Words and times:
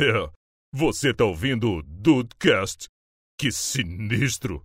É, 0.00 0.30
você 0.72 1.12
tá 1.12 1.24
ouvindo 1.24 1.70
o 1.70 1.82
Dudecast? 1.82 2.88
Que 3.38 3.50
sinistro! 3.50 4.64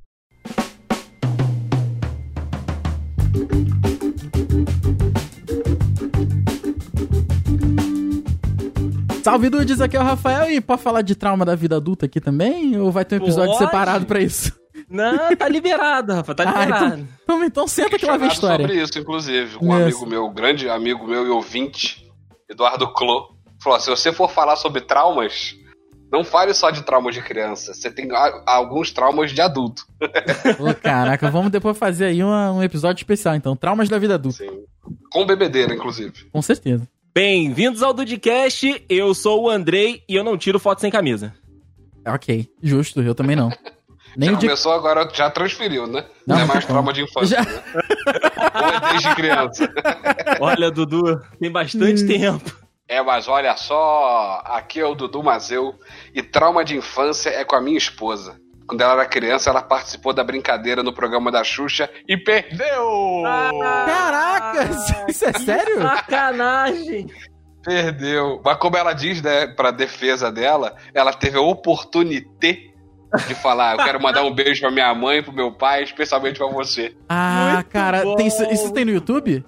Salve 9.23 9.49
Dudes, 9.49 9.79
aqui 9.79 9.95
é 9.95 9.99
o 9.99 10.03
Rafael 10.03 10.51
e 10.51 10.59
pode 10.59 10.81
falar 10.81 11.01
de 11.01 11.15
trauma 11.15 11.45
da 11.45 11.55
vida 11.55 11.77
adulta 11.77 12.05
aqui 12.05 12.19
também? 12.19 12.77
Ou 12.77 12.91
vai 12.91 13.05
ter 13.05 13.19
um 13.19 13.23
episódio 13.23 13.53
Pode. 13.53 13.65
separado 13.65 14.05
pra 14.05 14.19
isso? 14.21 14.51
Não, 14.89 15.33
tá 15.35 15.47
liberado, 15.47 16.13
Rafa, 16.13 16.35
tá 16.35 16.43
Ah, 16.53 16.65
liberado. 16.65 17.07
Então, 17.23 17.43
então 17.43 17.67
senta 17.67 17.97
que 17.97 18.05
lá 18.05 18.17
vem 18.17 18.27
história. 18.27 18.67
sobre 18.67 18.81
isso, 18.81 18.99
inclusive. 18.99 19.57
Um 19.61 19.71
amigo 19.71 20.05
meu, 20.05 20.29
grande 20.29 20.67
amigo 20.69 21.07
meu 21.07 21.25
e 21.25 21.29
ouvinte, 21.29 22.05
Eduardo 22.49 22.91
Clô, 22.93 23.32
falou: 23.63 23.79
se 23.79 23.89
você 23.89 24.11
for 24.11 24.29
falar 24.29 24.55
sobre 24.55 24.81
traumas, 24.81 25.55
não 26.11 26.23
fale 26.23 26.53
só 26.53 26.69
de 26.69 26.83
traumas 26.83 27.15
de 27.15 27.21
criança. 27.21 27.73
Você 27.73 27.89
tem 27.89 28.11
a- 28.11 28.43
alguns 28.45 28.91
traumas 28.91 29.31
de 29.31 29.41
adulto. 29.41 29.83
Ô, 30.59 30.73
caraca, 30.75 31.29
vamos 31.31 31.51
depois 31.51 31.77
fazer 31.77 32.05
aí 32.05 32.23
uma- 32.23 32.51
um 32.51 32.61
episódio 32.63 32.99
especial, 33.01 33.35
então. 33.35 33.55
Traumas 33.55 33.89
da 33.89 33.97
vida 33.97 34.15
adulta, 34.15 34.43
Assim, 34.43 34.63
com 35.11 35.25
bebedeira, 35.25 35.73
inclusive. 35.73 36.25
com 36.31 36.41
certeza. 36.41 36.87
Bem-vindos 37.15 37.83
ao 37.83 37.93
Dudcast, 37.93 38.85
eu 38.89 39.13
sou 39.13 39.43
o 39.43 39.49
Andrei 39.49 40.03
e 40.09 40.15
eu 40.15 40.23
não 40.23 40.35
tiro 40.37 40.59
foto 40.59 40.81
sem 40.81 40.89
camisa. 40.91 41.31
Ok, 42.07 42.47
justo, 42.61 43.01
eu 43.01 43.13
também 43.15 43.35
não. 43.35 43.49
Nem 44.17 44.29
já 44.31 44.35
o 44.35 44.39
de... 44.39 44.45
começou 44.47 44.73
agora, 44.73 45.09
já 45.13 45.29
transferiu, 45.31 45.87
né? 45.87 46.05
Não, 46.27 46.35
Não, 46.35 46.43
é 46.43 46.45
mais 46.47 46.65
trauma 46.65 46.91
de 46.93 47.01
infância. 47.03 47.37
Já- 47.37 47.43
Né? 47.43 47.63
Ou 48.61 48.67
é 48.69 48.91
desde 48.91 49.15
criança. 49.15 49.73
Olha, 50.39 50.69
Dudu, 50.69 51.19
tem 51.39 51.51
bastante 51.51 52.05
tempo. 52.05 52.62
É, 52.93 53.01
mas 53.01 53.27
olha 53.27 53.57
só, 53.57 54.43
aqui 54.45 54.79
é 54.79 54.85
o 54.85 54.93
Dudu 54.93 55.23
Mazeu 55.23 55.73
e 56.13 56.21
trauma 56.21 56.63
de 56.63 56.77
infância 56.77 57.31
é 57.31 57.43
com 57.43 57.55
a 57.55 57.61
minha 57.61 57.75
esposa. 57.75 58.39
Quando 58.67 58.81
ela 58.81 58.93
era 58.93 59.05
criança, 59.07 59.49
ela 59.49 59.63
participou 59.63 60.13
da 60.13 60.23
brincadeira 60.23 60.83
no 60.83 60.93
programa 60.93 61.31
da 61.31 61.43
Xuxa 61.43 61.89
e 62.07 62.15
perdeu! 62.15 63.23
Caraca, 63.87 64.69
isso 65.09 65.25
é 65.25 65.33
sério? 65.33 65.81
Sacanagem. 65.81 67.07
Perdeu. 67.63 68.39
Mas 68.45 68.57
como 68.57 68.77
ela 68.77 68.93
diz, 68.93 69.23
né, 69.23 69.47
pra 69.47 69.71
defesa 69.71 70.31
dela, 70.31 70.75
ela 70.93 71.13
teve 71.13 71.35
a 71.35 71.41
oportunidade 71.41 72.71
de 73.27 73.33
falar, 73.33 73.75
eu 73.75 73.83
quero 73.83 73.99
mandar 73.99 74.21
um 74.21 74.31
beijo 74.31 74.61
pra 74.61 74.69
minha 74.69 74.93
mãe, 74.93 75.23
pro 75.23 75.33
meu 75.33 75.51
pai, 75.51 75.81
especialmente 75.81 76.37
pra 76.37 76.47
você. 76.47 76.95
Ah, 77.09 77.53
Muito 77.55 77.69
cara, 77.69 78.03
tem 78.15 78.27
isso, 78.27 78.43
isso 78.51 78.71
tem 78.71 78.85
no 78.85 78.91
YouTube? 78.91 79.43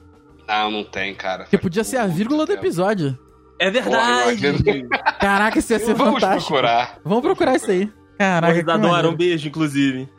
Não, 0.48 0.72
não 0.72 0.84
tem, 0.84 1.14
cara. 1.14 1.46
Que 1.46 1.60
podia 1.60 1.84
ser 1.84 1.98
a 1.98 2.08
vírgula 2.08 2.44
do 2.48 2.54
episódio. 2.54 3.24
É 3.60 3.72
verdade. 3.72 4.88
Caraca, 5.20 5.60
isso 5.60 5.72
ia 5.74 5.80
ser 5.80 5.94
Vamos 5.94 6.16
fantástico. 6.22 6.48
procurar. 6.52 7.00
Vamos 7.04 7.22
procurar 7.22 7.56
isso 7.56 7.72
aí. 7.72 7.92
Caraca, 8.18 8.64
que 8.64 8.72
adoram, 8.72 9.12
um 9.12 9.16
beijo, 9.16 9.48
inclusive. 9.48 10.10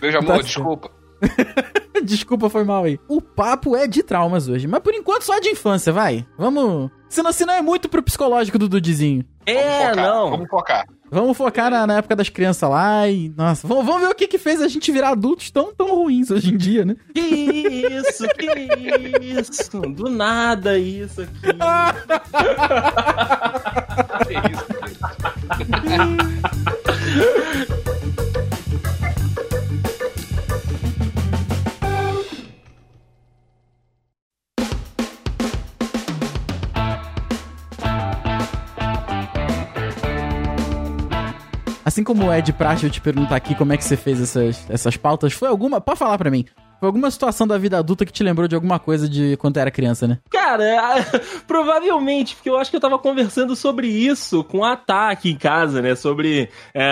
Beijo, 0.00 0.18
Tá 0.18 0.24
amor, 0.24 0.34
certo. 0.36 0.46
desculpa. 0.46 0.90
Desculpa, 2.04 2.50
foi 2.50 2.62
mal 2.62 2.84
aí. 2.84 3.00
O 3.08 3.22
papo 3.22 3.74
é 3.74 3.86
de 3.86 4.02
traumas 4.02 4.48
hoje, 4.48 4.68
mas 4.68 4.80
por 4.80 4.94
enquanto 4.94 5.22
só 5.22 5.38
de 5.40 5.48
infância, 5.48 5.90
vai. 5.92 6.26
Vamos. 6.36 6.90
Senão, 7.08 7.32
senão 7.32 7.54
é 7.54 7.62
muito 7.62 7.88
pro 7.88 8.02
psicológico 8.02 8.58
do 8.58 8.68
Dudizinho. 8.68 9.24
Vamos 9.46 9.60
É, 9.62 9.88
focar, 9.88 9.96
não. 9.96 10.30
Vamos 10.30 10.48
focar. 10.48 10.84
Vamos 11.10 11.36
focar 11.36 11.70
na, 11.70 11.86
na 11.86 11.98
época 11.98 12.16
das 12.16 12.28
crianças 12.28 12.68
lá 12.68 13.08
e. 13.08 13.32
Nossa, 13.36 13.66
vamos, 13.66 13.86
vamos 13.86 14.02
ver 14.02 14.08
o 14.08 14.14
que 14.14 14.26
que 14.26 14.38
fez 14.38 14.60
a 14.60 14.68
gente 14.68 14.90
virar 14.90 15.10
adultos 15.10 15.50
tão, 15.50 15.72
tão 15.74 15.94
ruins 15.94 16.30
hoje 16.30 16.52
em 16.52 16.56
dia, 16.56 16.84
né? 16.84 16.96
Que 17.14 17.20
isso, 17.20 18.26
que 18.36 18.68
isso. 19.20 19.80
Do 19.80 20.08
nada 20.10 20.78
isso 20.78 21.22
aqui. 21.22 21.32
Que 24.26 24.32
isso, 24.52 24.66
gente. 24.88 24.96
Assim 41.96 42.04
como 42.04 42.30
é 42.30 42.42
de 42.42 42.52
praxe 42.52 42.84
eu 42.84 42.90
te 42.90 43.00
perguntar 43.00 43.36
aqui 43.36 43.54
como 43.54 43.72
é 43.72 43.76
que 43.78 43.82
você 43.82 43.96
fez 43.96 44.20
essas, 44.20 44.68
essas 44.68 44.98
pautas, 44.98 45.32
foi 45.32 45.48
alguma. 45.48 45.80
Pode 45.80 45.98
falar 45.98 46.18
pra 46.18 46.30
mim. 46.30 46.44
Alguma 46.80 47.10
situação 47.10 47.46
da 47.46 47.56
vida 47.56 47.78
adulta 47.78 48.04
que 48.04 48.12
te 48.12 48.22
lembrou 48.22 48.46
de 48.46 48.54
alguma 48.54 48.78
coisa 48.78 49.08
de 49.08 49.36
quando 49.38 49.56
era 49.56 49.70
criança, 49.70 50.06
né? 50.06 50.18
Cara, 50.30 50.64
provavelmente, 51.46 52.34
porque 52.34 52.50
eu 52.50 52.58
acho 52.58 52.70
que 52.70 52.76
eu 52.76 52.80
tava 52.80 52.98
conversando 52.98 53.56
sobre 53.56 53.88
isso 53.88 54.44
com 54.44 54.64
a 54.64 54.76
Tá 54.76 55.10
aqui 55.10 55.30
em 55.30 55.36
casa, 55.36 55.82
né? 55.82 55.96
Sobre 55.96 56.48
é, 56.72 56.84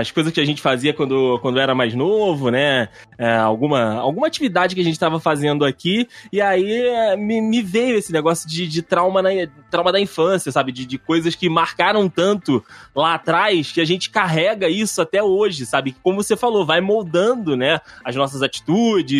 as 0.00 0.10
coisas 0.10 0.32
que 0.32 0.40
a 0.40 0.44
gente 0.44 0.60
fazia 0.60 0.92
quando, 0.92 1.38
quando 1.40 1.60
era 1.60 1.74
mais 1.74 1.94
novo, 1.94 2.50
né? 2.50 2.88
É, 3.16 3.36
alguma, 3.36 3.94
alguma 3.94 4.26
atividade 4.26 4.74
que 4.74 4.80
a 4.80 4.84
gente 4.84 4.98
tava 4.98 5.20
fazendo 5.20 5.64
aqui. 5.64 6.08
E 6.32 6.40
aí 6.40 6.72
é, 6.72 7.16
me, 7.16 7.40
me 7.40 7.62
veio 7.62 7.96
esse 7.96 8.12
negócio 8.12 8.48
de, 8.48 8.66
de 8.66 8.82
trauma, 8.82 9.22
na, 9.22 9.30
trauma 9.70 9.92
da 9.92 10.00
infância, 10.00 10.50
sabe? 10.50 10.72
De, 10.72 10.84
de 10.84 10.98
coisas 10.98 11.34
que 11.34 11.48
marcaram 11.48 12.08
tanto 12.08 12.64
lá 12.94 13.14
atrás 13.14 13.70
que 13.70 13.80
a 13.80 13.84
gente 13.84 14.10
carrega 14.10 14.68
isso 14.68 15.00
até 15.00 15.22
hoje, 15.22 15.64
sabe? 15.66 15.94
Como 16.02 16.22
você 16.22 16.36
falou, 16.36 16.66
vai 16.66 16.80
moldando, 16.80 17.56
né? 17.56 17.80
As 18.04 18.16
nossas 18.16 18.42
atitudes, 18.42 19.17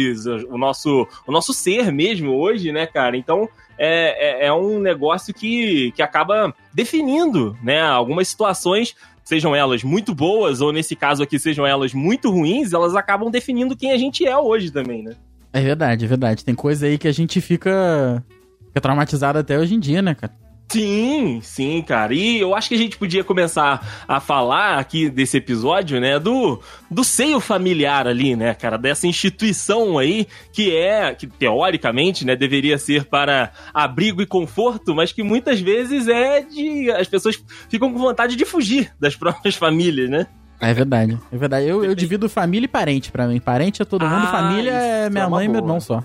o 0.49 0.59
nosso, 0.59 1.07
o 1.27 1.33
nosso 1.33 1.53
ser 1.53 1.93
mesmo 1.93 2.33
hoje, 2.33 2.73
né, 2.73 2.87
cara? 2.87 3.17
Então 3.17 3.49
é, 3.79 4.45
é, 4.45 4.47
é 4.47 4.53
um 4.53 4.81
negócio 4.81 5.33
que, 5.33 5.93
que 5.93 6.03
acaba 6.03 6.55
definindo, 6.75 7.57
né? 7.63 7.81
Algumas 7.81 8.29
situações, 8.29 8.95
sejam 9.25 9.55
elas 9.55 9.85
muito 9.85 10.15
boas, 10.15 10.61
ou 10.61 10.73
nesse 10.73 10.97
caso 10.97 11.23
aqui, 11.23 11.39
sejam 11.39 11.67
elas 11.67 11.95
muito 11.95 12.31
ruins, 12.31 12.73
elas 12.73 12.95
acabam 12.95 13.31
definindo 13.31 13.77
quem 13.77 13.93
a 13.93 13.99
gente 13.99 14.27
é 14.27 14.37
hoje 14.37 14.71
também, 14.71 15.03
né? 15.03 15.15
É 15.53 15.61
verdade, 15.61 16.05
é 16.05 16.09
verdade. 16.09 16.45
Tem 16.45 16.55
coisa 16.55 16.87
aí 16.87 16.99
que 16.99 17.09
a 17.09 17.13
gente 17.13 17.41
fica, 17.41 18.23
fica 18.67 18.81
traumatizado 18.81 19.39
até 19.39 19.59
hoje 19.59 19.75
em 19.75 19.81
dia, 19.81 20.03
né, 20.03 20.15
cara? 20.15 20.33
Sim, 20.71 21.41
sim, 21.43 21.83
cara. 21.83 22.13
E 22.13 22.39
eu 22.39 22.55
acho 22.55 22.69
que 22.69 22.75
a 22.75 22.79
gente 22.79 22.99
podia 22.99 23.25
começar 23.25 24.05
a 24.07 24.21
falar 24.21 24.79
aqui 24.79 25.09
desse 25.09 25.39
episódio, 25.39 25.99
né, 25.99 26.19
do, 26.19 26.61
do 26.91 27.03
seio 27.03 27.41
familiar 27.41 28.07
ali, 28.07 28.37
né, 28.37 28.53
cara, 28.55 28.77
dessa 28.77 29.07
instituição 29.07 29.99
aí 29.99 30.27
que 30.53 30.77
é, 30.77 31.15
que 31.15 31.27
teoricamente, 31.27 32.27
né, 32.27 32.37
deveria 32.37 32.77
ser 32.77 33.05
para 33.05 33.51
abrigo 33.73 34.21
e 34.21 34.27
conforto, 34.27 34.95
mas 34.95 35.11
que 35.11 35.23
muitas 35.23 35.59
vezes 35.61 36.07
é 36.07 36.43
de. 36.43 36.91
As 36.91 37.09
pessoas 37.09 37.43
ficam 37.71 37.93
com 37.93 37.99
vontade 37.99 38.37
de 38.37 38.45
fugir 38.45 38.93
das 39.01 39.17
próprias 39.17 39.55
famílias, 39.57 40.11
né? 40.11 40.27
É 40.61 40.75
verdade, 40.75 41.17
é 41.33 41.37
verdade. 41.37 41.67
Eu, 41.67 41.85
eu 41.85 41.95
divido 41.95 42.29
família 42.29 42.65
e 42.67 42.69
parente 42.69 43.13
pra 43.13 43.27
mim. 43.29 43.39
Parente 43.39 43.81
é 43.81 43.85
todo 43.85 44.05
mundo, 44.05 44.27
Ah, 44.27 44.31
família 44.33 44.73
é 44.73 45.03
isso 45.05 45.13
minha 45.13 45.25
é 45.25 45.29
mãe 45.29 45.45
e 45.45 45.49
meu 45.49 45.61
boa. 45.61 45.69
irmão 45.69 45.81
só. 45.81 46.03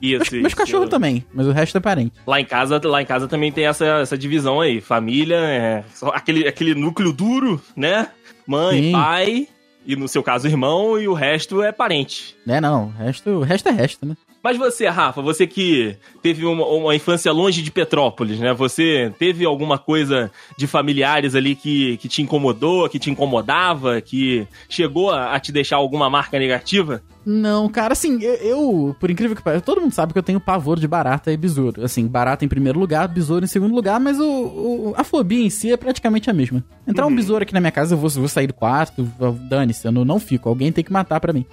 Isso, 0.00 0.18
Meus, 0.18 0.30
meus 0.30 0.46
isso. 0.48 0.56
cachorros 0.56 0.88
também, 0.88 1.24
mas 1.32 1.46
o 1.46 1.50
resto 1.52 1.76
é 1.76 1.80
parente. 1.80 2.12
Lá 2.26 2.40
em 2.40 2.44
casa, 2.44 2.80
lá 2.84 3.02
em 3.02 3.06
casa 3.06 3.26
também 3.26 3.50
tem 3.50 3.66
essa, 3.66 3.84
essa 3.84 4.16
divisão 4.16 4.60
aí. 4.60 4.80
Família 4.80 5.36
é 5.36 5.84
aquele, 6.12 6.46
aquele 6.46 6.74
núcleo 6.74 7.12
duro, 7.12 7.60
né? 7.76 8.08
Mãe, 8.46 8.82
Sim. 8.84 8.92
pai, 8.92 9.48
e 9.84 9.96
no 9.96 10.06
seu 10.08 10.22
caso, 10.22 10.46
irmão, 10.46 10.98
e 10.98 11.08
o 11.08 11.14
resto 11.14 11.62
é 11.62 11.72
parente. 11.72 12.36
É, 12.46 12.60
não, 12.60 12.86
o 12.86 12.90
resto, 12.90 13.30
o 13.30 13.40
resto 13.42 13.68
é 13.68 13.72
resto, 13.72 14.06
né? 14.06 14.16
Mas 14.42 14.56
você, 14.56 14.86
Rafa, 14.88 15.20
você 15.20 15.46
que 15.46 15.96
teve 16.22 16.46
uma, 16.46 16.64
uma 16.66 16.94
infância 16.94 17.30
longe 17.32 17.60
de 17.62 17.70
Petrópolis, 17.70 18.38
né? 18.38 18.54
Você 18.54 19.12
teve 19.18 19.44
alguma 19.44 19.78
coisa 19.78 20.30
de 20.56 20.66
familiares 20.66 21.34
ali 21.34 21.54
que, 21.54 21.96
que 21.98 22.08
te 22.08 22.22
incomodou, 22.22 22.88
que 22.88 22.98
te 22.98 23.10
incomodava, 23.10 24.00
que 24.00 24.46
chegou 24.68 25.10
a, 25.10 25.34
a 25.34 25.40
te 25.40 25.50
deixar 25.52 25.76
alguma 25.76 26.08
marca 26.08 26.38
negativa? 26.38 27.02
Não, 27.26 27.68
cara, 27.68 27.92
assim, 27.92 28.22
eu, 28.22 28.34
eu, 28.36 28.96
por 28.98 29.10
incrível 29.10 29.36
que 29.36 29.42
pareça, 29.42 29.60
todo 29.62 29.80
mundo 29.82 29.92
sabe 29.92 30.12
que 30.14 30.18
eu 30.18 30.22
tenho 30.22 30.40
pavor 30.40 30.78
de 30.78 30.88
barata 30.88 31.30
e 31.30 31.36
besouro. 31.36 31.84
Assim, 31.84 32.06
barata 32.06 32.42
em 32.44 32.48
primeiro 32.48 32.78
lugar, 32.78 33.06
besouro 33.06 33.44
em 33.44 33.48
segundo 33.48 33.74
lugar, 33.74 34.00
mas 34.00 34.18
o, 34.18 34.24
o- 34.24 34.94
a 34.96 35.04
fobia 35.04 35.44
em 35.44 35.50
si 35.50 35.70
é 35.70 35.76
praticamente 35.76 36.30
a 36.30 36.32
mesma. 36.32 36.64
Entrar 36.86 37.06
um 37.06 37.14
besouro 37.14 37.42
aqui 37.42 37.52
na 37.52 37.60
minha 37.60 37.72
casa, 37.72 37.94
eu 37.94 37.98
vou, 37.98 38.08
vou 38.08 38.28
sair 38.28 38.46
do 38.46 38.54
quarto, 38.54 39.02
dane-se, 39.48 39.86
eu 39.86 39.92
não, 39.92 40.06
não 40.06 40.18
fico, 40.18 40.48
alguém 40.48 40.72
tem 40.72 40.82
que 40.82 40.92
matar 40.92 41.20
pra 41.20 41.32
mim. 41.34 41.44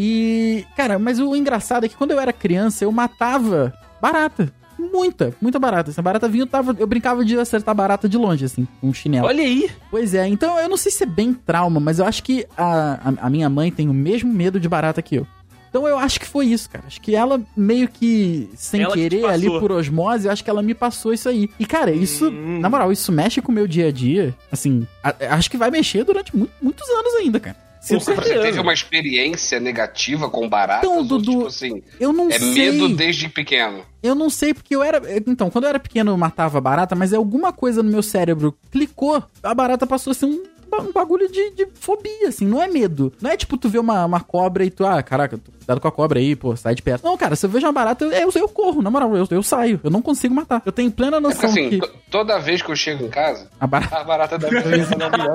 E, 0.00 0.64
cara, 0.76 0.96
mas 0.96 1.18
o 1.18 1.34
engraçado 1.34 1.84
é 1.84 1.88
que 1.88 1.96
quando 1.96 2.12
eu 2.12 2.20
era 2.20 2.32
criança, 2.32 2.84
eu 2.84 2.92
matava 2.92 3.74
barata. 4.00 4.52
Muita, 4.78 5.34
muita 5.40 5.58
barata. 5.58 5.90
Se 5.90 5.98
a 5.98 6.02
barata 6.04 6.28
vinha, 6.28 6.42
eu, 6.44 6.46
tava, 6.46 6.76
eu 6.78 6.86
brincava 6.86 7.24
de 7.24 7.36
acertar 7.36 7.74
barata 7.74 8.08
de 8.08 8.16
longe, 8.16 8.44
assim, 8.44 8.64
com 8.80 8.88
um 8.90 8.94
chinelo. 8.94 9.26
Olha 9.26 9.42
aí! 9.42 9.68
Pois 9.90 10.14
é, 10.14 10.28
então 10.28 10.56
eu 10.56 10.68
não 10.68 10.76
sei 10.76 10.92
se 10.92 11.02
é 11.02 11.06
bem 11.06 11.34
trauma, 11.34 11.80
mas 11.80 11.98
eu 11.98 12.04
acho 12.06 12.22
que 12.22 12.46
a, 12.56 13.10
a, 13.10 13.26
a 13.26 13.30
minha 13.30 13.50
mãe 13.50 13.72
tem 13.72 13.88
o 13.88 13.92
mesmo 13.92 14.32
medo 14.32 14.60
de 14.60 14.68
barata 14.68 15.02
que 15.02 15.16
eu. 15.16 15.26
Então 15.68 15.86
eu 15.86 15.98
acho 15.98 16.20
que 16.20 16.26
foi 16.26 16.46
isso, 16.46 16.70
cara. 16.70 16.84
Acho 16.86 17.00
que 17.00 17.14
ela 17.16 17.40
meio 17.56 17.88
que, 17.88 18.48
sem 18.54 18.82
Ela 18.82 18.94
que 18.94 19.00
querer, 19.02 19.24
ali 19.26 19.46
passou. 19.46 19.60
por 19.60 19.72
osmose, 19.72 20.26
eu 20.26 20.32
acho 20.32 20.44
que 20.44 20.48
ela 20.48 20.62
me 20.62 20.74
passou 20.74 21.12
isso 21.12 21.28
aí. 21.28 21.50
E, 21.58 21.66
cara, 21.66 21.90
isso, 21.90 22.28
Hum. 22.30 22.60
na 22.60 22.70
moral, 22.70 22.92
isso 22.92 23.10
mexe 23.10 23.42
com 23.42 23.50
o 23.50 23.54
meu 23.54 23.66
dia 23.66 23.88
a 23.88 23.92
dia. 23.92 24.32
Assim, 24.50 24.86
a- 25.02 25.14
acho 25.34 25.50
que 25.50 25.56
vai 25.58 25.70
mexer 25.72 26.04
durante 26.04 26.34
mu- 26.34 26.48
muitos 26.62 26.88
anos 26.88 27.14
ainda, 27.16 27.38
cara. 27.40 27.56
Você 27.88 28.14
teve 28.14 28.60
uma 28.60 28.72
experiência 28.72 29.58
negativa 29.60 30.28
com 30.28 30.48
baratas? 30.48 30.88
Então, 30.88 31.04
Dudu, 31.04 31.32
tipo 31.32 31.46
assim, 31.46 31.82
Eu 31.98 32.12
não 32.12 32.28
é 32.28 32.38
sei. 32.38 32.70
medo 32.72 32.88
desde 32.94 33.28
pequeno? 33.28 33.84
Eu 34.02 34.14
não 34.14 34.30
sei, 34.30 34.54
porque 34.54 34.74
eu 34.74 34.82
era. 34.82 35.00
Então, 35.26 35.50
quando 35.50 35.64
eu 35.64 35.70
era 35.70 35.80
pequeno, 35.80 36.10
eu 36.12 36.16
matava 36.16 36.60
barata, 36.60 36.94
mas 36.94 37.12
alguma 37.12 37.52
coisa 37.52 37.82
no 37.82 37.90
meu 37.90 38.02
cérebro 38.02 38.56
clicou, 38.70 39.22
a 39.42 39.54
barata 39.54 39.86
passou 39.86 40.10
a 40.10 40.14
ser 40.14 40.26
um, 40.26 40.42
um 40.72 40.92
bagulho 40.92 41.30
de, 41.30 41.50
de 41.50 41.66
fobia, 41.74 42.28
assim, 42.28 42.46
não 42.46 42.62
é 42.62 42.68
medo. 42.68 43.12
Não 43.20 43.30
é 43.30 43.36
tipo 43.36 43.56
tu 43.56 43.68
ver 43.68 43.78
uma, 43.78 44.04
uma 44.04 44.20
cobra 44.20 44.64
e 44.64 44.70
tu, 44.70 44.84
ah, 44.86 45.02
caraca, 45.02 45.38
tu- 45.38 45.50
cuidado 45.58 45.80
com 45.80 45.88
a 45.88 45.92
cobra 45.92 46.18
aí, 46.18 46.34
pô, 46.36 46.54
sai 46.56 46.74
de 46.74 46.82
perto. 46.82 47.04
Não, 47.04 47.16
cara, 47.16 47.36
se 47.36 47.44
eu 47.46 47.50
vejo 47.50 47.66
uma 47.66 47.72
barata, 47.72 48.04
eu, 48.04 48.10
eu, 48.12 48.30
eu 48.34 48.48
corro, 48.48 48.80
na 48.82 48.90
moral, 48.90 49.16
eu, 49.16 49.26
eu 49.30 49.42
saio, 49.42 49.80
eu 49.84 49.90
não 49.90 50.00
consigo 50.02 50.34
matar. 50.34 50.62
Eu 50.64 50.72
tenho 50.72 50.90
plena 50.90 51.16
É 51.18 51.20
noção 51.20 51.48
assim, 51.50 51.70
que 51.70 51.78
to- 51.78 51.90
toda 52.10 52.38
vez 52.38 52.62
que 52.62 52.70
eu 52.70 52.76
chego 52.76 53.04
em 53.04 53.08
casa, 53.10 53.48
a 53.60 53.66
barata. 53.66 53.96
a 53.96 54.04
barata 54.04 54.38
da 54.38 54.50
minha 54.50 54.64
mesa 54.66 54.96
na 54.96 55.10
minha 55.10 55.34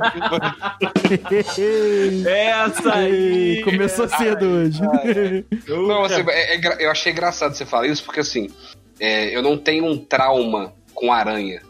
Essa 2.26 2.94
aí! 2.96 3.62
Começou 3.64 4.08
cedo 4.10 4.46
hoje. 4.46 4.82
Não, 5.68 6.04
assim, 6.06 6.24
é- 6.28 6.56
é 6.56 6.86
eu 6.86 6.92
achei 6.92 7.12
engraçado 7.12 7.54
você 7.54 7.66
falar 7.66 7.88
isso, 7.88 8.04
porque 8.04 8.20
assim, 8.20 8.50
é, 9.00 9.36
eu 9.36 9.42
não 9.42 9.58
tenho 9.58 9.86
um 9.86 9.98
trauma 9.98 10.74
com 10.94 11.12
aranha. 11.12 11.62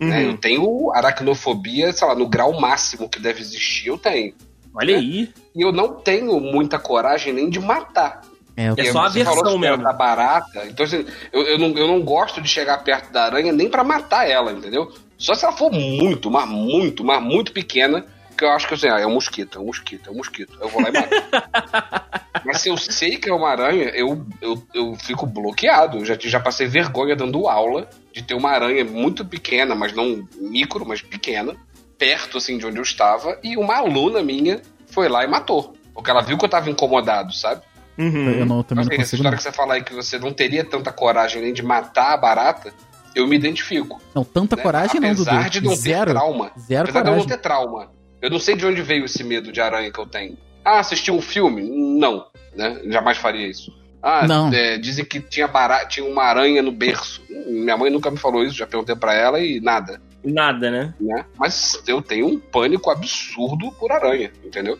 Né? 0.00 0.24
Uhum. 0.24 0.30
Eu 0.30 0.38
tenho 0.38 0.92
aracnofobia, 0.92 1.92
sei 1.92 2.06
lá, 2.06 2.14
no 2.14 2.28
grau 2.28 2.60
máximo 2.60 3.08
que 3.08 3.20
deve 3.20 3.40
existir, 3.40 3.88
eu 3.88 3.98
tenho. 3.98 4.34
Olha 4.74 4.96
aí. 4.96 5.30
E 5.54 5.62
eu 5.62 5.72
não 5.72 5.94
tenho 5.94 6.38
muita 6.38 6.78
coragem 6.78 7.32
nem 7.32 7.50
de 7.50 7.58
matar. 7.58 8.22
É, 8.56 8.70
eu 8.70 8.74
É 8.76 8.92
só 8.92 9.00
aversão 9.00 9.34
falou 9.34 9.58
mesmo. 9.58 9.82
Da 9.82 9.92
barata. 9.92 10.66
Então, 10.66 10.84
assim, 10.84 11.04
eu, 11.32 11.42
eu, 11.42 11.58
não, 11.58 11.68
eu 11.76 11.86
não 11.86 12.00
gosto 12.02 12.40
de 12.40 12.48
chegar 12.48 12.82
perto 12.82 13.12
da 13.12 13.24
aranha 13.24 13.52
nem 13.52 13.68
pra 13.68 13.84
matar 13.84 14.28
ela, 14.28 14.52
entendeu? 14.52 14.92
Só 15.16 15.34
se 15.34 15.44
ela 15.44 15.54
for 15.54 15.70
muito, 15.72 16.30
mas 16.30 16.48
muito, 16.48 17.04
mas 17.04 17.22
muito 17.22 17.52
pequena, 17.52 18.04
que 18.38 18.44
eu 18.44 18.50
acho 18.52 18.66
que 18.68 18.74
assim, 18.74 18.88
ah, 18.88 19.00
é 19.00 19.06
um 19.06 19.14
mosquito, 19.14 19.58
é 19.58 19.60
um 19.60 19.66
mosquito, 19.66 20.08
é 20.08 20.12
um 20.12 20.16
mosquito. 20.16 20.56
Eu 20.60 20.68
vou 20.68 20.80
lá 20.80 20.88
e 20.88 20.92
mato. 20.92 21.10
mas 22.46 22.60
se 22.60 22.68
eu 22.68 22.76
sei 22.76 23.16
que 23.16 23.28
é 23.28 23.34
uma 23.34 23.48
aranha, 23.50 23.84
eu, 23.94 24.24
eu, 24.40 24.62
eu 24.72 24.94
fico 24.96 25.26
bloqueado. 25.26 25.98
Eu 25.98 26.04
já, 26.04 26.16
já 26.18 26.40
passei 26.40 26.66
vergonha 26.66 27.16
dando 27.16 27.48
aula 27.48 27.88
de 28.12 28.22
ter 28.22 28.34
uma 28.34 28.50
aranha 28.50 28.84
muito 28.84 29.24
pequena, 29.24 29.74
mas 29.74 29.92
não 29.92 30.26
micro, 30.36 30.86
mas 30.86 31.02
pequena, 31.02 31.54
perto 31.98 32.38
assim 32.38 32.56
de 32.58 32.66
onde 32.66 32.78
eu 32.78 32.82
estava, 32.82 33.38
e 33.42 33.56
uma 33.56 33.76
aluna 33.76 34.22
minha 34.22 34.62
foi 34.86 35.08
lá 35.08 35.24
e 35.24 35.26
matou. 35.26 35.74
Porque 35.92 36.10
ela 36.10 36.22
viu 36.22 36.38
que 36.38 36.44
eu 36.44 36.48
tava 36.48 36.70
incomodado, 36.70 37.32
sabe? 37.34 37.62
Uhum. 37.98 38.30
eu 38.30 38.46
não, 38.46 38.62
também 38.62 38.82
Assim, 38.84 38.90
não 38.90 39.02
essa 39.02 39.16
consigo. 39.16 39.16
história 39.16 39.30
Não. 39.32 39.36
que 39.36 39.42
você 39.42 39.50
fala 39.52 39.74
aí 39.74 39.82
que 39.82 39.92
você 39.92 40.18
não 40.20 40.32
teria 40.32 40.64
tanta 40.64 40.92
coragem 40.92 41.42
nem 41.42 41.52
de 41.52 41.64
matar 41.64 42.12
a 42.12 42.16
barata, 42.16 42.72
eu 43.16 43.26
me 43.26 43.34
identifico. 43.34 44.00
não, 44.14 44.22
tanta 44.22 44.54
né? 44.54 44.62
coragem 44.62 45.00
não, 45.00 45.08
Dudu. 45.12 45.28
Apesar 45.28 45.48
de 45.50 45.60
não 45.60 45.74
Zero. 45.74 46.06
ter 46.06 46.10
trauma. 46.12 46.52
Zero 46.56 46.82
Apesar 46.84 47.00
de 47.02 47.08
eu 47.08 47.10
não 47.16 47.18
coragem. 47.22 47.28
ter 47.28 47.42
trauma. 47.42 47.90
Eu 48.20 48.30
não 48.30 48.38
sei 48.38 48.56
de 48.56 48.66
onde 48.66 48.82
veio 48.82 49.04
esse 49.04 49.22
medo 49.22 49.52
de 49.52 49.60
aranha 49.60 49.90
que 49.92 49.98
eu 49.98 50.06
tenho. 50.06 50.36
Ah, 50.64 50.80
assisti 50.80 51.10
um 51.10 51.20
filme? 51.20 51.62
Não. 51.98 52.26
Né? 52.56 52.80
Jamais 52.86 53.16
faria 53.18 53.46
isso. 53.46 53.72
Ah, 54.02 54.26
Não. 54.26 54.52
é, 54.52 54.78
dizem 54.78 55.04
que 55.04 55.20
tinha, 55.20 55.48
bara... 55.48 55.84
tinha 55.86 56.06
uma 56.06 56.22
aranha 56.22 56.62
no 56.62 56.70
berço. 56.70 57.20
Hum, 57.30 57.62
Minha 57.64 57.76
mãe 57.76 57.90
nunca 57.90 58.10
me 58.10 58.16
falou 58.16 58.44
isso, 58.44 58.54
já 58.56 58.66
perguntei 58.66 58.94
pra 58.94 59.12
ela 59.14 59.40
e 59.40 59.60
nada. 59.60 60.00
Nada, 60.24 60.70
né? 60.70 60.94
Né? 61.00 61.24
Mas 61.36 61.82
eu 61.86 62.00
tenho 62.02 62.26
um 62.26 62.38
pânico 62.38 62.90
absurdo 62.90 63.72
por 63.72 63.90
aranha, 63.90 64.30
entendeu? 64.44 64.78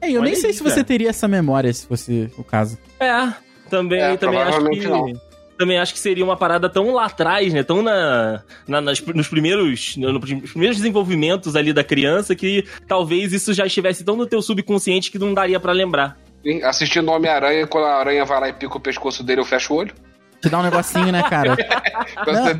É, 0.00 0.10
eu 0.10 0.22
nem 0.22 0.34
sei 0.34 0.52
se 0.52 0.62
você 0.62 0.82
teria 0.82 1.10
essa 1.10 1.28
memória, 1.28 1.72
se 1.72 1.86
fosse 1.86 2.30
o 2.36 2.44
caso. 2.44 2.78
É, 2.98 3.32
também, 3.68 4.00
É, 4.00 4.16
também 4.16 4.38
acho 4.40 4.50
provavelmente 4.58 4.80
que. 4.80 4.88
não. 4.88 5.29
Também 5.60 5.78
acho 5.78 5.92
que 5.92 5.98
seria 6.00 6.24
uma 6.24 6.38
parada 6.38 6.70
tão 6.70 6.90
lá 6.94 7.04
atrás, 7.04 7.52
né? 7.52 7.62
Tão 7.62 7.82
na, 7.82 8.42
na- 8.66 8.80
nas- 8.80 9.02
nos 9.02 9.28
primeiros 9.28 9.94
no- 9.98 10.14
nos 10.14 10.50
primeiros 10.52 10.78
desenvolvimentos 10.78 11.54
ali 11.54 11.70
da 11.70 11.84
criança 11.84 12.34
que 12.34 12.64
talvez 12.88 13.34
isso 13.34 13.52
já 13.52 13.66
estivesse 13.66 14.02
tão 14.02 14.16
no 14.16 14.26
teu 14.26 14.40
subconsciente 14.40 15.10
que 15.10 15.18
não 15.18 15.34
daria 15.34 15.60
pra 15.60 15.72
lembrar. 15.72 16.16
Assistindo 16.64 17.10
Homem-Aranha, 17.10 17.66
quando 17.66 17.84
a 17.84 17.96
aranha 17.96 18.24
vai 18.24 18.40
lá 18.40 18.48
e 18.48 18.54
pica 18.54 18.74
o 18.74 18.80
pescoço 18.80 19.22
dele, 19.22 19.42
eu 19.42 19.44
fecho 19.44 19.74
o 19.74 19.76
olho. 19.76 19.92
Te 20.40 20.48
dá 20.48 20.58
um 20.60 20.62
negocinho, 20.62 21.12
né, 21.12 21.22
cara? 21.28 21.54
Pra 22.24 22.32
você 22.32 22.56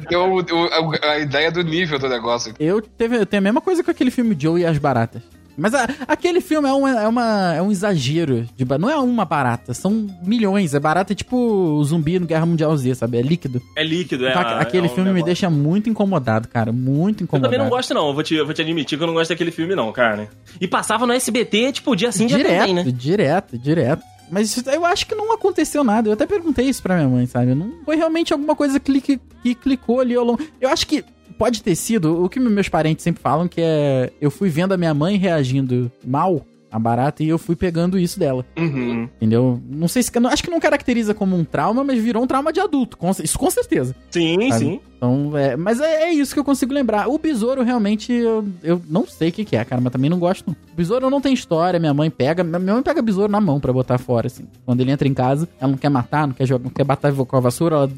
a, 1.02 1.12
a 1.12 1.19
ideia 1.20 1.50
do 1.50 1.64
nível 1.64 1.99
do 1.99 2.06
negócio. 2.06 2.55
Eu, 2.61 2.82
teve, 2.82 3.17
eu 3.17 3.25
tenho 3.25 3.41
a 3.41 3.44
mesma 3.44 3.62
coisa 3.62 3.82
com 3.82 3.91
aquele 3.91 4.11
filme 4.11 4.37
Joe 4.38 4.61
e 4.61 4.67
as 4.67 4.76
Baratas. 4.76 5.23
Mas 5.61 5.75
a- 5.75 5.89
aquele 6.09 6.41
filme 6.41 6.69
é, 6.69 6.73
uma, 6.73 6.91
é, 7.03 7.09
uma, 7.09 7.55
é 7.55 7.62
um 7.62 7.71
exagero. 7.71 8.47
De, 8.57 8.65
não 8.79 8.89
é 8.91 8.97
uma 8.97 9.25
barata, 9.25 9.75
são 9.75 10.07
milhões. 10.23 10.75
É 10.75 10.81
barata 10.81 11.15
tipo 11.15 11.37
o 11.37 11.85
zumbi 11.85 12.19
no 12.19 12.27
Guerra 12.27 12.47
Mundial 12.47 12.77
Z, 12.77 12.95
sabe? 12.95 13.19
É 13.19 13.23
líquido. 13.23 13.61
É 13.77 13.85
líquido, 13.85 14.27
é. 14.27 14.31
Então, 14.31 14.43
é 14.43 14.62
aquele 14.62 14.87
um 14.87 14.91
filme 14.91 15.12
me 15.12 15.23
deixa 15.23 15.49
muito 15.51 15.89
incomodado, 15.91 16.49
cara. 16.49 16.73
Muito 16.73 17.23
Eu 17.23 17.25
incomodado. 17.25 17.53
também 17.53 17.65
não 17.65 17.71
gosto, 17.71 17.93
não. 17.95 18.09
Eu 18.09 18.15
vou 18.15 18.23
te, 18.23 18.35
eu 18.35 18.45
vou 18.45 18.55
te 18.55 18.62
admitir 18.62 18.97
que 18.97 19.03
eu 19.03 19.07
não 19.07 19.15
gosto 19.15 19.31
daquele 19.31 19.51
filme, 19.51 19.75
não, 19.75 19.93
cara. 19.93 20.29
E 20.61 20.67
passava 20.67 21.07
no 21.07 21.12
SBT, 21.12 21.73
tipo, 21.73 21.95
dia 21.95 22.11
sim, 22.12 22.27
dia 22.27 22.37
direto, 22.39 22.59
também, 22.59 22.75
né? 22.75 22.85
direto, 22.85 23.59
direto. 23.59 24.03
Mas 24.31 24.49
isso- 24.56 24.69
eu 24.71 24.85
acho 24.85 25.06
que 25.06 25.15
não 25.15 25.32
aconteceu 25.32 25.82
nada. 25.85 26.09
Eu 26.09 26.12
até 26.12 26.27
perguntei 26.27 26.67
isso 26.69 26.82
pra 26.82 26.97
minha 26.97 27.09
mãe, 27.09 27.27
sabe? 27.27 27.55
Não 27.55 27.73
foi 27.85 27.97
realmente 27.97 28.32
alguma 28.32 28.55
coisa 28.55 28.79
que, 28.79 29.00
que, 29.00 29.21
que 29.43 29.55
clicou 29.55 30.00
ali 30.00 30.15
ao 30.15 30.25
longo. 30.25 30.41
Eu 30.61 30.69
acho 30.71 30.87
que 30.87 31.05
pode 31.38 31.62
ter 31.62 31.75
sido 31.75 32.23
o 32.25 32.29
que 32.29 32.38
meus 32.38 32.69
parentes 32.69 33.03
sempre 33.03 33.23
falam, 33.23 33.49
que 33.49 33.61
é. 33.61 34.12
Eu 34.21 34.31
fui 34.31 34.49
vendo 34.49 34.73
a 34.73 34.77
minha 34.77 34.94
mãe 34.94 35.17
reagindo 35.17 35.91
mal 36.06 36.44
a 36.71 36.79
barata 36.79 37.25
e 37.25 37.29
eu 37.29 37.38
fui 37.38 37.56
pegando 37.56 37.99
isso 37.99 38.19
dela. 38.19 38.47
Uhum. 38.56 39.09
Entendeu? 39.17 39.61
Não 39.69 39.88
sei 39.88 40.03
se. 40.03 40.11
Acho 40.31 40.43
que 40.43 40.50
não 40.50 40.61
caracteriza 40.61 41.12
como 41.15 41.37
um 41.37 41.44
trauma, 41.44 41.83
mas 41.83 41.99
virou 42.00 42.23
um 42.23 42.26
trauma 42.26 42.53
de 42.53 42.61
adulto. 42.61 42.97
isso 43.25 43.38
com 43.38 43.50
certeza. 43.50 43.97
Sim, 44.11 44.50
Sabe? 44.50 44.65
sim. 44.65 44.81
Então, 45.00 45.35
é, 45.35 45.56
mas 45.56 45.81
é, 45.81 46.02
é 46.02 46.12
isso 46.12 46.35
que 46.35 46.38
eu 46.38 46.44
consigo 46.44 46.75
lembrar. 46.75 47.08
O 47.08 47.17
besouro, 47.17 47.62
realmente, 47.62 48.12
eu, 48.12 48.47
eu 48.62 48.82
não 48.87 49.06
sei 49.06 49.31
o 49.31 49.32
que, 49.32 49.47
que 49.47 49.56
é, 49.56 49.64
cara, 49.64 49.81
mas 49.81 49.91
também 49.91 50.11
não 50.11 50.19
gosto. 50.19 50.50
O 50.50 50.76
besouro 50.76 51.08
não 51.08 51.23
tem 51.23 51.32
história, 51.32 51.81
minha 51.81 51.94
mãe 51.94 52.11
pega. 52.11 52.44
Minha 52.44 52.75
mãe 52.75 52.82
pega 52.82 53.00
besouro 53.00 53.32
na 53.32 53.41
mão 53.41 53.58
pra 53.58 53.73
botar 53.73 53.97
fora, 53.97 54.26
assim. 54.26 54.44
Quando 54.67 54.82
ele 54.82 54.91
entra 54.91 55.08
em 55.08 55.14
casa, 55.14 55.49
ela 55.58 55.70
não 55.70 55.79
quer 55.79 55.88
matar, 55.88 56.26
não 56.26 56.35
quer 56.35 56.44
jogar, 56.44 56.64
não 56.64 56.70
quer 56.70 56.85
bater 56.85 57.14
com 57.14 57.35
a 57.35 57.41
vassoura, 57.41 57.76
ela, 57.76 57.91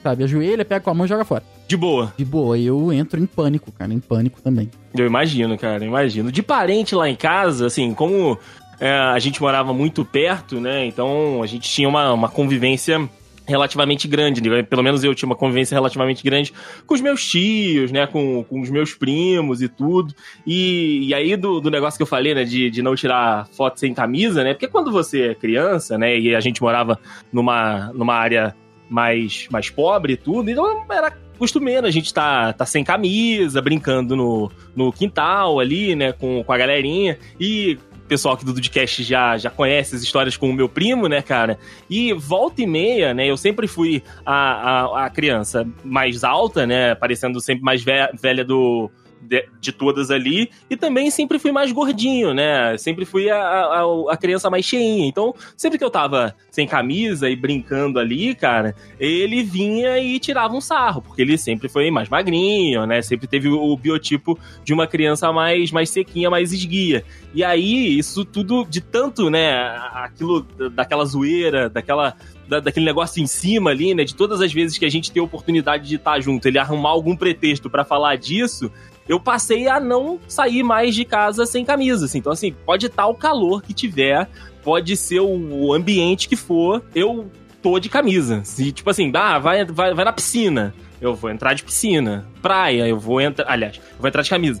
sabe, 0.00 0.22
ajoelha, 0.22 0.64
pega 0.64 0.80
com 0.80 0.90
a 0.90 0.94
mão 0.94 1.06
e 1.06 1.08
joga 1.08 1.24
fora. 1.24 1.42
De 1.66 1.76
boa. 1.76 2.14
De 2.16 2.24
boa, 2.24 2.56
e 2.56 2.66
eu 2.66 2.92
entro 2.92 3.20
em 3.20 3.26
pânico, 3.26 3.72
cara, 3.72 3.92
em 3.92 3.98
pânico 3.98 4.40
também. 4.40 4.70
Eu 4.96 5.06
imagino, 5.06 5.58
cara, 5.58 5.82
eu 5.82 5.88
imagino. 5.88 6.30
De 6.30 6.40
parente 6.40 6.94
lá 6.94 7.10
em 7.10 7.16
casa, 7.16 7.66
assim, 7.66 7.92
como 7.92 8.38
é, 8.78 8.92
a 8.92 9.18
gente 9.18 9.42
morava 9.42 9.72
muito 9.74 10.04
perto, 10.04 10.60
né? 10.60 10.86
Então 10.86 11.42
a 11.42 11.46
gente 11.48 11.68
tinha 11.68 11.88
uma, 11.88 12.12
uma 12.12 12.28
convivência 12.28 13.08
relativamente 13.46 14.08
grande, 14.08 14.40
né? 14.42 14.62
pelo 14.62 14.82
menos 14.82 15.04
eu 15.04 15.14
tinha 15.14 15.26
uma 15.26 15.36
convivência 15.36 15.74
relativamente 15.74 16.22
grande 16.22 16.52
com 16.86 16.94
os 16.94 17.00
meus 17.00 17.24
tios, 17.26 17.92
né, 17.92 18.06
com, 18.06 18.42
com 18.44 18.60
os 18.60 18.70
meus 18.70 18.94
primos 18.94 19.60
e 19.60 19.68
tudo, 19.68 20.14
e, 20.46 21.08
e 21.08 21.14
aí 21.14 21.36
do, 21.36 21.60
do 21.60 21.70
negócio 21.70 21.96
que 21.96 22.02
eu 22.02 22.06
falei, 22.06 22.34
né, 22.34 22.44
de, 22.44 22.70
de 22.70 22.82
não 22.82 22.94
tirar 22.94 23.46
foto 23.48 23.78
sem 23.78 23.92
camisa, 23.92 24.42
né, 24.42 24.54
porque 24.54 24.68
quando 24.68 24.90
você 24.90 25.28
é 25.28 25.34
criança, 25.34 25.98
né, 25.98 26.18
e 26.18 26.34
a 26.34 26.40
gente 26.40 26.62
morava 26.62 26.98
numa, 27.32 27.92
numa 27.92 28.14
área 28.14 28.54
mais, 28.88 29.46
mais 29.50 29.68
pobre 29.70 30.14
e 30.14 30.16
tudo, 30.16 30.50
então 30.50 30.84
era 30.90 31.12
costumeiro 31.38 31.86
a 31.86 31.90
gente 31.90 32.14
tá, 32.14 32.52
tá 32.52 32.64
sem 32.64 32.84
camisa, 32.84 33.60
brincando 33.60 34.16
no, 34.16 34.50
no 34.74 34.92
quintal 34.92 35.60
ali, 35.60 35.94
né, 35.94 36.12
com, 36.12 36.42
com 36.42 36.52
a 36.52 36.56
galerinha, 36.58 37.18
e 37.38 37.78
pessoal 38.08 38.34
aqui 38.34 38.44
do 38.44 38.52
Dudcast 38.52 39.02
já, 39.02 39.36
já 39.36 39.50
conhece 39.50 39.96
as 39.96 40.02
histórias 40.02 40.36
com 40.36 40.48
o 40.50 40.52
meu 40.52 40.68
primo, 40.68 41.08
né, 41.08 41.22
cara? 41.22 41.58
E 41.88 42.12
volta 42.12 42.62
e 42.62 42.66
meia, 42.66 43.14
né, 43.14 43.26
eu 43.26 43.36
sempre 43.36 43.66
fui 43.66 44.02
a, 44.24 44.34
a, 44.34 45.06
a 45.06 45.10
criança 45.10 45.66
mais 45.84 46.22
alta, 46.24 46.66
né, 46.66 46.94
parecendo 46.94 47.40
sempre 47.40 47.64
mais 47.64 47.82
ve- 47.82 48.10
velha 48.20 48.44
do... 48.44 48.90
De, 49.20 49.48
de 49.58 49.72
todas 49.72 50.10
ali, 50.10 50.50
e 50.68 50.76
também 50.76 51.10
sempre 51.10 51.38
fui 51.38 51.50
mais 51.50 51.72
gordinho, 51.72 52.34
né? 52.34 52.76
Sempre 52.76 53.06
fui 53.06 53.30
a, 53.30 53.38
a, 53.38 54.12
a 54.12 54.16
criança 54.18 54.50
mais 54.50 54.66
cheinha. 54.66 55.06
Então, 55.06 55.34
sempre 55.56 55.78
que 55.78 55.84
eu 55.84 55.90
tava 55.90 56.34
sem 56.50 56.66
camisa 56.66 57.30
e 57.30 57.34
brincando 57.34 57.98
ali, 57.98 58.34
cara, 58.34 58.74
ele 59.00 59.42
vinha 59.42 59.98
e 59.98 60.18
tirava 60.18 60.54
um 60.54 60.60
sarro, 60.60 61.00
porque 61.00 61.22
ele 61.22 61.38
sempre 61.38 61.68
foi 61.68 61.90
mais 61.90 62.08
magrinho, 62.08 62.84
né? 62.86 63.00
Sempre 63.00 63.26
teve 63.26 63.48
o, 63.48 63.58
o 63.58 63.76
biotipo 63.76 64.38
de 64.62 64.74
uma 64.74 64.86
criança 64.86 65.32
mais, 65.32 65.70
mais 65.70 65.88
sequinha, 65.88 66.28
mais 66.28 66.52
esguia. 66.52 67.02
E 67.32 67.42
aí, 67.42 67.98
isso 67.98 68.24
tudo 68.24 68.64
de 68.64 68.80
tanto, 68.80 69.30
né, 69.30 69.74
aquilo 69.94 70.42
daquela 70.70 71.04
zoeira, 71.04 71.68
daquela 71.68 72.14
da, 72.48 72.60
daquele 72.60 72.84
negócio 72.86 73.22
em 73.22 73.26
cima 73.26 73.70
ali, 73.70 73.94
né? 73.94 74.04
De 74.04 74.14
todas 74.14 74.40
as 74.40 74.52
vezes 74.52 74.78
que 74.78 74.84
a 74.84 74.90
gente 74.90 75.10
tem 75.10 75.20
a 75.20 75.24
oportunidade 75.24 75.88
de 75.88 75.96
estar 75.96 76.20
junto, 76.20 76.46
ele 76.46 76.58
arrumar 76.58 76.90
algum 76.90 77.16
pretexto 77.16 77.70
pra 77.70 77.84
falar 77.84 78.16
disso, 78.16 78.70
eu 79.08 79.20
passei 79.20 79.68
a 79.68 79.78
não 79.78 80.18
sair 80.26 80.62
mais 80.62 80.94
de 80.94 81.04
casa 81.04 81.46
sem 81.46 81.64
camisa, 81.64 82.06
assim. 82.06 82.18
Então, 82.18 82.32
assim, 82.32 82.52
pode 82.52 82.86
estar 82.86 83.06
o 83.06 83.14
calor 83.14 83.62
que 83.62 83.74
tiver, 83.74 84.28
pode 84.62 84.96
ser 84.96 85.20
o 85.20 85.72
ambiente 85.72 86.28
que 86.28 86.36
for, 86.36 86.82
eu 86.94 87.30
tô 87.62 87.78
de 87.78 87.88
camisa. 87.88 88.42
Se, 88.44 88.72
tipo 88.72 88.90
assim, 88.90 89.12
ah, 89.14 89.38
vai, 89.38 89.64
vai, 89.64 89.94
vai 89.94 90.04
na 90.04 90.12
piscina, 90.12 90.74
eu 91.00 91.14
vou 91.14 91.30
entrar 91.30 91.54
de 91.54 91.64
piscina. 91.64 92.26
Praia, 92.40 92.86
eu 92.86 92.98
vou 92.98 93.20
entrar. 93.20 93.50
Aliás, 93.50 93.76
eu 93.76 93.98
vou 93.98 94.08
entrar 94.08 94.22
de 94.22 94.30
camisa. 94.30 94.60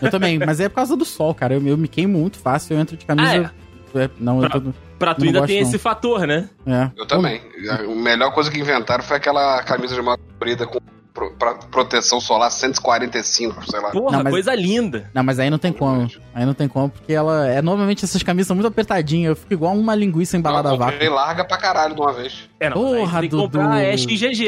Eu 0.00 0.10
também, 0.10 0.38
mas 0.38 0.60
é 0.60 0.68
por 0.68 0.76
causa 0.76 0.96
do 0.96 1.04
sol, 1.04 1.34
cara. 1.34 1.54
Eu, 1.54 1.66
eu 1.66 1.76
me 1.76 1.88
queimo 1.88 2.18
muito 2.18 2.38
fácil, 2.38 2.74
eu 2.74 2.80
entro 2.80 2.96
de 2.96 3.04
camisa. 3.04 3.52
É, 3.94 4.08
não, 4.18 4.42
eu 4.42 4.48
tô. 4.48 4.62
Pra 4.98 5.14
tu 5.14 5.24
ainda 5.24 5.40
gosto, 5.40 5.48
tem 5.48 5.60
não. 5.60 5.68
esse 5.68 5.78
fator, 5.78 6.26
né? 6.26 6.48
É. 6.64 6.90
Eu 6.96 7.06
também. 7.06 7.40
A 7.68 7.82
melhor 7.82 8.32
coisa 8.32 8.50
que 8.50 8.58
inventaram 8.58 9.02
foi 9.02 9.16
aquela 9.16 9.62
camisa 9.64 9.94
de 9.94 10.00
manga 10.00 10.18
comprida 10.18 10.66
com 10.66 10.78
pro- 11.12 11.32
pra 11.34 11.54
proteção 11.54 12.20
solar 12.20 12.50
145, 12.50 13.70
sei 13.70 13.80
lá. 13.80 13.90
Porra, 13.90 14.16
Não, 14.18 14.24
mas- 14.24 14.32
coisa 14.32 14.54
linda. 14.54 15.10
Não, 15.14 15.22
mas 15.22 15.38
aí 15.38 15.50
não 15.50 15.58
tem 15.58 15.72
como. 15.72 16.08
Aí 16.34 16.44
não 16.46 16.54
tem 16.54 16.66
como, 16.68 16.88
porque 16.88 17.12
ela. 17.12 17.46
É, 17.48 17.60
normalmente 17.60 18.04
essas 18.04 18.22
camisas 18.22 18.46
são 18.48 18.56
muito 18.56 18.66
apertadinhas. 18.68 19.30
Eu 19.30 19.36
fico 19.36 19.52
igual 19.52 19.74
uma 19.76 19.94
linguiça 19.94 20.36
embalada 20.36 20.68
a 20.68 20.72
Não, 20.72 20.78
vácuo. 20.78 20.92
comprei 20.92 21.08
larga 21.10 21.44
pra 21.44 21.56
caralho 21.58 21.94
de 21.94 22.00
uma 22.00 22.12
vez. 22.12 22.48
É, 22.58 22.68
não, 22.70 22.76
Porra, 22.76 23.20
tem 23.20 23.28
que 23.28 23.36
comprar 23.36 23.62
Dudu. 23.62 23.74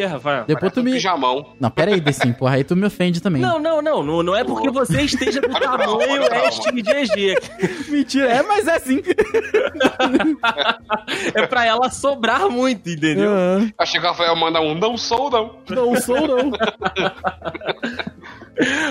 a 0.04 0.08
Rafael. 0.08 0.44
Depois 0.46 0.72
tu 0.72 0.80
Um 0.80 0.82
me. 0.84 0.92
pijamão. 0.92 1.52
Não, 1.60 1.70
pera 1.70 1.92
aí, 1.92 2.00
Decim, 2.00 2.32
porra, 2.32 2.54
aí 2.54 2.64
tu 2.64 2.76
me 2.76 2.86
ofende 2.86 3.20
também. 3.20 3.42
Não, 3.42 3.58
não, 3.58 3.82
não, 3.82 4.02
não, 4.02 4.22
não 4.22 4.36
é 4.36 4.44
porque 4.44 4.70
você 4.70 5.02
esteja 5.02 5.40
do 5.40 5.48
tamanho. 5.58 6.22
SGG. 6.48 7.34
Mentira, 7.90 8.28
é, 8.30 8.42
mas 8.42 8.66
é 8.66 8.76
assim. 8.76 9.02
É 11.34 11.46
pra 11.46 11.64
ela 11.64 11.90
sobrar 11.90 12.48
muito, 12.48 12.88
entendeu? 12.88 13.30
Ah, 13.32 13.66
Achei 13.78 14.00
que 14.00 14.06
o 14.06 14.10
Rafael 14.10 14.34
manda 14.36 14.60
um, 14.60 14.74
não 14.74 14.96
sou, 14.96 15.30
não. 15.30 15.56
não 15.68 15.96
sou, 16.00 16.26
não. 16.26 16.52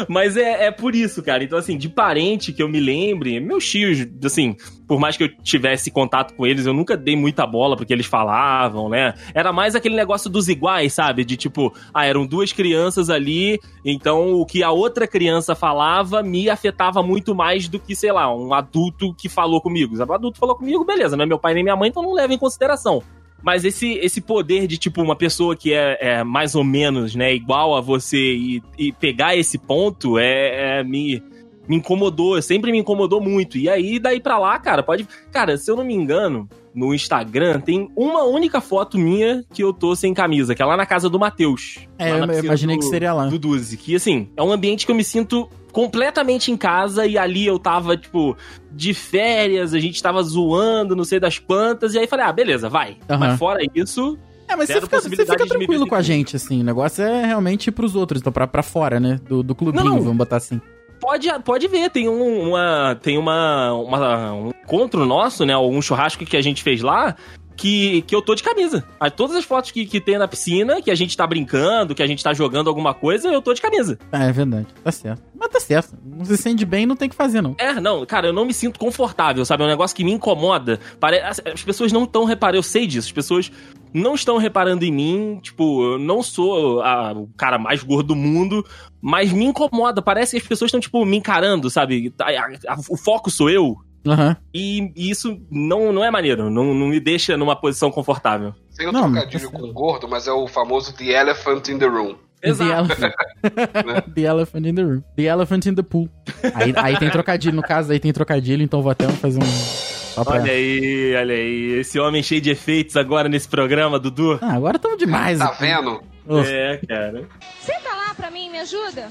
Mas 0.07 0.35
é, 0.35 0.65
é 0.65 0.71
por 0.71 0.93
isso, 0.95 1.23
cara. 1.23 1.43
Então, 1.43 1.57
assim, 1.57 1.77
de 1.77 1.89
parente 1.89 2.51
que 2.51 2.61
eu 2.61 2.67
me 2.67 2.79
lembre, 2.79 3.39
meus 3.39 3.67
tios, 3.69 4.05
assim, 4.23 4.55
por 4.87 4.99
mais 4.99 5.15
que 5.15 5.23
eu 5.23 5.29
tivesse 5.37 5.89
contato 5.89 6.33
com 6.35 6.45
eles, 6.45 6.65
eu 6.65 6.73
nunca 6.73 6.97
dei 6.97 7.15
muita 7.15 7.47
bola 7.47 7.75
porque 7.75 7.93
eles 7.93 8.05
falavam, 8.05 8.89
né? 8.89 9.13
Era 9.33 9.53
mais 9.53 9.75
aquele 9.75 9.95
negócio 9.95 10.29
dos 10.29 10.47
iguais, 10.47 10.93
sabe? 10.93 11.23
De 11.23 11.37
tipo, 11.37 11.73
ah, 11.93 12.05
eram 12.05 12.25
duas 12.25 12.51
crianças 12.51 13.09
ali, 13.09 13.59
então 13.85 14.33
o 14.33 14.45
que 14.45 14.63
a 14.63 14.71
outra 14.71 15.07
criança 15.07 15.55
falava 15.55 16.21
me 16.21 16.49
afetava 16.49 17.01
muito 17.01 17.33
mais 17.33 17.67
do 17.67 17.79
que, 17.79 17.95
sei 17.95 18.11
lá, 18.11 18.33
um 18.33 18.53
adulto 18.53 19.13
que 19.13 19.29
falou 19.29 19.61
comigo. 19.61 19.95
O 19.97 20.13
adulto 20.13 20.39
falou 20.39 20.55
comigo, 20.55 20.83
beleza, 20.83 21.15
não 21.15 21.23
é 21.23 21.27
meu 21.27 21.39
pai 21.39 21.53
nem 21.53 21.63
minha 21.63 21.75
mãe, 21.75 21.89
então 21.89 22.03
não 22.03 22.13
leva 22.13 22.33
em 22.33 22.37
consideração. 22.37 23.01
Mas 23.43 23.65
esse, 23.65 23.95
esse 23.95 24.21
poder 24.21 24.65
de, 24.67 24.77
tipo, 24.77 25.01
uma 25.01 25.15
pessoa 25.15 25.55
que 25.55 25.73
é, 25.73 25.97
é 25.99 26.23
mais 26.23 26.55
ou 26.55 26.63
menos, 26.63 27.13
né, 27.13 27.33
igual 27.33 27.75
a 27.75 27.81
você 27.81 28.17
e, 28.17 28.63
e 28.77 28.91
pegar 28.93 29.35
esse 29.35 29.57
ponto 29.57 30.17
é, 30.17 30.79
é 30.79 30.83
me, 30.83 31.21
me 31.67 31.75
incomodou, 31.75 32.41
sempre 32.41 32.71
me 32.71 32.79
incomodou 32.79 33.21
muito. 33.21 33.57
E 33.57 33.69
aí, 33.69 33.99
daí 33.99 34.21
pra 34.21 34.39
lá, 34.39 34.57
cara, 34.59 34.81
pode. 34.81 35.05
Cara, 35.31 35.57
se 35.57 35.69
eu 35.69 35.75
não 35.75 35.83
me 35.83 35.93
engano, 35.93 36.47
no 36.73 36.93
Instagram 36.93 37.59
tem 37.59 37.89
uma 37.95 38.23
única 38.23 38.61
foto 38.61 38.97
minha 38.97 39.43
que 39.53 39.63
eu 39.63 39.73
tô 39.73 39.95
sem 39.95 40.13
camisa, 40.13 40.55
que 40.55 40.61
é 40.61 40.65
lá 40.65 40.77
na 40.77 40.85
casa 40.85 41.09
do 41.09 41.19
Matheus. 41.19 41.79
É, 41.99 42.11
eu 42.11 42.43
imaginei 42.45 42.77
que 42.77 42.85
seria 42.85 43.13
lá. 43.13 43.25
Do 43.25 43.37
Duzi. 43.37 43.77
Que, 43.77 43.95
assim, 43.95 44.29
é 44.35 44.41
um 44.41 44.51
ambiente 44.51 44.85
que 44.85 44.91
eu 44.91 44.95
me 44.95 45.03
sinto 45.03 45.49
completamente 45.73 46.49
em 46.51 46.55
casa 46.55 47.05
e 47.05 47.17
ali 47.17 47.45
eu 47.45 47.59
tava, 47.59 47.97
tipo, 47.97 48.37
de 48.71 48.93
férias, 48.93 49.73
a 49.73 49.79
gente 49.79 50.01
tava 50.01 50.23
zoando, 50.23 50.95
não 50.95 51.03
sei 51.03 51.19
das 51.19 51.37
quantas, 51.39 51.93
e 51.95 51.99
aí 51.99 52.07
falei, 52.07 52.25
ah, 52.25 52.31
beleza, 52.31 52.69
vai. 52.69 52.95
Aham. 53.09 53.17
Mas 53.19 53.37
fora 53.39 53.59
isso, 53.75 54.17
É, 54.47 54.55
mas 54.55 54.69
você 54.69 54.79
fica, 54.79 55.01
você 55.01 55.09
fica 55.09 55.45
tranquilo 55.47 55.85
com 55.87 55.95
a 55.95 56.01
gente, 56.01 56.35
assim. 56.35 56.61
O 56.61 56.63
negócio 56.63 57.03
é 57.03 57.25
realmente 57.25 57.67
ir 57.67 57.71
pros 57.71 57.95
outros, 57.95 58.21
então 58.21 58.31
pra, 58.31 58.45
pra 58.47 58.63
fora, 58.63 58.99
né? 58.99 59.19
Do, 59.27 59.41
do 59.43 59.53
clubinho, 59.55 59.83
Não. 59.83 59.99
vamos 59.99 60.15
botar 60.17 60.37
assim. 60.37 60.61
pode, 61.01 61.27
pode 61.43 61.67
ver, 61.67 61.89
tem 61.89 62.07
um, 62.07 62.49
uma. 62.49 62.95
Tem 63.01 63.17
uma, 63.17 63.73
uma- 63.73 64.33
um 64.33 64.49
encontro 64.63 65.05
nosso, 65.05 65.45
né? 65.45 65.57
Um 65.57 65.81
churrasco 65.81 66.23
que 66.25 66.37
a 66.37 66.41
gente 66.41 66.61
fez 66.63 66.81
lá. 66.81 67.15
Que, 67.55 68.01
que 68.03 68.15
eu 68.15 68.21
tô 68.21 68.33
de 68.35 68.41
camisa. 68.43 68.83
Todas 69.15 69.35
as 69.35 69.45
fotos 69.45 69.69
que, 69.71 69.85
que 69.85 70.01
tem 70.01 70.17
na 70.17 70.27
piscina, 70.27 70.81
que 70.81 70.89
a 70.89 70.95
gente 70.95 71.15
tá 71.15 71.25
brincando, 71.27 71.93
que 71.93 72.01
a 72.01 72.07
gente 72.07 72.23
tá 72.23 72.33
jogando 72.33 72.67
alguma 72.67 72.93
coisa, 72.93 73.29
eu 73.29 73.41
tô 73.41 73.53
de 73.53 73.61
camisa. 73.61 73.97
É, 74.11 74.27
é 74.27 74.31
verdade. 74.31 74.67
Tá 74.83 74.91
certo. 74.91 75.21
Mas 75.39 75.49
tá 75.49 75.59
certo. 75.59 75.95
Não 76.03 76.25
se 76.25 76.35
sente 76.37 76.65
bem, 76.65 76.85
não 76.85 76.95
tem 76.95 77.07
o 77.07 77.11
que 77.11 77.15
fazer, 77.15 77.41
não. 77.41 77.55
É, 77.59 77.79
não, 77.79 78.05
cara, 78.05 78.27
eu 78.27 78.33
não 78.33 78.43
me 78.45 78.53
sinto 78.53 78.79
confortável, 78.79 79.45
sabe? 79.45 79.63
É 79.63 79.65
um 79.65 79.69
negócio 79.69 79.95
que 79.95 80.03
me 80.03 80.11
incomoda. 80.11 80.79
As, 81.23 81.41
as 81.45 81.63
pessoas 81.63 81.91
não 81.91 82.05
estão 82.05 82.25
reparando, 82.25 82.57
eu 82.57 82.63
sei 82.63 82.87
disso, 82.87 83.07
as 83.07 83.11
pessoas 83.13 83.51
não 83.93 84.15
estão 84.15 84.37
reparando 84.37 84.83
em 84.83 84.91
mim. 84.91 85.39
Tipo, 85.41 85.93
eu 85.93 85.99
não 85.99 86.23
sou 86.23 86.81
a- 86.81 87.13
o 87.13 87.29
cara 87.37 87.59
mais 87.59 87.83
gordo 87.83 88.07
do 88.07 88.15
mundo, 88.15 88.65
mas 88.99 89.31
me 89.31 89.45
incomoda. 89.45 90.01
Parece 90.01 90.31
que 90.31 90.41
as 90.41 90.47
pessoas 90.47 90.69
estão, 90.69 90.79
tipo, 90.79 91.05
me 91.05 91.17
encarando, 91.17 91.69
sabe? 91.69 92.11
A- 92.19 92.73
a- 92.73 92.77
o 92.89 92.97
foco 92.97 93.29
sou 93.29 93.49
eu. 93.49 93.75
Aham. 94.05 94.35
E 94.53 94.91
isso 94.95 95.39
não, 95.49 95.93
não 95.93 96.03
é 96.03 96.11
maneiro, 96.11 96.49
não, 96.49 96.73
não 96.73 96.87
me 96.87 96.99
deixa 96.99 97.37
numa 97.37 97.55
posição 97.55 97.89
confortável. 97.91 98.53
Sem 98.69 98.87
um 98.87 98.91
Não, 98.91 99.11
trocadilho 99.11 99.51
com 99.51 99.71
gordo, 99.71 100.07
mas 100.07 100.27
é 100.27 100.31
o 100.31 100.47
famoso 100.47 100.93
The 100.93 101.05
Elephant 101.21 101.69
in 101.69 101.77
the 101.77 101.85
Room. 101.85 102.15
The 102.41 102.49
Exato. 102.49 102.71
elephant. 102.71 103.13
the 104.13 104.21
elephant 104.23 104.67
in 104.67 104.75
the 104.75 104.81
room. 104.83 105.03
The 105.15 105.23
elephant 105.23 105.65
in 105.65 105.75
the 105.75 105.83
pool. 105.83 106.09
Aí, 106.53 106.73
aí 106.75 106.97
tem 106.97 107.09
trocadilho, 107.09 107.55
no 107.55 107.61
caso, 107.61 107.91
aí 107.93 107.99
tem 108.01 108.11
trocadilho, 108.11 108.61
então 108.61 108.81
vou 108.81 108.91
até 108.91 109.07
fazer 109.07 109.39
um. 109.41 110.23
Pra... 110.23 110.33
Olha 110.41 110.51
aí, 110.51 111.15
olha 111.15 111.35
aí. 111.35 111.79
Esse 111.79 111.97
homem 111.99 112.21
cheio 112.21 112.41
de 112.41 112.49
efeitos 112.51 112.97
agora 112.97 113.29
nesse 113.29 113.47
programa, 113.47 113.97
Dudu. 113.97 114.37
Ah, 114.41 114.55
agora 114.55 114.77
tamo 114.77 114.97
demais. 114.97 115.39
Tá 115.39 115.45
aqui. 115.45 115.61
vendo? 115.61 116.03
É, 116.45 116.81
cara. 116.85 117.23
Senta 117.61 117.89
lá 117.89 118.13
pra 118.13 118.29
mim, 118.29 118.49
me 118.49 118.59
ajuda. 118.59 119.07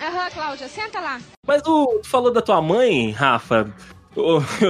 Aham, 0.00 0.30
Cláudia, 0.32 0.68
senta 0.68 1.00
lá. 1.00 1.20
Mas 1.46 1.62
o, 1.66 2.00
tu 2.02 2.08
falou 2.08 2.32
da 2.32 2.40
tua 2.40 2.60
mãe, 2.62 3.10
Rafa. 3.10 3.72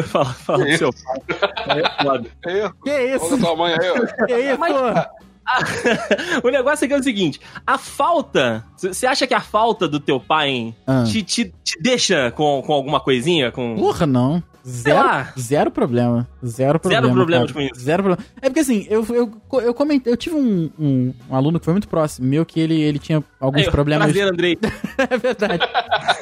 Fala, 0.09 0.25
fala 0.35 0.65
do 0.65 0.77
seu 0.77 0.91
pai. 0.93 2.23
É. 2.47 2.63
Aí, 2.65 2.71
Que 2.85 3.15
isso? 3.17 3.35
a 3.35 3.39
tua 3.39 3.57
mãe 3.57 3.73
aí, 3.75 3.91
ó. 3.91 4.27
Que 4.27 4.39
isso? 4.39 4.59
Mas- 4.59 5.07
o 6.45 6.51
negócio 6.51 6.85
é 6.85 6.89
que 6.89 6.93
é 6.95 6.99
o 6.99 7.03
seguinte: 7.03 7.41
a 7.67 7.79
falta. 7.79 8.65
Você 8.77 9.07
acha 9.07 9.27
que 9.27 9.33
a 9.35 9.41
falta 9.41 9.89
do 9.89 9.99
teu 9.99 10.21
pai 10.21 10.75
Ah. 10.87 11.05
te, 11.05 11.23
te, 11.23 11.53
te 11.65 11.81
deixa 11.81 12.31
com, 12.33 12.63
com 12.67 12.73
alguma 12.73 13.01
coisinha? 13.01 13.51
Com... 13.51 13.75
Porra, 13.77 14.07
não. 14.07 14.43
Zero, 14.69 15.29
zero 15.39 15.71
problema. 15.71 16.29
Zero 16.45 16.79
problema. 16.79 17.13
problemas 17.13 17.53
cara. 17.53 17.69
com 17.69 17.75
isso. 17.75 17.85
Zero 17.85 18.03
problema. 18.03 18.31
É 18.43 18.49
porque 18.49 18.61
assim, 18.61 18.87
eu, 18.91 19.05
eu, 19.11 19.33
eu 19.63 19.75
comentei, 19.75 20.13
eu 20.13 20.17
tive 20.17 20.37
um, 20.37 20.71
um, 20.79 21.15
um 21.31 21.35
aluno 21.35 21.59
que 21.59 21.65
foi 21.65 21.73
muito 21.73 21.89
próximo, 21.89 22.27
meu, 22.27 22.45
que 22.45 22.61
ele, 22.61 22.81
ele 22.81 22.99
tinha 22.99 23.25
alguns 23.41 23.63
Aí, 23.63 23.71
problemas. 23.71 24.13
Prazer, 24.13 24.29
Andrei. 24.31 24.59
é 24.99 25.17
verdade. 25.17 25.65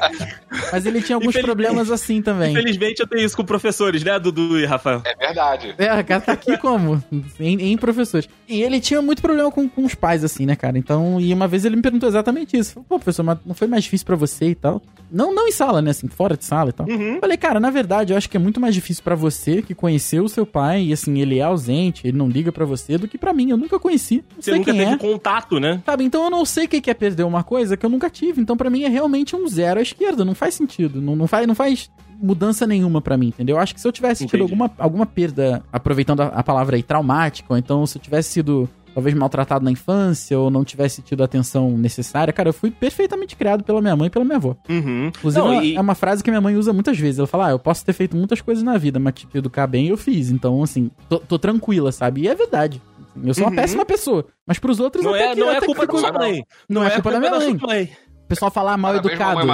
Mas 0.72 0.86
ele 0.86 1.02
tinha 1.02 1.16
alguns 1.16 1.36
problemas 1.36 1.90
assim 1.90 2.22
também. 2.22 2.52
Infelizmente 2.52 3.00
eu 3.00 3.06
tenho 3.06 3.24
isso 3.24 3.36
com 3.36 3.44
professores, 3.44 4.02
né, 4.02 4.18
Dudu 4.18 4.58
e 4.58 4.64
Rafael? 4.64 5.02
É 5.04 5.14
verdade. 5.14 5.74
É, 5.78 6.02
cara, 6.02 6.20
tá 6.20 6.32
aqui 6.32 6.56
como? 6.58 7.02
Em, 7.38 7.72
em 7.72 7.76
professores. 7.76 8.28
E 8.48 8.62
ele 8.62 8.80
tinha 8.80 9.02
muito 9.02 9.22
problema 9.22 9.50
com, 9.50 9.68
com 9.68 9.84
os 9.84 9.94
pais, 9.94 10.24
assim, 10.24 10.46
né, 10.46 10.56
cara? 10.56 10.78
Então, 10.78 11.20
e 11.20 11.32
uma 11.32 11.48
vez 11.48 11.64
ele 11.64 11.76
me 11.76 11.82
perguntou 11.82 12.08
exatamente 12.08 12.56
isso. 12.56 12.74
Falou, 12.74 12.86
Pô, 12.88 12.98
professor, 12.98 13.22
mas 13.22 13.38
não 13.44 13.54
foi 13.54 13.66
mais 13.66 13.84
difícil 13.84 14.06
pra 14.06 14.16
você 14.16 14.46
e 14.50 14.54
tal? 14.54 14.82
Não, 15.10 15.34
não 15.34 15.46
em 15.46 15.52
sala, 15.52 15.80
né, 15.80 15.90
assim, 15.90 16.08
fora 16.08 16.36
de 16.36 16.44
sala 16.44 16.70
e 16.70 16.72
tal. 16.72 16.86
Uhum. 16.88 17.18
Falei, 17.20 17.36
cara, 17.36 17.60
na 17.60 17.70
verdade, 17.70 18.12
eu 18.12 18.16
acho 18.16 18.28
que 18.28 18.36
é 18.36 18.40
muito 18.40 18.60
mais 18.60 18.74
difícil 18.74 19.02
pra 19.02 19.14
você 19.14 19.62
que 19.62 19.74
conheceu 19.74 20.24
o 20.24 20.28
seu 20.28 20.44
pai 20.44 20.82
e, 20.82 20.92
assim, 20.92 21.20
ele 21.20 21.38
é 21.38 21.42
ausente, 21.42 22.06
ele 22.06 22.16
não 22.16 22.28
liga 22.28 22.50
pra 22.50 22.64
você, 22.64 22.98
do 22.98 23.06
que 23.08 23.18
pra 23.18 23.32
mim. 23.32 23.50
Eu 23.50 23.56
nunca 23.56 23.78
conheci. 23.78 24.16
Não 24.16 24.42
Você 24.42 24.50
sei 24.50 24.58
nunca 24.58 24.72
quem 24.72 24.80
teve 24.80 24.92
é. 24.92 24.98
contato, 24.98 25.60
né? 25.60 25.82
Sabe, 25.84 26.04
então 26.04 26.24
eu 26.24 26.30
não 26.30 26.44
sei 26.44 26.64
o 26.64 26.68
que 26.68 26.80
que 26.80 26.90
é 26.90 26.94
perder 26.94 27.24
uma 27.24 27.42
coisa 27.42 27.76
que 27.76 27.84
eu 27.84 27.90
nunca 27.90 28.10
tive. 28.10 28.40
Então, 28.40 28.56
pra 28.56 28.70
mim, 28.70 28.82
é 28.84 28.88
realmente 28.88 29.34
um 29.36 29.46
zero 29.48 29.78
à 29.78 29.82
esquerda. 29.82 29.95
Não 30.24 30.34
faz 30.34 30.54
sentido. 30.54 31.00
Não, 31.00 31.14
não, 31.16 31.26
faz, 31.26 31.46
não 31.46 31.54
faz 31.54 31.90
mudança 32.20 32.66
nenhuma 32.66 33.00
pra 33.00 33.16
mim, 33.16 33.28
entendeu? 33.28 33.56
Eu 33.56 33.60
acho 33.60 33.74
que 33.74 33.80
se 33.80 33.86
eu 33.86 33.92
tivesse 33.92 34.24
tido 34.26 34.36
Entendi. 34.36 34.42
alguma, 34.42 34.70
alguma 34.78 35.06
perda, 35.06 35.62
aproveitando 35.72 36.20
a, 36.22 36.26
a 36.28 36.42
palavra 36.42 36.76
aí, 36.76 36.82
traumática, 36.82 37.52
ou 37.52 37.58
então 37.58 37.86
se 37.86 37.98
eu 37.98 38.02
tivesse 38.02 38.30
sido 38.30 38.68
talvez 38.94 39.14
maltratado 39.14 39.62
na 39.62 39.70
infância, 39.70 40.38
ou 40.38 40.50
não 40.50 40.64
tivesse 40.64 41.02
tido 41.02 41.20
a 41.20 41.26
atenção 41.26 41.76
necessária, 41.76 42.32
cara, 42.32 42.48
eu 42.48 42.52
fui 42.54 42.70
perfeitamente 42.70 43.36
criado 43.36 43.62
pela 43.62 43.82
minha 43.82 43.94
mãe 43.94 44.06
e 44.06 44.10
pela 44.10 44.24
minha 44.24 44.38
avó. 44.38 44.56
Uhum. 44.70 45.08
Inclusive, 45.08 45.44
Não, 45.44 45.52
é 45.52 45.56
uma- 45.56 45.64
e- 45.64 45.76
é 45.76 45.80
uma 45.80 45.94
frase 45.94 46.24
que 46.24 46.30
minha 46.30 46.40
mãe 46.40 46.56
usa 46.56 46.72
muitas 46.72 46.98
vezes. 46.98 47.18
Ela 47.18 47.26
fala, 47.28 47.48
ah, 47.48 47.50
eu 47.50 47.58
posso 47.58 47.84
ter 47.84 47.92
feito 47.92 48.16
muitas 48.16 48.40
coisas 48.40 48.64
na 48.64 48.78
vida, 48.78 48.98
mas 48.98 49.12
tipo, 49.12 49.36
educar 49.36 49.66
bem 49.66 49.88
eu 49.88 49.98
fiz. 49.98 50.30
Então, 50.30 50.62
assim, 50.62 50.90
tô, 51.10 51.18
tô 51.18 51.38
tranquila, 51.38 51.92
sabe? 51.92 52.22
E 52.22 52.28
é 52.28 52.34
verdade. 52.34 52.80
Eu 53.22 53.32
sou 53.34 53.44
uma 53.44 53.50
Uhum. 53.50 53.56
péssima 53.56 53.84
pessoa. 53.84 54.26
Mas 54.46 54.58
pros 54.58 54.78
outros, 54.80 55.04
Não 55.04 55.14
é, 55.16 55.34
que- 55.34 55.40
não 55.40 55.48
é 55.48 55.56
até 55.56 55.60
que 55.60 55.66
culpa 55.66 55.86
da 55.86 55.98
sua 55.98 56.12
mãe. 56.12 56.44
Não 56.68 56.82
é 56.84 56.90
culpa 56.90 57.10
da 57.10 57.18
minha 57.20 57.32
mãe. 57.60 57.90
O 58.26 58.28
pessoal 58.28 58.50
falar 58.50 58.76
mal 58.76 58.92
Parabéns, 58.92 59.14
educado. 59.14 59.46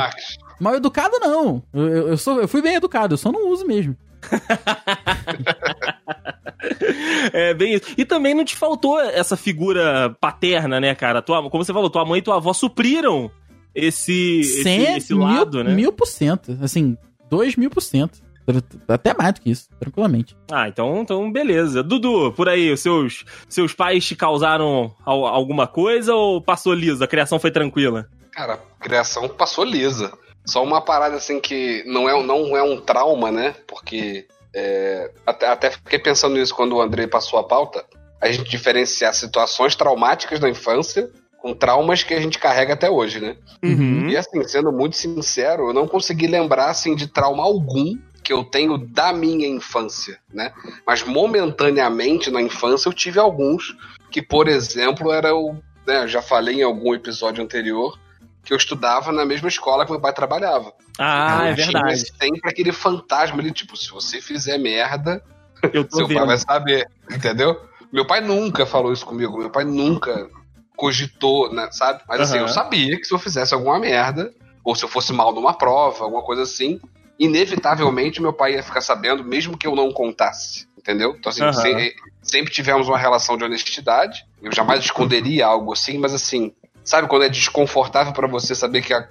Mal 0.59 0.75
educado, 0.77 1.19
não. 1.21 1.63
Eu, 1.75 1.89
eu, 1.89 2.09
eu 2.09 2.17
sou, 2.17 2.41
eu 2.41 2.49
fui 2.49 2.63
bem 2.63 2.75
educado, 2.77 3.13
eu 3.15 3.19
só 3.19 3.31
não 3.31 3.51
uso 3.51 3.67
mesmo. 3.67 3.95
É 7.33 7.53
bem 7.55 7.75
isso. 7.75 7.93
E 7.97 8.05
também 8.05 8.35
não 8.35 8.45
te 8.45 8.57
faltou 8.57 9.01
essa 9.01 9.37
figura 9.37 10.15
paterna, 10.21 10.81
né, 10.81 10.95
cara? 10.95 11.21
Tua, 11.23 11.49
como 11.51 11.65
você 11.65 11.73
falou, 11.73 11.91
tua 11.91 12.05
mãe 12.05 12.19
e 12.19 12.23
tua 12.23 12.37
avó 12.37 12.53
supriram 12.53 13.31
esse, 13.75 14.41
esse, 14.41 14.63
Cem- 14.63 14.97
esse 14.97 15.15
lado, 15.15 15.57
mil, 15.59 15.65
né? 15.65 15.75
Mil 15.75 15.93
por 15.93 16.07
cento. 16.07 16.57
Assim, 16.63 16.97
dois 17.29 17.57
mil 17.57 17.71
por 17.71 17.81
cento. 17.81 18.21
Até 18.89 19.15
mais 19.15 19.35
do 19.35 19.41
que 19.41 19.51
isso, 19.51 19.69
tranquilamente. 19.79 20.37
Ah, 20.51 20.69
então, 20.69 21.01
então 21.03 21.31
beleza. 21.33 21.83
Dudu, 21.83 22.33
por 22.33 22.49
aí, 22.49 22.73
os 22.73 22.81
seus, 22.81 23.25
seus 23.49 23.73
pais 23.73 24.05
te 24.05 24.15
causaram 24.17 24.93
al- 25.05 25.27
alguma 25.27 25.67
coisa 25.67 26.15
ou 26.15 26.41
passou 26.41 26.75
liso? 26.75 27.03
A 27.03 27.09
criação 27.09 27.39
foi 27.39 27.51
tranquila? 27.51 28.07
Cara, 28.33 28.55
a 28.55 28.83
criação 28.83 29.29
passou 29.29 29.65
lisa. 29.65 30.13
Só 30.45 30.63
uma 30.63 30.81
parada 30.81 31.17
assim 31.17 31.39
que 31.39 31.85
não 31.87 32.09
é, 32.09 32.23
não 32.23 32.57
é 32.57 32.63
um 32.63 32.81
trauma, 32.81 33.31
né? 33.31 33.55
Porque 33.67 34.27
é, 34.55 35.11
até, 35.27 35.47
até 35.47 35.71
fiquei 35.71 35.99
pensando 35.99 36.35
nisso 36.35 36.55
quando 36.55 36.77
o 36.77 36.83
Andrei 36.83 37.07
passou 37.07 37.39
a 37.39 37.45
pauta. 37.45 37.85
A 38.21 38.31
gente 38.31 38.51
diferenciar 38.51 39.15
situações 39.15 39.77
traumáticas 39.77 40.41
da 40.41 40.49
infância 40.49 41.11
com 41.39 41.55
traumas 41.55 42.03
que 42.03 42.15
a 42.15 42.21
gente 42.21 42.39
carrega 42.39 42.75
até 42.75 42.89
hoje, 42.89 43.21
né? 43.21 43.37
Uhum. 43.63 44.09
E 44.09 44.17
assim, 44.17 44.43
sendo 44.45 44.73
muito 44.73 44.97
sincero, 44.97 45.69
eu 45.69 45.73
não 45.73 45.89
consegui 45.89 46.27
lembrar 46.29 46.71
assim 46.71 46.95
de 46.95 47.09
trauma 47.09 47.43
algum 47.43 47.99
que 48.23 48.33
eu 48.33 48.45
tenho 48.45 48.79
da 48.79 49.13
minha 49.13 49.49
infância, 49.49 50.19
né? 50.33 50.53
Mas 50.87 51.03
momentaneamente 51.03 52.31
na 52.31 52.41
infância 52.41 52.89
eu 52.89 52.93
tive 52.93 53.19
alguns 53.19 53.77
que, 54.11 54.23
por 54.23 54.47
exemplo, 54.47 55.11
era 55.11 55.35
o 55.35 55.57
né, 55.85 56.05
eu 56.05 56.09
já 56.09 56.23
falei 56.23 56.61
em 56.61 56.63
algum 56.63 56.95
episódio 56.95 57.43
anterior 57.43 57.99
que 58.45 58.53
eu 58.53 58.57
estudava 58.57 59.13
na 59.13 59.25
mesma 59.25 59.49
escola 59.49 59.85
que 59.85 59.91
meu 59.93 60.01
pai 60.01 60.13
trabalhava. 60.13 60.73
Ah, 60.99 61.45
é 61.47 61.53
Então, 61.53 61.65
verdade. 61.67 62.05
Tinha 62.05 62.13
sempre 62.31 62.51
aquele 62.51 62.73
fantasma 62.73 63.39
ali, 63.41 63.53
tipo, 63.53 63.77
se 63.77 63.91
você 63.91 64.21
fizer 64.21 64.59
merda, 64.59 65.23
Eu 65.73 65.85
tô 65.85 65.97
seu 65.99 66.07
pai 66.07 66.17
vendo. 66.17 66.27
vai 66.27 66.39
saber, 66.39 66.89
entendeu? 67.11 67.61
Meu 67.93 68.07
pai 68.07 68.21
nunca 68.21 68.67
falou 68.67 68.93
isso 68.93 69.07
comigo, 69.07 69.39
meu 69.39 69.51
pai 69.51 69.65
nunca 69.65 70.29
cogitou, 70.77 71.53
né, 71.53 71.69
sabe? 71.71 72.03
Mas 72.09 72.21
assim, 72.23 72.35
Aham. 72.39 72.43
eu 72.43 72.49
sabia 72.49 72.97
que 72.97 73.05
se 73.05 73.15
eu 73.15 73.19
fizesse 73.19 73.55
alguma 73.55 73.79
merda, 73.79 74.33
ou 74.65 74.75
se 74.75 74.85
eu 74.85 74.89
fosse 74.89 75.13
mal 75.13 75.33
numa 75.33 75.55
prova, 75.55 76.05
alguma 76.05 76.23
coisa 76.23 76.43
assim, 76.43 76.81
inevitavelmente 77.19 78.21
meu 78.21 78.33
pai 78.33 78.55
ia 78.55 78.63
ficar 78.63 78.81
sabendo, 78.81 79.25
mesmo 79.25 79.57
que 79.57 79.67
eu 79.67 79.75
não 79.77 79.93
contasse, 79.93 80.67
entendeu? 80.77 81.15
Então 81.19 81.31
assim, 81.31 81.43
Aham. 81.43 81.53
se- 81.53 81.95
sempre 82.23 82.53
tivemos 82.53 82.89
uma 82.89 82.99
relação 82.99 83.37
de 83.37 83.45
honestidade, 83.45 84.25
eu 84.43 84.53
jamais 84.53 84.85
esconderia 84.85 85.47
algo 85.47 85.73
assim, 85.73 85.99
mas 85.99 86.13
assim, 86.15 86.53
sabe 86.85 87.09
quando 87.09 87.25
é 87.25 87.29
desconfortável 87.29 88.13
pra 88.13 88.27
você 88.29 88.55
saber 88.55 88.83
que 88.83 88.93
a- 88.95 89.09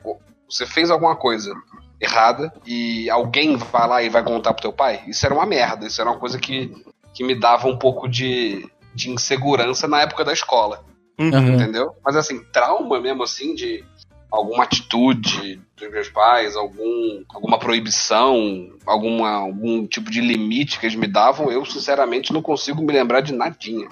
você 0.49 0.65
fez 0.65 0.89
alguma 0.91 1.15
coisa 1.15 1.53
errada 1.99 2.51
e 2.65 3.09
alguém 3.09 3.55
vai 3.57 3.87
lá 3.87 4.03
e 4.03 4.09
vai 4.09 4.23
contar 4.23 4.53
pro 4.53 4.61
teu 4.63 4.73
pai? 4.73 5.01
Isso 5.07 5.25
era 5.25 5.35
uma 5.35 5.45
merda, 5.45 5.85
isso 5.87 6.01
era 6.01 6.09
uma 6.09 6.19
coisa 6.19 6.39
que, 6.39 6.73
que 7.13 7.23
me 7.23 7.35
dava 7.39 7.67
um 7.67 7.77
pouco 7.77 8.07
de, 8.07 8.67
de 8.93 9.09
insegurança 9.09 9.87
na 9.87 10.01
época 10.01 10.23
da 10.25 10.33
escola, 10.33 10.83
Uhum. 11.19 11.29
Aham. 11.33 11.49
entendeu? 11.53 11.91
Mas 12.03 12.15
assim, 12.15 12.43
trauma 12.51 12.99
mesmo 12.99 13.21
assim 13.21 13.53
de 13.53 13.83
alguma 14.31 14.63
atitude 14.63 15.61
dos 15.77 15.91
meus 15.91 16.09
pais, 16.09 16.55
algum, 16.55 17.23
alguma 17.33 17.59
proibição, 17.59 18.69
alguma, 18.85 19.29
algum 19.29 19.85
tipo 19.85 20.09
de 20.09 20.19
limite 20.21 20.79
que 20.79 20.85
eles 20.87 20.95
me 20.97 21.05
davam, 21.05 21.51
eu 21.51 21.63
sinceramente 21.65 22.33
não 22.33 22.41
consigo 22.41 22.81
me 22.81 22.91
lembrar 22.93 23.21
de 23.21 23.33
nadinha. 23.33 23.87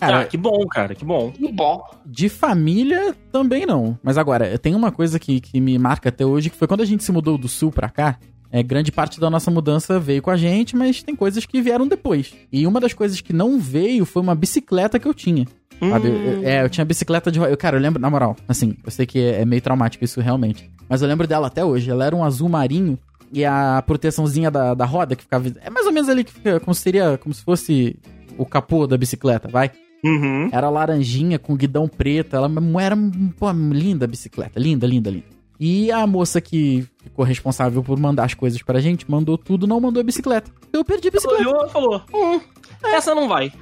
Cara, 0.00 0.20
Ah, 0.20 0.24
que 0.24 0.36
bom, 0.36 0.66
cara, 0.66 0.94
que 0.94 1.04
bom. 1.04 1.30
Que 1.30 1.52
bom. 1.52 1.82
de 2.06 2.28
família 2.28 3.14
também 3.30 3.66
não. 3.66 3.98
Mas 4.02 4.16
agora, 4.18 4.58
tem 4.58 4.74
uma 4.74 4.90
coisa 4.90 5.18
que, 5.18 5.40
que 5.40 5.60
me 5.60 5.78
marca 5.78 6.08
até 6.08 6.24
hoje, 6.26 6.50
que 6.50 6.56
foi 6.56 6.66
quando 6.66 6.80
a 6.80 6.86
gente 6.86 7.04
se 7.04 7.12
mudou 7.12 7.36
do 7.38 7.48
sul 7.48 7.70
pra 7.70 7.88
cá. 7.88 8.18
É, 8.52 8.62
grande 8.64 8.90
parte 8.90 9.20
da 9.20 9.30
nossa 9.30 9.48
mudança 9.50 10.00
veio 10.00 10.20
com 10.20 10.30
a 10.30 10.36
gente, 10.36 10.74
mas 10.74 11.02
tem 11.04 11.14
coisas 11.14 11.46
que 11.46 11.62
vieram 11.62 11.86
depois. 11.86 12.34
E 12.52 12.66
uma 12.66 12.80
das 12.80 12.92
coisas 12.92 13.20
que 13.20 13.32
não 13.32 13.60
veio 13.60 14.04
foi 14.04 14.20
uma 14.20 14.34
bicicleta 14.34 14.98
que 14.98 15.06
eu 15.06 15.14
tinha. 15.14 15.46
Sabe? 15.78 16.08
Hum. 16.08 16.24
Eu- 16.42 16.48
É, 16.48 16.62
eu 16.64 16.68
tinha 16.68 16.84
bicicleta 16.84 17.30
de. 17.30 17.38
Eu, 17.38 17.56
cara, 17.56 17.76
eu 17.76 17.80
lembro, 17.80 18.00
na 18.02 18.10
moral, 18.10 18.34
assim, 18.48 18.74
eu 18.84 18.90
sei 18.90 19.06
que 19.06 19.18
é, 19.20 19.42
é 19.42 19.44
meio 19.44 19.62
traumático 19.62 20.04
isso 20.04 20.20
realmente. 20.20 20.68
Mas 20.88 21.00
eu 21.00 21.06
lembro 21.08 21.26
dela 21.28 21.46
até 21.46 21.64
hoje. 21.64 21.90
Ela 21.90 22.04
era 22.06 22.16
um 22.16 22.24
azul 22.24 22.48
marinho 22.48 22.98
e 23.32 23.44
a 23.44 23.82
proteçãozinha 23.86 24.50
da, 24.50 24.74
da 24.74 24.84
roda 24.84 25.14
que 25.14 25.22
ficava. 25.22 25.46
É 25.62 25.70
mais 25.70 25.86
ou 25.86 25.92
menos 25.92 26.08
ali 26.08 26.24
que 26.24 26.32
fica 26.32 26.58
como 26.58 26.74
se 26.74 26.82
seria. 26.82 27.16
Como 27.18 27.32
se 27.32 27.42
fosse 27.44 27.96
o 28.36 28.44
capô 28.44 28.86
da 28.86 28.96
bicicleta, 28.98 29.46
vai? 29.48 29.70
Uhum. 30.04 30.48
Era 30.52 30.70
laranjinha 30.70 31.38
com 31.38 31.56
guidão 31.56 31.86
preto. 31.88 32.34
Ela 32.36 32.50
era, 32.80 32.96
pô, 33.38 33.50
linda 33.52 34.04
a 34.04 34.08
bicicleta. 34.08 34.58
Linda, 34.58 34.86
linda, 34.86 35.10
linda. 35.10 35.40
E 35.58 35.92
a 35.92 36.06
moça 36.06 36.40
que 36.40 36.86
ficou 37.02 37.22
responsável 37.24 37.82
por 37.82 37.98
mandar 37.98 38.24
as 38.24 38.32
coisas 38.32 38.62
pra 38.62 38.80
gente, 38.80 39.10
mandou 39.10 39.36
tudo, 39.36 39.66
não 39.66 39.78
mandou 39.78 40.00
a 40.00 40.04
bicicleta. 40.04 40.50
Eu 40.72 40.82
perdi 40.84 41.08
a 41.08 41.10
bicicleta. 41.10 41.42
Olhou 41.42 41.66
e 41.66 41.68
falou: 41.70 42.02
hum, 42.14 42.40
essa 42.84 43.14
não 43.14 43.28
vai. 43.28 43.52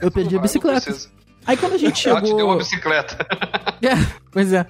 Eu 0.00 0.10
perdi 0.10 0.34
a 0.34 0.36
Não 0.36 0.42
bicicleta. 0.42 0.94
Aí 1.46 1.56
quando 1.56 1.72
a 1.74 1.78
gente 1.78 2.06
Ela 2.08 2.20
te 2.20 2.26
deu 2.26 2.34
uma 2.34 2.40
chegou. 2.42 2.58
bicicleta. 2.58 3.26
É, 3.82 3.94
pois 4.32 4.52
é. 4.54 4.66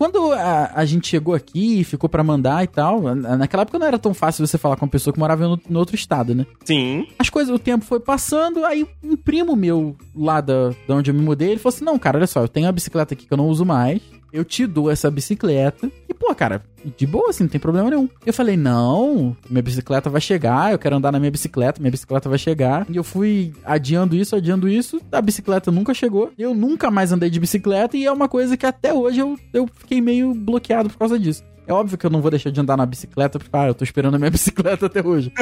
Quando 0.00 0.32
a, 0.32 0.70
a 0.74 0.84
gente 0.86 1.06
chegou 1.08 1.34
aqui 1.34 1.80
e 1.80 1.84
ficou 1.84 2.08
pra 2.08 2.24
mandar 2.24 2.64
e 2.64 2.66
tal, 2.66 3.02
na- 3.02 3.36
naquela 3.36 3.64
época 3.64 3.78
não 3.78 3.86
era 3.86 3.98
tão 3.98 4.14
fácil 4.14 4.46
você 4.46 4.56
falar 4.56 4.76
com 4.76 4.86
uma 4.86 4.90
pessoa 4.90 5.12
que 5.12 5.20
morava 5.20 5.46
no, 5.46 5.60
no 5.68 5.78
outro 5.78 5.94
estado, 5.94 6.34
né? 6.34 6.46
Sim. 6.64 7.06
As 7.18 7.28
coisas, 7.28 7.54
o 7.54 7.58
tempo 7.58 7.84
foi 7.84 8.00
passando, 8.00 8.64
aí 8.64 8.86
um 9.04 9.14
primo 9.14 9.54
meu 9.54 9.94
lá 10.16 10.40
da, 10.40 10.70
da 10.88 10.94
onde 10.94 11.10
eu 11.10 11.14
me 11.14 11.20
mudei, 11.20 11.50
ele 11.50 11.58
falou 11.60 11.76
assim: 11.76 11.84
Não, 11.84 11.98
cara, 11.98 12.16
olha 12.16 12.26
só, 12.26 12.40
eu 12.40 12.48
tenho 12.48 12.66
a 12.66 12.72
bicicleta 12.72 13.12
aqui 13.12 13.26
que 13.26 13.32
eu 13.34 13.36
não 13.36 13.46
uso 13.48 13.66
mais. 13.66 14.00
Eu 14.32 14.42
te 14.42 14.66
dou 14.66 14.90
essa 14.90 15.10
bicicleta. 15.10 15.90
Pô, 16.20 16.34
cara, 16.34 16.62
de 16.98 17.06
boa, 17.06 17.30
assim, 17.30 17.44
não 17.44 17.50
tem 17.50 17.58
problema 17.58 17.88
nenhum. 17.88 18.06
Eu 18.26 18.34
falei, 18.34 18.54
não, 18.54 19.34
minha 19.48 19.62
bicicleta 19.62 20.10
vai 20.10 20.20
chegar, 20.20 20.70
eu 20.70 20.78
quero 20.78 20.96
andar 20.96 21.10
na 21.10 21.18
minha 21.18 21.30
bicicleta, 21.30 21.80
minha 21.80 21.90
bicicleta 21.90 22.28
vai 22.28 22.38
chegar. 22.38 22.86
E 22.90 22.96
eu 22.96 23.02
fui 23.02 23.54
adiando 23.64 24.14
isso, 24.14 24.36
adiando 24.36 24.68
isso, 24.68 25.00
a 25.10 25.22
bicicleta 25.22 25.72
nunca 25.72 25.94
chegou. 25.94 26.30
Eu 26.38 26.54
nunca 26.54 26.90
mais 26.90 27.10
andei 27.10 27.30
de 27.30 27.40
bicicleta 27.40 27.96
e 27.96 28.04
é 28.04 28.12
uma 28.12 28.28
coisa 28.28 28.54
que 28.54 28.66
até 28.66 28.92
hoje 28.92 29.18
eu, 29.20 29.38
eu 29.50 29.66
fiquei 29.78 30.02
meio 30.02 30.34
bloqueado 30.34 30.90
por 30.90 30.98
causa 30.98 31.18
disso. 31.18 31.42
É 31.66 31.72
óbvio 31.72 31.96
que 31.96 32.04
eu 32.04 32.10
não 32.10 32.20
vou 32.20 32.30
deixar 32.30 32.50
de 32.50 32.60
andar 32.60 32.76
na 32.76 32.84
bicicleta, 32.84 33.38
porque, 33.38 33.56
ah, 33.56 33.68
eu 33.68 33.74
tô 33.74 33.82
esperando 33.84 34.16
a 34.16 34.18
minha 34.18 34.28
bicicleta 34.30 34.86
até 34.86 35.00
hoje. 35.06 35.32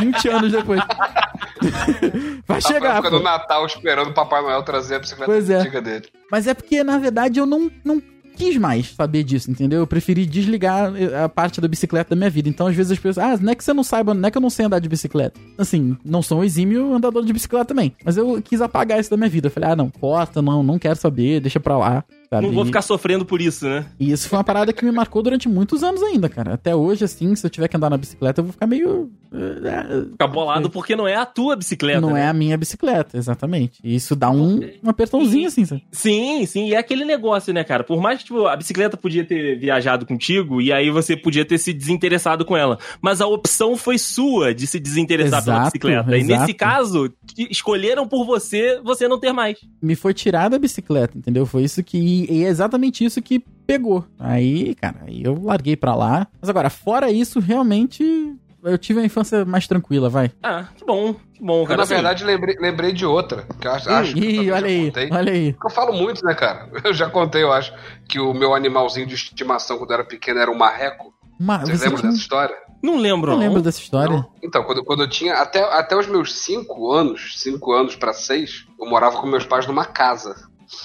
20 0.00 0.28
anos 0.30 0.50
depois. 0.50 0.80
vai 2.46 2.60
chegar, 2.60 2.96
Fica 2.96 3.10
pô. 3.10 3.18
no 3.18 3.22
Natal 3.22 3.64
esperando 3.66 4.10
o 4.10 4.14
Papai 4.14 4.42
Noel 4.42 4.62
trazer 4.64 4.96
a 4.96 4.98
bicicleta 4.98 5.30
Pois 5.30 5.48
é. 5.48 5.60
antiga 5.60 5.80
dele. 5.80 6.06
Mas 6.30 6.46
é 6.48 6.54
porque, 6.54 6.82
na 6.82 6.98
verdade, 6.98 7.38
eu 7.38 7.46
não, 7.46 7.70
não 7.84 8.02
quis 8.38 8.56
mais 8.56 8.94
saber 8.94 9.24
disso, 9.24 9.50
entendeu? 9.50 9.80
Eu 9.80 9.86
preferi 9.86 10.24
desligar 10.24 10.94
eh, 10.96 11.24
a 11.24 11.28
parte 11.28 11.60
da 11.60 11.68
bicicleta 11.68 12.10
da 12.10 12.16
minha 12.16 12.30
vida. 12.30 12.48
Então, 12.48 12.66
às 12.66 12.74
vezes, 12.74 12.92
as 12.92 12.98
pessoas, 12.98 13.18
ah, 13.18 13.36
não 13.36 13.52
é 13.52 13.54
que 13.54 13.64
você 13.64 13.72
não 13.72 13.82
saiba, 13.82 14.14
não 14.14 14.28
é 14.28 14.30
que 14.30 14.38
eu 14.38 14.42
não 14.42 14.48
sei 14.48 14.66
andar 14.66 14.78
de 14.78 14.88
bicicleta. 14.88 15.38
Assim, 15.58 15.96
não 16.04 16.22
sou 16.22 16.38
um 16.38 16.44
exímio 16.44 16.94
andador 16.94 17.24
de 17.24 17.32
bicicleta 17.32 17.66
também. 17.66 17.92
Mas 18.04 18.16
eu 18.16 18.40
quis 18.40 18.60
apagar 18.60 19.00
isso 19.00 19.10
da 19.10 19.16
minha 19.16 19.28
vida. 19.28 19.48
Eu 19.48 19.50
falei, 19.50 19.70
ah, 19.70 19.76
não, 19.76 19.90
corta, 19.90 20.40
não, 20.40 20.62
não 20.62 20.78
quero 20.78 20.96
saber, 20.96 21.40
deixa 21.40 21.58
pra 21.58 21.76
lá. 21.76 22.04
Sabe? 22.30 22.46
Não 22.46 22.52
vou 22.52 22.62
E- 22.64 22.66
ficar 22.66 22.82
sofrendo 22.82 23.24
por 23.24 23.40
isso, 23.40 23.64
né? 23.66 23.86
E 23.98 24.12
isso 24.12 24.28
foi 24.28 24.36
uma 24.38 24.44
parada 24.44 24.72
que 24.72 24.84
me 24.84 24.92
marcou 24.92 25.22
durante 25.22 25.48
muitos 25.48 25.82
anos 25.82 26.02
ainda, 26.02 26.28
cara. 26.28 26.54
Até 26.54 26.74
hoje, 26.76 27.04
assim, 27.04 27.34
se 27.34 27.46
eu 27.46 27.50
tiver 27.50 27.68
que 27.68 27.76
andar 27.76 27.88
na 27.88 27.96
bicicleta, 27.96 28.40
eu 28.40 28.44
vou 28.44 28.52
ficar 28.52 28.66
meio. 28.66 29.10
eh, 29.32 30.04
Ficar 30.10 30.26
bolado 30.26 30.68
porque 30.70 30.94
não 30.94 31.06
é 31.08 31.14
a 31.16 31.24
tua 31.24 31.56
bicicleta. 31.56 32.00
não 32.00 32.12
né? 32.12 32.22
é 32.24 32.28
a 32.28 32.32
minha 32.32 32.56
bicicleta, 32.58 33.16
exatamente. 33.16 33.78
E 33.82 33.94
isso 33.94 34.14
dá 34.14 34.30
um, 34.30 34.60
um 34.84 34.90
apertãozinho, 34.90 35.48
assim, 35.48 35.64
sabe? 35.64 35.82
Sim, 35.90 36.44
sim, 36.46 36.68
e 36.68 36.74
é 36.74 36.78
aquele 36.78 37.04
negócio, 37.04 37.52
né, 37.54 37.64
cara? 37.64 37.82
Por 37.82 38.00
mais 38.00 38.18
que 38.18 38.24
tipo, 38.26 38.46
a 38.46 38.56
bicicleta 38.56 38.96
podia 38.96 39.24
ter 39.24 39.58
viajado 39.58 40.04
contigo 40.04 40.60
e 40.60 40.70
aí 40.72 40.90
você 40.90 41.16
podia 41.16 41.44
ter 41.46 41.56
se 41.58 41.72
desinteressado 41.72 42.44
com 42.44 42.56
ela, 42.56 42.78
mas 43.00 43.20
a 43.22 43.26
opção 43.26 43.76
foi 43.76 43.96
sua 43.98 44.54
de 44.54 44.66
se 44.66 44.78
desinteressar 44.78 45.42
pela 45.42 45.56
Exato, 45.56 45.70
bicicleta. 45.72 46.16
E 46.16 46.20
exato. 46.20 46.40
nesse 46.40 46.54
caso, 46.54 47.12
escolheram 47.50 48.06
por 48.06 48.24
você, 48.26 48.80
você 48.84 49.08
não 49.08 49.18
ter 49.18 49.32
mais. 49.32 49.58
me 49.80 49.94
foi 49.94 50.12
tirada 50.12 50.56
a 50.56 50.58
bicicleta, 50.58 51.16
entendeu? 51.16 51.46
Foi 51.46 51.62
isso 51.62 51.82
que. 51.82 52.17
E 52.30 52.44
é 52.44 52.48
exatamente 52.48 53.04
isso 53.04 53.20
que 53.22 53.40
pegou. 53.66 54.04
Aí, 54.18 54.74
cara, 54.74 54.96
aí 55.06 55.22
eu 55.22 55.40
larguei 55.42 55.76
pra 55.76 55.94
lá. 55.94 56.26
Mas 56.40 56.48
agora, 56.48 56.70
fora 56.70 57.10
isso, 57.10 57.38
realmente. 57.40 58.34
Eu 58.62 58.76
tive 58.76 58.98
uma 58.98 59.06
infância 59.06 59.44
mais 59.44 59.68
tranquila, 59.68 60.08
vai. 60.08 60.32
Ah, 60.42 60.64
que 60.76 60.84
bom, 60.84 61.14
que 61.32 61.40
bom, 61.42 61.60
Eu, 61.62 61.64
cara. 61.64 61.76
na 61.76 61.82
Assim, 61.84 61.94
verdade, 61.94 62.24
lembrei, 62.24 62.56
lembrei 62.58 62.92
de 62.92 63.06
outra. 63.06 63.46
Que 63.60 63.68
eu 63.68 63.72
acho, 63.72 63.88
acho 63.88 64.14
que 64.14 64.20
eu 64.36 64.42
Ih, 64.42 64.50
olha 64.50 64.60
já 64.60 64.66
aí, 64.66 64.84
contei. 64.86 65.08
olha 65.12 65.32
aí. 65.32 65.56
Eu 65.64 65.70
falo 65.70 65.92
muito, 65.92 66.24
né, 66.24 66.34
cara? 66.34 66.68
Eu 66.84 66.92
já 66.92 67.08
contei, 67.08 67.42
eu 67.44 67.52
acho, 67.52 67.72
que 68.08 68.18
o 68.18 68.34
meu 68.34 68.54
animalzinho 68.54 69.06
de 69.06 69.14
estimação 69.14 69.78
quando 69.78 69.90
eu 69.90 69.94
era 69.94 70.04
pequeno 70.04 70.40
era 70.40 70.50
um 70.50 70.56
marreco. 70.56 71.14
Uma, 71.38 71.58
Vocês 71.60 71.78
você 71.78 71.84
lembram 71.84 72.00
tinha- 72.00 72.10
dessa 72.10 72.20
história? 72.22 72.56
Não 72.82 72.96
lembro, 72.98 73.30
Não 73.30 73.38
não. 73.38 73.46
lembro 73.46 73.62
dessa 73.62 73.80
história. 73.80 74.16
Não? 74.16 74.30
Então, 74.42 74.64
quando, 74.64 74.84
quando 74.84 75.02
eu 75.04 75.08
tinha 75.08 75.34
até, 75.34 75.60
até 75.62 75.96
os 75.96 76.08
meus 76.08 76.34
5 76.40 76.90
anos, 76.92 77.34
5 77.40 77.72
anos 77.72 77.94
pra 77.94 78.12
6, 78.12 78.66
eu 78.78 78.88
morava 78.90 79.20
com 79.20 79.26
meus 79.28 79.44
pais 79.46 79.66
numa 79.68 79.84
casa. 79.84 80.34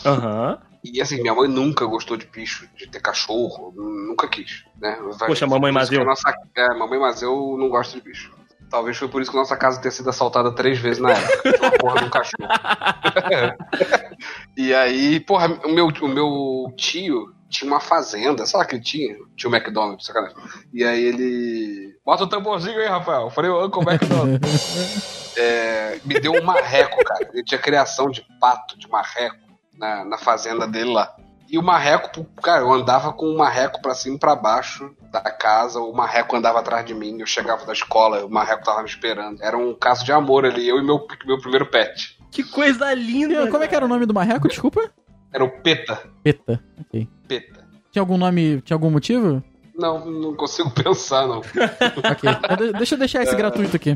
Aham. 0.06 0.60
E 0.84 1.02
assim, 1.02 1.22
minha 1.22 1.34
mãe 1.34 1.48
nunca 1.48 1.86
gostou 1.86 2.18
de 2.18 2.26
bicho, 2.26 2.68
de 2.76 2.88
ter 2.88 3.00
cachorro, 3.02 3.74
nunca 3.76 4.28
quis, 4.28 4.66
né? 4.80 4.98
Vai- 5.18 5.30
Poxa, 5.30 5.48
mamãe 5.48 5.72
Mazeu. 5.72 6.04
Nossa, 6.04 6.34
é, 6.56 6.68
mamãe 6.74 7.00
Mazeu 7.00 7.56
não 7.58 7.70
gosta 7.70 7.98
de 7.98 8.04
bicho. 8.04 8.32
Talvez 8.70 8.98
foi 8.98 9.08
por 9.08 9.22
isso 9.22 9.30
que 9.32 9.38
nossa 9.38 9.56
casa 9.56 9.80
tenha 9.80 9.92
sido 9.92 10.10
assaltada 10.10 10.52
três 10.52 10.80
vezes 10.80 11.00
na 11.00 11.12
época. 11.12 11.52
Pela 11.54 11.72
porra 11.78 12.00
de 12.00 12.06
um 12.06 12.10
cachorro. 12.10 12.50
e 14.58 14.74
aí, 14.74 15.20
porra, 15.20 15.48
o 15.66 15.72
meu, 15.72 15.88
o 15.88 16.08
meu 16.08 16.74
tio 16.76 17.34
tinha 17.50 17.70
uma 17.72 17.80
fazenda, 17.80 18.48
sabe 18.48 18.66
que 18.68 18.76
ele 18.76 18.84
tinha? 18.84 19.16
Tio 19.36 19.54
McDonald's, 19.54 20.08
sacanagem. 20.08 20.36
E 20.74 20.84
aí 20.84 21.04
ele. 21.04 21.96
Bota 22.04 22.24
o 22.24 22.28
tamborzinho 22.28 22.80
aí, 22.80 22.88
Rafael. 22.88 23.24
Eu 23.24 23.30
falei, 23.30 23.52
Uncle 23.52 23.84
McDonald's. 23.84 25.14
É, 25.36 26.00
me 26.06 26.20
deu 26.20 26.32
um 26.32 26.44
marreco, 26.44 27.04
cara. 27.04 27.28
Ele 27.34 27.44
tinha 27.44 27.60
criação 27.60 28.08
de 28.08 28.24
pato, 28.40 28.78
de 28.78 28.88
marreco, 28.88 29.36
na, 29.84 30.06
na 30.06 30.18
fazenda 30.18 30.66
dele 30.68 30.94
lá. 30.94 31.14
E 31.50 31.58
o 31.58 31.62
marreco, 31.62 32.26
cara, 32.42 32.62
eu 32.62 32.72
andava 32.74 33.12
com 33.14 33.26
o 33.28 33.38
marreco 33.38 33.82
pra 33.82 33.94
cima 33.94 34.16
e 34.16 34.20
pra 34.20 34.36
baixo 34.36 34.90
da 35.12 35.22
casa, 35.22 35.80
o 35.80 35.94
marreco 35.94 36.36
andava 36.36 36.60
atrás 36.60 36.84
de 36.86 36.96
mim, 36.96 37.20
eu 37.20 37.28
chegava 37.28 37.66
da 37.66 37.74
escola, 37.74 38.26
o 38.26 38.30
marreco 38.30 38.64
tava 38.64 38.82
me 38.82 38.90
esperando. 38.90 39.44
Era 39.44 39.56
um 39.58 39.76
caso 39.76 40.04
de 40.04 40.12
amor 40.12 40.46
ali, 40.46 40.68
eu 40.68 40.80
e 40.80 40.84
meu, 40.84 41.06
meu 41.26 41.38
primeiro 41.40 41.70
pet. 41.70 42.18
Que 42.32 42.44
coisa 42.44 42.92
linda. 42.94 43.48
Como 43.52 43.64
é 43.64 43.68
que 43.68 43.76
era 43.76 43.86
o 43.86 43.88
nome 43.88 44.06
do 44.08 44.14
marreco? 44.14 44.48
Desculpa? 44.48 44.90
Era 45.32 45.44
o 45.44 45.50
Peta. 45.62 46.02
Peta. 46.24 46.60
Ok. 46.80 47.08
Peta. 47.28 47.68
Tinha 47.92 48.02
algum 48.02 48.18
nome. 48.18 48.62
Tinha 48.62 48.76
algum 48.76 48.90
motivo? 48.90 49.44
Não, 49.76 50.06
não 50.06 50.36
consigo 50.36 50.70
pensar, 50.74 51.28
não. 51.28 51.40
Ok. 51.40 52.30
Então 52.44 52.56
de- 52.58 52.74
deixa 52.74 52.96
eu 52.96 53.00
deixar 53.00 53.22
esse 53.24 53.36
gratuito 53.36 53.76
aqui. 53.76 53.94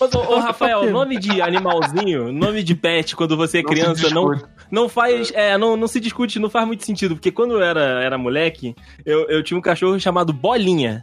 Mas, 0.00 0.14
ô, 0.14 0.18
ô, 0.20 0.38
Rafael, 0.38 0.90
nome 0.90 1.18
de 1.18 1.42
animalzinho, 1.42 2.32
nome 2.32 2.62
de 2.62 2.74
pet, 2.74 3.14
quando 3.14 3.36
você 3.36 3.58
é 3.58 3.62
Não 3.62 3.70
criança, 3.70 4.10
não, 4.10 4.42
não 4.70 4.88
faz. 4.88 5.30
É, 5.34 5.58
não, 5.58 5.76
não 5.76 5.86
se 5.86 6.00
discute, 6.00 6.38
não 6.38 6.48
faz 6.48 6.66
muito 6.66 6.84
sentido. 6.84 7.14
Porque 7.14 7.30
quando 7.30 7.52
eu 7.52 7.62
era, 7.62 8.02
era 8.02 8.16
moleque, 8.16 8.74
eu, 9.04 9.28
eu 9.28 9.42
tinha 9.42 9.58
um 9.58 9.62
cachorro 9.62 10.00
chamado 10.00 10.32
Bolinha. 10.32 11.02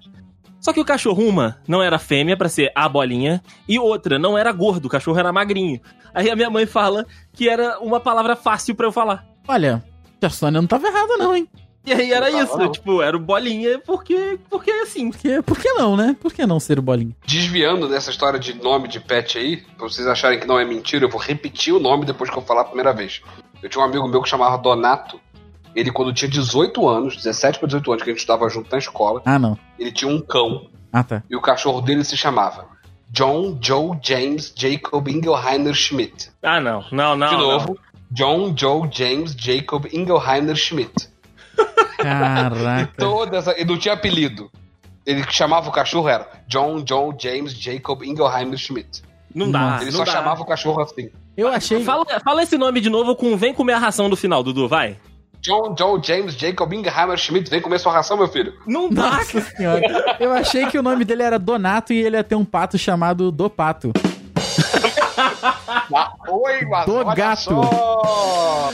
Só 0.59 0.73
que 0.73 0.79
o 0.79 0.85
cachorro, 0.85 1.23
uma, 1.23 1.57
não 1.67 1.81
era 1.81 1.99
fêmea 1.99 2.35
pra 2.35 2.49
ser 2.49 2.71
a 2.75 2.89
bolinha, 2.89 3.41
e 3.67 3.77
outra, 3.77 4.17
não 4.17 4.37
era 4.37 4.51
gordo, 4.51 4.87
o 4.87 4.89
cachorro 4.89 5.19
era 5.19 5.31
magrinho. 5.31 5.79
Aí 6.13 6.29
a 6.29 6.35
minha 6.35 6.49
mãe 6.49 6.65
fala 6.65 7.05
que 7.31 7.47
era 7.47 7.79
uma 7.79 7.99
palavra 7.99 8.35
fácil 8.35 8.73
pra 8.73 8.87
eu 8.87 8.91
falar. 8.91 9.23
Olha, 9.47 9.83
a 10.21 10.29
Sônia 10.29 10.59
não 10.59 10.67
tava 10.67 10.87
errada, 10.87 11.15
não, 11.15 11.35
hein? 11.35 11.47
E 11.85 11.93
aí 11.93 12.11
era 12.11 12.29
Não, 12.29 12.43
isso, 12.43 12.57
não. 12.57 12.69
tipo, 12.71 13.01
era 13.01 13.15
o 13.15 13.19
bolinha 13.19 13.79
porque, 13.79 14.37
porque 14.49 14.69
é 14.69 14.81
assim. 14.81 15.09
Porque, 15.09 15.41
por 15.41 15.57
que 15.57 15.71
não, 15.73 15.95
né? 15.95 16.15
Por 16.19 16.33
que 16.33 16.45
não 16.45 16.59
ser 16.59 16.77
o 16.79 16.81
bolinho? 16.81 17.15
Desviando 17.25 17.87
dessa 17.87 18.09
história 18.09 18.37
de 18.37 18.53
nome 18.55 18.87
de 18.89 18.99
pet 18.99 19.37
aí, 19.37 19.57
pra 19.57 19.87
vocês 19.87 20.05
acharem 20.05 20.37
que 20.39 20.45
não 20.45 20.59
é 20.59 20.65
mentira, 20.65 21.05
eu 21.05 21.09
vou 21.09 21.19
repetir 21.21 21.73
o 21.73 21.79
nome 21.79 22.05
depois 22.05 22.29
que 22.29 22.37
eu 22.37 22.41
falar 22.41 22.61
a 22.61 22.65
primeira 22.65 22.91
vez. 22.93 23.21
Eu 23.63 23.69
tinha 23.69 23.81
um 23.81 23.87
amigo 23.87 24.07
meu 24.07 24.21
que 24.21 24.27
chamava 24.29 24.57
Donato. 24.57 25.19
Ele, 25.73 25.91
quando 25.91 26.11
tinha 26.13 26.29
18 26.29 26.87
anos, 26.89 27.15
17 27.15 27.59
para 27.59 27.67
18 27.67 27.91
anos, 27.91 28.03
que 28.03 28.09
a 28.09 28.13
gente 28.13 28.19
estava 28.21 28.49
junto 28.49 28.69
na 28.71 28.77
escola, 28.79 29.21
Ah, 29.23 29.39
não. 29.39 29.57
ele 29.79 29.91
tinha 29.91 30.11
um 30.11 30.19
cão. 30.19 30.67
Ah, 30.91 31.03
tá. 31.03 31.23
E 31.29 31.35
o 31.35 31.41
cachorro 31.41 31.79
dele 31.81 32.03
se 32.03 32.17
chamava 32.17 32.65
John 33.09 33.57
Joe 33.61 33.97
James 34.01 34.51
Jacob 34.55 35.07
Ingelheiner 35.07 35.73
Schmidt. 35.73 36.31
Ah, 36.43 36.59
não, 36.59 36.83
não, 36.91 37.15
não. 37.15 37.27
De 37.27 37.33
não. 37.33 37.41
novo, 37.41 37.77
John 38.11 38.53
Joe 38.57 38.89
James 38.91 39.33
Jacob 39.37 39.85
Ingelheiner 39.93 40.55
Schmidt. 40.55 41.09
E 42.57 42.63
Caraca. 42.63 42.93
toda 42.97 43.37
essa. 43.37 43.51
Ele 43.51 43.65
não 43.71 43.77
tinha 43.77 43.93
apelido. 43.93 44.49
Ele 45.05 45.23
que 45.23 45.33
chamava 45.33 45.69
o 45.69 45.71
cachorro 45.71 46.09
era 46.09 46.27
John 46.47 46.83
Joe 46.87 47.15
James 47.17 47.53
Jacob 47.53 48.03
Ingelheiner 48.03 48.57
Schmidt. 48.57 49.01
Não 49.33 49.49
dá. 49.51 49.77
Ele 49.81 49.91
não 49.91 49.99
só 49.99 50.05
dá. 50.05 50.11
chamava 50.11 50.41
o 50.41 50.45
cachorro 50.45 50.81
assim. 50.81 51.09
Eu 51.35 51.47
achei. 51.47 51.83
Fala, 51.83 52.05
fala 52.23 52.43
esse 52.43 52.57
nome 52.57 52.81
de 52.81 52.89
novo 52.89 53.15
com 53.15 53.37
vem 53.37 53.53
comer 53.53 53.73
a 53.73 53.77
ração 53.79 54.09
do 54.09 54.15
final, 54.17 54.41
Dudu, 54.43 54.67
vai. 54.67 54.97
John 55.39 55.75
Joe 55.77 56.01
James 56.03 56.33
Jacob 56.33 56.73
Ingelheiner 56.73 57.17
Schmidt, 57.17 57.49
vem 57.49 57.61
comer 57.61 57.79
sua 57.79 57.93
ração, 57.93 58.17
meu 58.17 58.27
filho. 58.27 58.53
Não 58.65 58.89
dá, 58.89 59.11
Nossa 59.11 59.39
senhora. 59.41 60.17
Eu 60.19 60.33
achei 60.33 60.65
que 60.65 60.77
o 60.77 60.83
nome 60.83 61.05
dele 61.05 61.21
era 61.23 61.37
Donato 61.37 61.93
e 61.93 62.01
ele 62.03 62.17
ia 62.17 62.23
ter 62.23 62.35
um 62.35 62.43
pato 62.43 62.77
chamado 62.77 63.31
Do 63.31 63.49
Pato. 63.49 63.93
Ah, 65.95 66.11
oi, 66.27 66.65
mas 66.65 66.85
Do 66.85 67.05
gato. 67.05 67.41
só. 67.43 68.71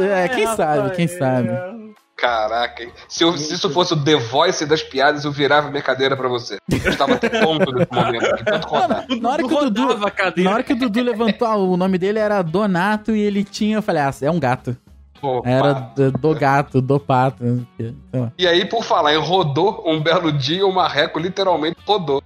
É, 0.00 0.28
quem 0.28 0.46
sabe, 0.48 0.90
quem 0.96 1.06
sabe. 1.08 1.48
Caraca, 2.20 2.82
hein? 2.82 2.92
Se, 3.08 3.24
eu- 3.24 3.36
se 3.38 3.54
isso 3.54 3.70
fosse 3.70 3.94
o 3.94 4.04
The 4.04 4.16
Voice 4.16 4.66
das 4.66 4.82
piadas, 4.82 5.24
eu 5.24 5.32
virava 5.32 5.70
minha 5.70 5.82
cadeira 5.82 6.16
pra 6.16 6.28
você. 6.28 6.58
Eu 6.70 6.90
estava 6.90 7.14
até 7.14 7.28
tonto 7.28 7.72
nesse 7.72 7.92
momento 7.92 8.26
aqui, 8.26 8.44
tanto 8.44 8.68
rodar. 8.68 9.06
Na 9.20 9.30
hora 9.30 9.42
que 9.42 9.54
o 9.54 9.58
Dudu, 9.60 9.82
Rodava 9.86 10.06
a 10.08 10.10
cadeira. 10.10 10.50
na 10.50 10.54
hora 10.54 10.62
que 10.62 10.72
o 10.72 10.76
Dudu 10.76 11.02
levantou, 11.02 11.48
o 11.72 11.76
nome 11.76 11.96
dele 11.98 12.18
era 12.18 12.42
Donato 12.42 13.12
e 13.16 13.20
ele 13.20 13.42
tinha, 13.42 13.76
eu 13.78 13.82
falei, 13.82 14.02
ah, 14.02 14.12
é 14.20 14.30
um 14.30 14.38
gato. 14.38 14.76
Opa. 15.22 15.48
Era 15.48 15.72
do, 15.74 16.12
do 16.12 16.34
gato, 16.34 16.80
do 16.80 16.98
pato. 17.00 17.66
E 18.38 18.46
aí, 18.46 18.64
por 18.64 18.82
falar 18.84 19.14
em 19.14 19.18
rodou, 19.18 19.82
um 19.86 20.00
belo 20.02 20.32
dia 20.32 20.66
o 20.66 20.72
marreco 20.72 21.18
literalmente 21.18 21.76
rodou. 21.86 22.22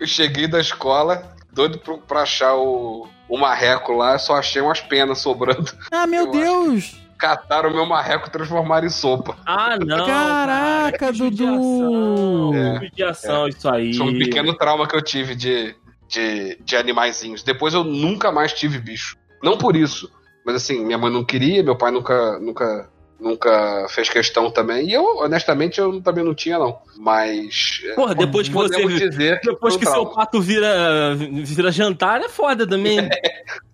Eu 0.00 0.06
cheguei 0.06 0.48
da 0.48 0.60
escola, 0.60 1.22
doido 1.52 1.80
pra 2.06 2.22
achar 2.22 2.54
o, 2.56 3.06
o 3.28 3.38
marreco 3.38 3.92
lá, 3.92 4.18
só 4.18 4.34
achei 4.36 4.60
umas 4.60 4.80
penas 4.80 5.18
sobrando. 5.18 5.70
Ah, 5.92 6.06
meu 6.06 6.26
Eu 6.26 6.30
Deus! 6.32 7.05
Cataram 7.18 7.70
o 7.70 7.74
meu 7.74 7.86
marreco 7.86 8.28
e 8.28 8.30
transformaram 8.30 8.86
em 8.86 8.90
sopa. 8.90 9.36
Ah, 9.46 9.76
não. 9.84 10.06
Caraca, 10.06 10.98
cara, 10.98 11.12
que 11.12 11.18
Dudu. 11.18 11.28
judiação, 11.30 12.54
É. 12.54 12.80
judiação 12.84 13.48
isso 13.48 13.68
aí. 13.68 13.90
Isso 13.90 14.02
é 14.02 14.04
um 14.06 14.18
pequeno 14.18 14.54
trauma 14.54 14.86
que 14.86 14.94
eu 14.96 15.02
tive 15.02 15.34
de, 15.34 15.74
de, 16.08 16.58
de 16.62 16.76
animaizinhos. 16.76 17.42
Depois 17.42 17.74
eu 17.74 17.82
nunca 17.84 18.30
mais 18.30 18.52
tive 18.52 18.78
bicho. 18.78 19.16
Não 19.42 19.56
por 19.56 19.76
isso, 19.76 20.10
mas 20.44 20.56
assim, 20.56 20.84
minha 20.84 20.98
mãe 20.98 21.12
não 21.12 21.24
queria, 21.24 21.62
meu 21.62 21.76
pai 21.76 21.90
nunca, 21.90 22.38
nunca, 22.38 22.88
nunca 23.20 23.86
fez 23.88 24.08
questão 24.08 24.50
também. 24.50 24.88
E 24.88 24.92
eu, 24.92 25.18
honestamente, 25.18 25.80
eu 25.80 26.00
também 26.00 26.24
não 26.24 26.34
tinha, 26.34 26.58
não. 26.58 26.78
Mas. 26.96 27.80
é, 27.84 27.94
Porra, 27.94 28.14
depois 28.14 28.48
que 28.48 28.54
você. 28.54 28.86
dizer 28.86 29.40
que 29.40 29.50
Depois 29.50 29.74
um 29.74 29.78
que 29.78 29.86
seu 29.86 30.06
pato 30.06 30.40
vira, 30.40 31.14
vira 31.16 31.70
jantar, 31.70 32.20
é 32.20 32.28
foda 32.28 32.66
também. 32.66 33.08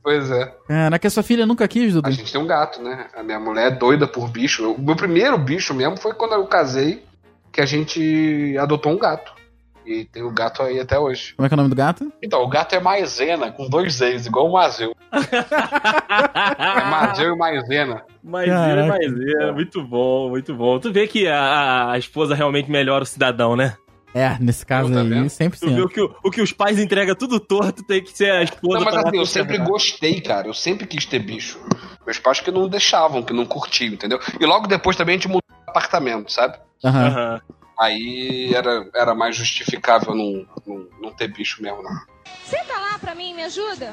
Pois 0.05 0.29
é. 0.33 0.53
Caraca, 0.67 1.11
sua 1.11 1.23
filha 1.23 1.47
nunca 1.47 1.69
quis, 1.69 1.95
Dudu. 1.95 2.09
A 2.09 2.11
gente 2.11 2.33
tem 2.33 2.41
um 2.41 2.47
gato, 2.47 2.83
né? 2.83 3.07
A 3.15 3.23
minha 3.23 3.39
mulher 3.39 3.69
é 3.69 3.71
doida 3.71 4.05
por 4.05 4.29
bicho. 4.29 4.73
O 4.73 4.83
meu 4.83 4.97
primeiro 4.97 5.39
bicho 5.39 5.73
mesmo 5.73 5.97
foi 5.97 6.13
quando 6.13 6.33
eu 6.33 6.45
casei, 6.45 7.05
que 7.53 7.61
a 7.61 7.67
gente 7.67 8.57
adotou 8.59 8.91
um 8.91 8.99
gato. 8.99 9.33
E 9.85 10.05
tem 10.05 10.23
o 10.23 10.31
gato 10.31 10.63
aí 10.63 10.79
até 10.79 10.99
hoje. 10.99 11.35
Como 11.35 11.47
é 11.47 11.49
que 11.49 11.55
é 11.55 11.57
o 11.57 11.59
nome 11.59 11.71
do 11.71 11.77
gato? 11.77 12.13
Então, 12.23 12.43
o 12.43 12.49
gato 12.49 12.75
é 12.75 12.81
maisena, 12.81 13.51
com 13.51 13.69
dois 13.69 13.95
Z's, 13.95 14.27
igual 14.27 14.49
o 14.49 14.53
Mazeu. 14.53 14.95
É 16.59 16.85
Mazeu 16.85 17.35
e 17.35 17.37
maisena. 17.37 18.03
Caraca. 18.25 18.87
mas 18.87 19.13
é, 19.41 19.53
muito 19.53 19.83
bom, 19.83 20.31
muito 20.31 20.55
bom. 20.55 20.79
Tu 20.79 20.93
vê 20.93 21.07
que 21.07 21.27
a, 21.27 21.91
a 21.93 21.99
esposa 21.99 22.35
realmente 22.35 22.71
melhora 22.71 23.03
o 23.03 23.07
cidadão, 23.07 23.57
né? 23.57 23.77
É, 24.15 24.37
nesse 24.39 24.65
caso 24.65 24.93
Tá 24.93 25.01
aí, 25.01 25.09
vendo? 25.09 25.27
100%. 25.27 25.59
Tu 25.59 25.75
vê 25.75 25.81
o 25.81 25.89
que, 25.89 26.01
o, 26.01 26.31
que 26.31 26.43
os 26.43 26.53
pais 26.53 26.79
entregam 26.79 27.15
tudo 27.15 27.41
torto, 27.41 27.83
tem 27.83 28.03
que 28.03 28.17
ser 28.17 28.31
a 28.31 28.43
esposa. 28.43 28.79
Não, 28.79 28.85
mas 28.85 28.95
assim, 28.97 29.17
eu 29.17 29.27
sempre 29.27 29.55
ferrar. 29.55 29.69
gostei, 29.69 30.21
cara. 30.21 30.47
Eu 30.47 30.55
sempre 30.55 30.87
quis 30.87 31.07
ter 31.07 31.19
bicho. 31.19 31.59
Meus 32.05 32.19
pais 32.19 32.41
que 32.41 32.51
não 32.51 32.69
deixavam, 32.69 33.23
que 33.23 33.33
não 33.33 33.47
curtiam, 33.47 33.95
entendeu? 33.95 34.21
E 34.39 34.45
logo 34.45 34.67
depois 34.67 34.97
também 34.97 35.15
a 35.15 35.19
gente 35.19 35.29
mudou 35.29 35.43
de 35.49 35.71
apartamento, 35.71 36.31
sabe? 36.31 36.59
Aham. 36.85 37.07
Aham. 37.07 37.41
Aí 37.83 38.55
era, 38.55 38.89
era 38.95 39.13
mais 39.13 39.35
justificável 39.35 40.15
não, 40.15 40.47
não, 40.65 40.87
não 41.01 41.11
ter 41.11 41.27
bicho 41.27 41.61
mesmo, 41.61 41.83
não. 41.83 41.91
Senta 42.45 42.75
lá 42.75 42.97
pra 42.97 43.13
mim, 43.13 43.35
me 43.35 43.43
ajuda. 43.43 43.93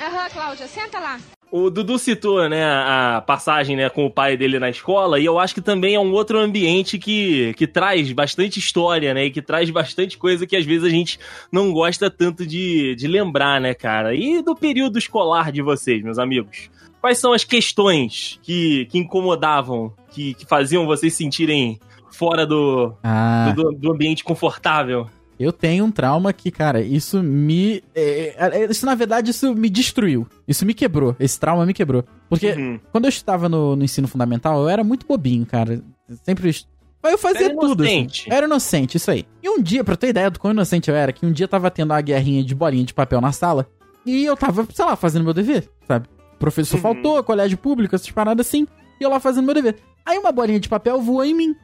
Aham, 0.00 0.30
Cláudia, 0.30 0.68
senta 0.68 1.00
lá. 1.00 1.18
O 1.50 1.68
Dudu 1.70 1.98
citou, 1.98 2.48
né, 2.48 2.64
a 2.64 3.20
passagem 3.26 3.74
né, 3.74 3.88
com 3.90 4.06
o 4.06 4.10
pai 4.10 4.36
dele 4.36 4.60
na 4.60 4.70
escola, 4.70 5.18
e 5.18 5.24
eu 5.24 5.40
acho 5.40 5.54
que 5.54 5.60
também 5.60 5.96
é 5.96 6.00
um 6.00 6.12
outro 6.12 6.38
ambiente 6.38 7.00
que, 7.00 7.52
que 7.54 7.66
traz 7.66 8.10
bastante 8.12 8.60
história, 8.60 9.12
né, 9.12 9.24
e 9.24 9.30
que 9.32 9.42
traz 9.42 9.68
bastante 9.68 10.16
coisa 10.16 10.46
que 10.46 10.56
às 10.56 10.64
vezes 10.64 10.84
a 10.84 10.88
gente 10.88 11.18
não 11.50 11.72
gosta 11.72 12.08
tanto 12.08 12.46
de, 12.46 12.94
de 12.94 13.08
lembrar, 13.08 13.60
né, 13.60 13.74
cara? 13.74 14.14
E 14.14 14.40
do 14.40 14.54
período 14.54 14.98
escolar 14.98 15.50
de 15.50 15.62
vocês, 15.62 16.00
meus 16.00 16.18
amigos? 16.18 16.70
Quais 17.00 17.18
são 17.18 17.32
as 17.32 17.42
questões 17.42 18.38
que, 18.40 18.86
que 18.86 18.98
incomodavam, 18.98 19.92
que, 20.12 20.34
que 20.34 20.46
faziam 20.46 20.86
vocês 20.86 21.12
sentirem 21.12 21.80
fora 22.12 22.46
do, 22.46 22.94
Ah, 23.02 23.52
do, 23.56 23.72
do 23.72 23.92
ambiente 23.92 24.22
confortável? 24.24 25.06
eu 25.38 25.52
tenho 25.52 25.84
um 25.84 25.90
trauma 25.90 26.32
que, 26.32 26.50
cara, 26.52 26.80
isso 26.80 27.20
me. 27.22 27.82
é, 27.94 28.34
é, 28.38 28.64
isso, 28.70 28.86
na 28.86 28.94
verdade, 28.94 29.32
isso 29.32 29.52
me 29.54 29.68
destruiu. 29.68 30.24
Isso 30.46 30.64
me 30.64 30.72
quebrou. 30.72 31.16
Esse 31.18 31.40
trauma 31.40 31.66
me 31.66 31.74
quebrou. 31.74 32.04
Porque 32.28 32.52
Uhum. 32.52 32.78
quando 32.92 33.06
eu 33.06 33.08
estava 33.08 33.48
no, 33.48 33.74
no 33.74 33.82
ensino 33.84 34.06
fundamental, 34.06 34.62
eu 34.62 34.68
era 34.68 34.84
muito 34.84 35.04
bobinho, 35.06 35.44
cara. 35.44 35.82
Sempre. 36.22 36.48
est- 36.50 36.68
Eu 37.02 37.18
fazia 37.18 37.46
Era 37.46 37.56
tudo. 37.56 37.82
assim. 37.82 37.92
inocente. 37.92 38.32
Era 38.32 38.46
inocente, 38.46 38.96
isso 38.96 39.10
aí. 39.10 39.26
E 39.42 39.48
um 39.50 39.60
dia, 39.60 39.82
pra 39.82 39.96
ter 39.96 40.08
ideia 40.10 40.30
do 40.30 40.38
quão 40.38 40.52
inocente 40.52 40.88
eu 40.88 40.94
era, 40.94 41.12
que 41.12 41.26
um 41.26 41.32
dia 41.32 41.48
tava 41.48 41.68
tendo 41.72 41.90
uma 41.90 42.00
guerrinha 42.00 42.44
de 42.44 42.54
bolinha 42.54 42.84
de 42.84 42.94
papel 42.94 43.20
na 43.20 43.32
sala. 43.32 43.66
E 44.06 44.24
eu 44.24 44.36
tava, 44.36 44.64
sei 44.72 44.84
lá, 44.84 44.94
fazendo 44.94 45.24
meu 45.24 45.34
dever, 45.34 45.68
sabe? 45.88 46.06
O 46.34 46.38
professor 46.38 46.76
Uhum. 46.76 46.82
faltou, 46.82 47.24
colégio 47.24 47.58
público, 47.58 47.96
essas 47.96 48.08
paradas 48.12 48.46
assim. 48.46 48.64
E 49.00 49.02
eu 49.02 49.10
lá 49.10 49.18
fazendo 49.18 49.44
meu 49.46 49.54
dever. 49.54 49.76
Aí 50.06 50.16
uma 50.18 50.30
bolinha 50.30 50.60
de 50.60 50.68
papel 50.68 51.00
voou 51.00 51.24
em 51.24 51.34
mim 51.34 51.54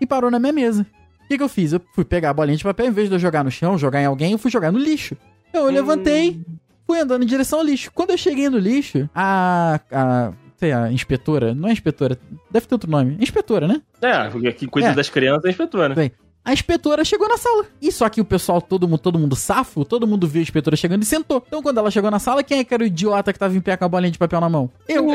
e 0.00 0.06
parou 0.06 0.30
na 0.30 0.38
minha 0.38 0.52
mesa. 0.52 0.86
O 1.24 1.28
que, 1.28 1.36
que 1.36 1.42
eu 1.42 1.48
fiz? 1.48 1.72
Eu 1.72 1.80
fui 1.94 2.04
pegar 2.04 2.30
a 2.30 2.34
bolinha 2.34 2.56
de 2.56 2.64
papel, 2.64 2.86
em 2.86 2.90
vez 2.90 3.08
de 3.08 3.14
eu 3.14 3.18
jogar 3.18 3.44
no 3.44 3.50
chão, 3.50 3.78
jogar 3.78 4.00
em 4.02 4.06
alguém, 4.06 4.32
eu 4.32 4.38
fui 4.38 4.50
jogar 4.50 4.72
no 4.72 4.78
lixo. 4.78 5.16
Então 5.48 5.64
eu 5.66 5.70
levantei, 5.70 6.40
fui 6.86 6.98
andando 6.98 7.22
em 7.22 7.26
direção 7.26 7.60
ao 7.60 7.64
lixo. 7.64 7.90
Quando 7.94 8.10
eu 8.10 8.18
cheguei 8.18 8.48
no 8.48 8.58
lixo, 8.58 9.08
a. 9.14 9.78
a 9.92 10.32
sei, 10.56 10.72
a 10.72 10.90
inspetora, 10.92 11.54
não 11.54 11.68
é 11.68 11.72
inspetora, 11.72 12.18
deve 12.50 12.66
ter 12.66 12.74
outro 12.74 12.90
nome. 12.90 13.16
Inspetora, 13.20 13.66
né? 13.68 13.80
É, 14.02 14.28
porque 14.28 14.52
que 14.52 14.66
coisa 14.66 14.88
É. 14.88 14.94
das 14.94 15.08
crianças 15.08 15.44
é 15.46 15.50
inspetora. 15.50 15.94
Bem, 15.94 16.12
A 16.44 16.52
inspetora 16.52 17.04
chegou 17.04 17.28
na 17.28 17.36
sala. 17.36 17.64
E 17.80 17.92
só 17.92 18.08
que 18.08 18.20
o 18.20 18.24
pessoal, 18.24 18.60
todo 18.60 18.88
mundo, 18.88 18.98
todo 18.98 19.18
mundo 19.18 19.36
safo, 19.36 19.84
todo 19.84 20.06
mundo 20.06 20.26
viu 20.26 20.40
a 20.40 20.42
inspetora 20.42 20.74
chegando 20.76 21.02
e 21.02 21.06
sentou. 21.06 21.42
Então 21.46 21.62
quando 21.62 21.78
ela 21.78 21.90
chegou 21.90 22.10
na 22.10 22.18
sala, 22.18 22.42
quem 22.42 22.58
é 22.58 22.64
que 22.64 22.74
era 22.74 22.82
o 22.82 22.86
idiota 22.86 23.32
que 23.32 23.38
tava 23.38 23.54
em 23.56 23.60
pé 23.60 23.76
com 23.76 23.84
a 23.84 23.88
bolinha 23.88 24.10
de 24.10 24.18
papel 24.18 24.40
na 24.40 24.48
mão? 24.48 24.70
Eu. 24.88 25.06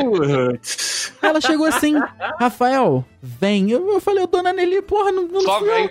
Ela 1.22 1.40
chegou 1.40 1.66
assim, 1.66 1.94
Rafael, 2.38 3.04
vem. 3.20 3.70
Eu, 3.70 3.88
eu 3.92 4.00
falei, 4.00 4.26
dona 4.26 4.52
Nelly, 4.52 4.82
porra, 4.82 5.12
não, 5.12 5.26
não 5.26 5.40
Só 5.40 5.58
fui 5.58 5.68
eu. 5.68 5.74
vem. 5.74 5.90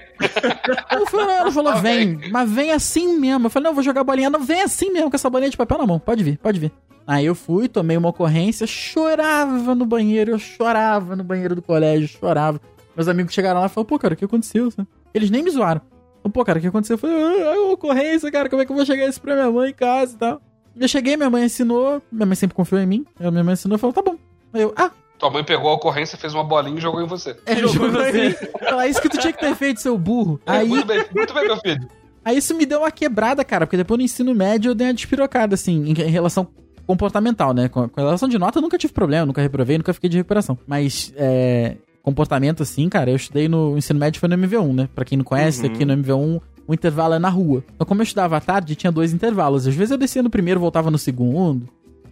Não. 1.14 1.30
Ela 1.30 1.52
falou, 1.52 1.74
Só 1.74 1.80
vem, 1.80 2.20
mas 2.32 2.50
vem 2.52 2.72
assim 2.72 3.18
mesmo. 3.18 3.48
Eu 3.48 3.50
falei, 3.50 3.64
não, 3.66 3.72
eu 3.72 3.76
vou 3.76 3.84
jogar 3.84 4.04
bolinha. 4.04 4.30
Não, 4.30 4.42
vem 4.42 4.62
assim 4.62 4.92
mesmo, 4.92 5.10
com 5.10 5.16
essa 5.16 5.30
bolinha 5.30 5.50
de 5.50 5.58
papel 5.58 5.78
na 5.78 5.86
mão. 5.86 6.00
Pode 6.00 6.24
vir, 6.24 6.38
pode 6.38 6.60
vir. 6.60 6.72
Aí 7.08 7.26
eu 7.26 7.36
fui, 7.36 7.68
tomei 7.68 7.96
uma 7.98 8.10
ocorrência, 8.10 8.66
chorava 8.66 9.76
no 9.76 9.86
banheiro, 9.86 10.32
eu 10.32 10.40
chorava 10.40 11.16
no 11.16 11.24
banheiro 11.24 11.54
do 11.54 11.62
colégio, 11.62 12.08
chorava. 12.08 12.60
Meus 12.96 13.08
amigos 13.08 13.34
chegaram 13.34 13.60
lá 13.60 13.68
e 13.68 13.70
falaram, 13.70 13.88
pô, 13.88 14.00
cara, 14.00 14.14
o 14.16 14.18
que 14.18 14.26
aconteceu? 14.26 14.70
Eles 15.14 15.30
nem 15.30 15.44
me 15.44 15.52
zoaram. 15.52 15.82
Falei, 15.82 16.34
Pô, 16.34 16.44
cara, 16.44 16.58
o 16.58 16.62
que 16.62 16.68
aconteceu? 16.68 16.96
Eu 16.96 16.98
falei, 16.98 17.16
ah, 17.16 17.56
é 17.56 17.60
ocorrência, 17.72 18.32
cara, 18.32 18.50
como 18.50 18.62
é 18.62 18.66
que 18.66 18.72
eu 18.72 18.76
vou 18.76 18.86
chegar 18.86 19.08
isso 19.08 19.22
pra 19.22 19.36
minha 19.36 19.52
mãe 19.52 19.70
em 19.70 19.74
casa 19.74 20.16
e 20.16 20.18
tal? 20.18 20.42
Eu 20.76 20.88
cheguei, 20.88 21.16
minha 21.16 21.30
mãe 21.30 21.46
ensinou, 21.46 22.02
minha 22.12 22.26
mãe 22.26 22.36
sempre 22.36 22.56
confiou 22.56 22.82
em 22.82 22.86
mim, 22.88 23.06
minha 23.20 23.44
mãe 23.44 23.54
ensinou 23.54 23.78
e 23.78 23.80
falou, 23.80 23.94
tá 23.94 24.02
bom. 24.02 24.18
Aí 24.52 24.62
eu, 24.64 24.74
ah, 24.76 24.92
Tua 25.18 25.30
mãe 25.30 25.44
pegou 25.44 25.70
a 25.70 25.74
ocorrência, 25.76 26.18
fez 26.18 26.34
uma 26.34 26.44
bolinha 26.44 26.78
e 26.78 26.82
jogou 26.82 27.02
em 27.02 27.08
você. 27.08 27.36
é, 27.46 27.56
Jogou 27.56 27.88
em 27.88 27.92
você. 27.92 28.50
Ela, 28.60 28.88
isso 28.88 29.02
que 29.02 29.08
tu 29.10 29.18
tinha 29.18 29.32
que 29.32 29.40
ter 29.40 29.56
feito, 29.56 29.80
seu 29.82 29.98
burro. 29.98 30.40
Aí, 30.46 30.68
Muito 30.68 30.86
bem, 30.86 31.06
muito 31.16 31.34
bem, 31.34 31.48
meu 31.48 31.58
filho. 31.58 31.88
Aí 32.24 32.38
isso 32.38 32.54
me 32.56 32.66
deu 32.66 32.80
uma 32.80 32.92
quebrada, 32.92 33.44
cara, 33.46 33.66
porque 33.66 33.78
depois 33.78 33.98
no 33.98 34.04
ensino 34.04 34.34
médio 34.36 34.72
eu 34.72 34.76
dei 34.76 34.88
uma 34.88 34.94
despirocada, 34.94 35.54
assim, 35.56 35.84
em, 35.86 35.92
em 35.92 36.10
relação 36.12 36.48
comportamental, 36.86 37.54
né? 37.54 37.70
Com, 37.70 37.88
com 37.88 38.02
relação 38.02 38.28
de 38.28 38.38
nota 38.38 38.58
eu 38.58 38.62
nunca 38.62 38.78
tive 38.78 38.94
problema, 38.94 39.26
nunca 39.26 39.42
reprovei, 39.42 39.78
nunca 39.78 39.94
fiquei 39.94 40.10
de 40.10 40.18
recuperação. 40.18 40.58
Mas, 40.68 41.14
é, 41.16 41.76
comportamento, 42.04 42.62
assim, 42.64 42.88
cara, 42.90 43.10
eu 43.10 43.16
estudei 43.16 43.48
no 43.48 43.78
ensino 43.78 44.00
médio, 44.00 44.20
foi 44.20 44.28
no 44.30 44.36
MV1, 44.38 44.74
né? 44.74 44.90
Pra 44.94 45.06
quem 45.06 45.18
não 45.18 45.26
conhece, 45.26 45.66
Uhum. 45.66 45.74
aqui 45.74 45.86
no 45.86 45.94
MV1 45.98 46.42
o 46.68 46.74
intervalo 46.74 47.14
é 47.14 47.20
na 47.20 47.30
rua. 47.30 47.64
Então, 47.76 47.86
como 47.86 48.02
eu 48.02 48.04
estudava 48.04 48.38
à 48.38 48.42
tarde, 48.42 48.76
tinha 48.76 48.92
dois 48.92 49.14
intervalos. 49.14 49.68
Às 49.68 49.76
vezes 49.76 49.92
eu 49.92 49.98
descia 49.98 50.24
no 50.24 50.30
primeiro, 50.32 50.60
voltava 50.60 50.90
no 50.90 50.98
segundo, 50.98 51.70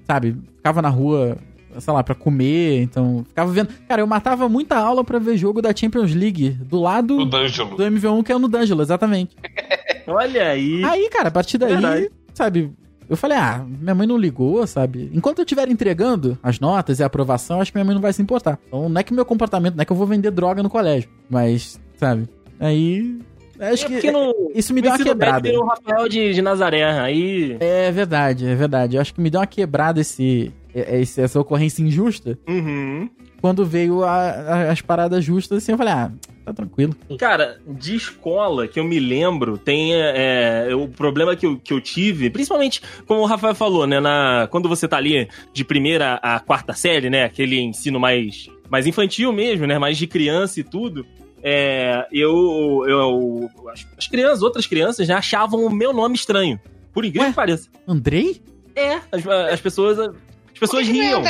sabe? 0.07 0.37
Ficava 0.57 0.79
na 0.81 0.89
rua 0.89 1.37
sei 1.79 1.93
lá, 1.93 2.03
pra 2.03 2.15
comer, 2.15 2.81
então 2.81 3.23
ficava 3.27 3.51
vendo. 3.51 3.69
Cara, 3.87 4.01
eu 4.01 4.07
matava 4.07 4.47
muita 4.49 4.75
aula 4.77 5.03
pra 5.03 5.19
ver 5.19 5.37
jogo 5.37 5.61
da 5.61 5.75
Champions 5.75 6.13
League 6.13 6.49
do 6.51 6.79
lado 6.79 7.17
O 7.19 7.25
D'Angelo. 7.25 7.75
do 7.77 7.83
MV1 7.83 8.23
que 8.23 8.31
é 8.31 8.37
no 8.37 8.47
D'Angelo, 8.47 8.81
exatamente. 8.81 9.35
Olha 10.07 10.49
aí. 10.49 10.83
Aí, 10.83 11.09
cara, 11.09 11.29
a 11.29 11.31
partir 11.31 11.57
daí, 11.57 11.71
Verdade. 11.73 12.11
sabe, 12.33 12.71
eu 13.09 13.15
falei, 13.17 13.37
ah, 13.37 13.65
minha 13.67 13.93
mãe 13.95 14.07
não 14.07 14.17
ligou, 14.17 14.65
sabe? 14.67 15.09
Enquanto 15.13 15.39
eu 15.39 15.43
estiver 15.43 15.69
entregando 15.69 16.37
as 16.43 16.59
notas 16.59 16.99
e 16.99 17.03
a 17.03 17.05
aprovação, 17.05 17.61
acho 17.61 17.71
que 17.71 17.77
minha 17.77 17.85
mãe 17.85 17.93
não 17.95 18.01
vai 18.01 18.11
se 18.13 18.21
importar. 18.21 18.59
Então, 18.67 18.89
não 18.89 18.99
é 18.99 19.03
que 19.03 19.13
meu 19.13 19.25
comportamento, 19.25 19.75
não 19.75 19.81
é 19.81 19.85
que 19.85 19.91
eu 19.91 19.95
vou 19.95 20.07
vender 20.07 20.31
droga 20.31 20.61
no 20.63 20.69
colégio, 20.69 21.09
mas, 21.29 21.79
sabe? 21.97 22.27
Aí, 22.59 23.19
acho 23.59 23.85
É 23.93 23.99
que 24.01 24.11
no, 24.11 24.51
isso 24.55 24.73
me 24.73 24.81
deu 24.81 24.91
uma 24.91 24.97
quebrada. 24.97 25.41
tem 25.49 25.57
o 25.57 25.65
Rafael 25.65 26.07
de, 26.09 26.33
de 26.33 26.41
Nazaré. 26.41 26.83
Aí. 26.99 27.57
É 27.59 27.91
verdade, 27.91 28.45
é 28.47 28.55
verdade. 28.55 28.95
Eu 28.97 29.01
acho 29.01 29.13
que 29.13 29.21
me 29.21 29.29
deu 29.29 29.39
uma 29.39 29.47
quebrada 29.47 29.99
esse- 30.01 30.51
essa 30.73 31.39
ocorrência 31.39 31.83
injusta. 31.83 32.37
Uhum. 32.47 33.09
Quando 33.41 33.65
veio 33.65 34.03
a- 34.03 34.29
a- 34.29 34.71
as 34.71 34.81
paradas 34.81 35.23
justas, 35.23 35.57
assim, 35.61 35.73
eu 35.73 35.77
falei, 35.77 35.93
ah, 35.93 36.11
tá 36.45 36.53
tranquilo. 36.53 36.95
Cara, 37.19 37.59
de 37.67 37.95
escola 37.95 38.67
que 38.67 38.79
eu 38.79 38.85
me 38.85 38.99
lembro, 38.99 39.57
tem 39.57 39.93
é, 39.93 40.67
é, 40.69 40.75
o 40.75 40.87
problema 40.87 41.35
que 41.35 41.45
eu, 41.45 41.57
que 41.59 41.73
eu 41.73 41.81
tive, 41.81 42.29
principalmente, 42.29 42.81
como 43.05 43.21
o 43.21 43.25
Rafael 43.25 43.53
falou, 43.53 43.85
né? 43.85 43.99
Na, 43.99 44.47
quando 44.49 44.69
você 44.69 44.87
tá 44.87 44.95
ali 44.97 45.27
de 45.53 45.65
primeira 45.65 46.15
a 46.23 46.39
quarta 46.39 46.73
série, 46.73 47.09
né? 47.09 47.25
Aquele 47.25 47.59
ensino 47.59 47.99
mais, 47.99 48.47
mais 48.69 48.87
infantil 48.87 49.33
mesmo, 49.33 49.67
né? 49.67 49.77
Mais 49.77 49.97
de 49.97 50.07
criança 50.07 50.61
e 50.61 50.63
tudo. 50.63 51.05
É, 51.45 52.07
eu, 52.13 52.85
eu. 52.87 53.49
As, 53.69 53.85
as 53.97 54.07
crianças, 54.07 54.41
outras 54.41 54.65
crianças, 54.65 55.05
já 55.05 55.17
achavam 55.17 55.65
o 55.65 55.69
meu 55.69 55.91
nome 55.91 56.15
estranho. 56.15 56.57
Por 56.93 57.03
incrível 57.03 57.23
Ué? 57.23 57.29
que 57.31 57.35
pareça. 57.35 57.67
Andrei? 57.85 58.41
É, 58.73 59.01
as, 59.11 59.27
as 59.27 59.59
pessoas. 59.59 60.15
As 60.53 60.59
pessoas 60.59 60.87
riam. 60.87 61.21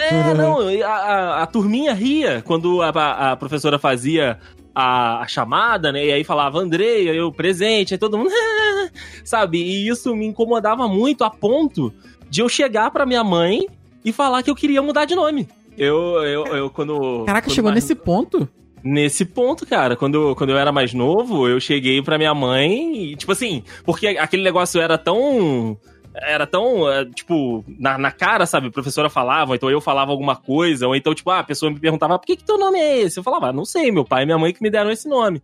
É, 0.00 0.34
não, 0.34 0.58
a, 0.84 0.88
a, 0.88 1.42
a 1.42 1.46
turminha 1.46 1.92
ria 1.92 2.42
quando 2.46 2.80
a, 2.82 2.88
a- 2.90 3.32
a 3.32 3.36
professora 3.36 3.78
fazia 3.78 4.38
a, 4.74 5.20
a 5.22 5.26
chamada, 5.28 5.92
né? 5.92 6.06
E 6.06 6.12
aí 6.12 6.24
falava 6.24 6.58
Andrei, 6.58 7.08
aí 7.10 7.16
eu 7.16 7.30
presente, 7.32 7.94
aí 7.94 7.98
todo 7.98 8.16
mundo. 8.18 8.30
sabe? 9.24 9.58
E 9.58 9.88
isso 9.88 10.14
me 10.14 10.26
incomodava 10.26 10.88
muito 10.88 11.24
a 11.24 11.30
ponto 11.30 11.92
de 12.30 12.40
eu 12.40 12.48
chegar 12.48 12.90
pra 12.90 13.04
minha 13.06 13.22
mãe 13.24 13.66
e 14.04 14.12
falar 14.12 14.42
que 14.42 14.50
eu 14.50 14.54
queria 14.54 14.80
mudar 14.82 15.04
de 15.04 15.14
nome. 15.14 15.46
Eu, 15.76 16.22
eu, 16.24 16.46
eu 16.46 16.70
quando. 16.70 17.24
Caraca, 17.26 17.46
quando 17.48 17.54
chegou 17.54 17.70
mais- 17.70 17.82
nesse 17.82 17.94
ponto? 17.94 18.48
Nesse 18.84 19.24
ponto, 19.24 19.64
cara, 19.64 19.94
quando, 19.94 20.14
eu- 20.30 20.34
quando 20.34 20.50
eu 20.50 20.58
era 20.58 20.72
mais 20.72 20.92
novo, 20.92 21.46
eu 21.48 21.60
cheguei 21.60 22.02
pra 22.02 22.18
minha 22.18 22.34
mãe 22.34 23.12
e, 23.12 23.16
tipo 23.16 23.30
assim, 23.30 23.62
porque 23.84 24.08
aquele 24.08 24.42
negócio 24.42 24.80
era 24.80 24.98
tão. 24.98 25.76
Era 26.14 26.46
tão, 26.46 26.90
eh, 26.90 27.06
tipo, 27.06 27.64
na, 27.78 27.96
na 27.96 28.10
cara, 28.10 28.44
sabe? 28.44 28.66
A 28.66 28.70
professora 28.70 29.08
falava, 29.08 29.50
ou 29.50 29.54
então 29.54 29.70
eu 29.70 29.80
falava 29.80 30.10
alguma 30.10 30.36
coisa, 30.36 30.86
ou 30.86 30.94
então, 30.94 31.14
tipo, 31.14 31.30
ah, 31.30 31.38
a 31.38 31.44
pessoa 31.44 31.72
me 31.72 31.80
perguntava, 31.80 32.18
por 32.18 32.26
que, 32.26 32.36
que 32.36 32.44
teu 32.44 32.58
nome 32.58 32.78
é 32.78 33.00
esse? 33.00 33.18
Eu 33.18 33.24
falava, 33.24 33.48
ah, 33.48 33.52
não 33.52 33.64
sei, 33.64 33.90
meu 33.90 34.04
pai 34.04 34.22
e 34.22 34.26
minha 34.26 34.38
mãe 34.38 34.52
que 34.52 34.62
me 34.62 34.70
deram 34.70 34.90
esse 34.90 35.08
nome. 35.08 35.42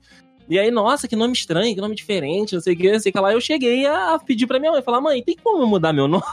E 0.48 0.58
aí, 0.58 0.70
nossa, 0.70 1.06
que 1.06 1.16
nome 1.16 1.34
estranho, 1.34 1.74
que 1.74 1.80
nome 1.80 1.94
diferente, 1.94 2.54
não 2.54 2.60
sei 2.60 2.74
o 2.74 2.76
que, 2.76 2.92
não 2.92 3.00
sei 3.00 3.10
o 3.10 3.12
que 3.12 3.20
lá. 3.20 3.32
Eu 3.32 3.40
cheguei 3.40 3.86
a 3.86 4.18
pedir 4.18 4.46
pra 4.46 4.58
minha 4.58 4.72
mãe, 4.72 4.82
falar, 4.82 5.00
mãe, 5.00 5.22
tem 5.22 5.36
como 5.42 5.62
eu 5.62 5.66
mudar 5.66 5.92
meu 5.92 6.08
nome? 6.08 6.24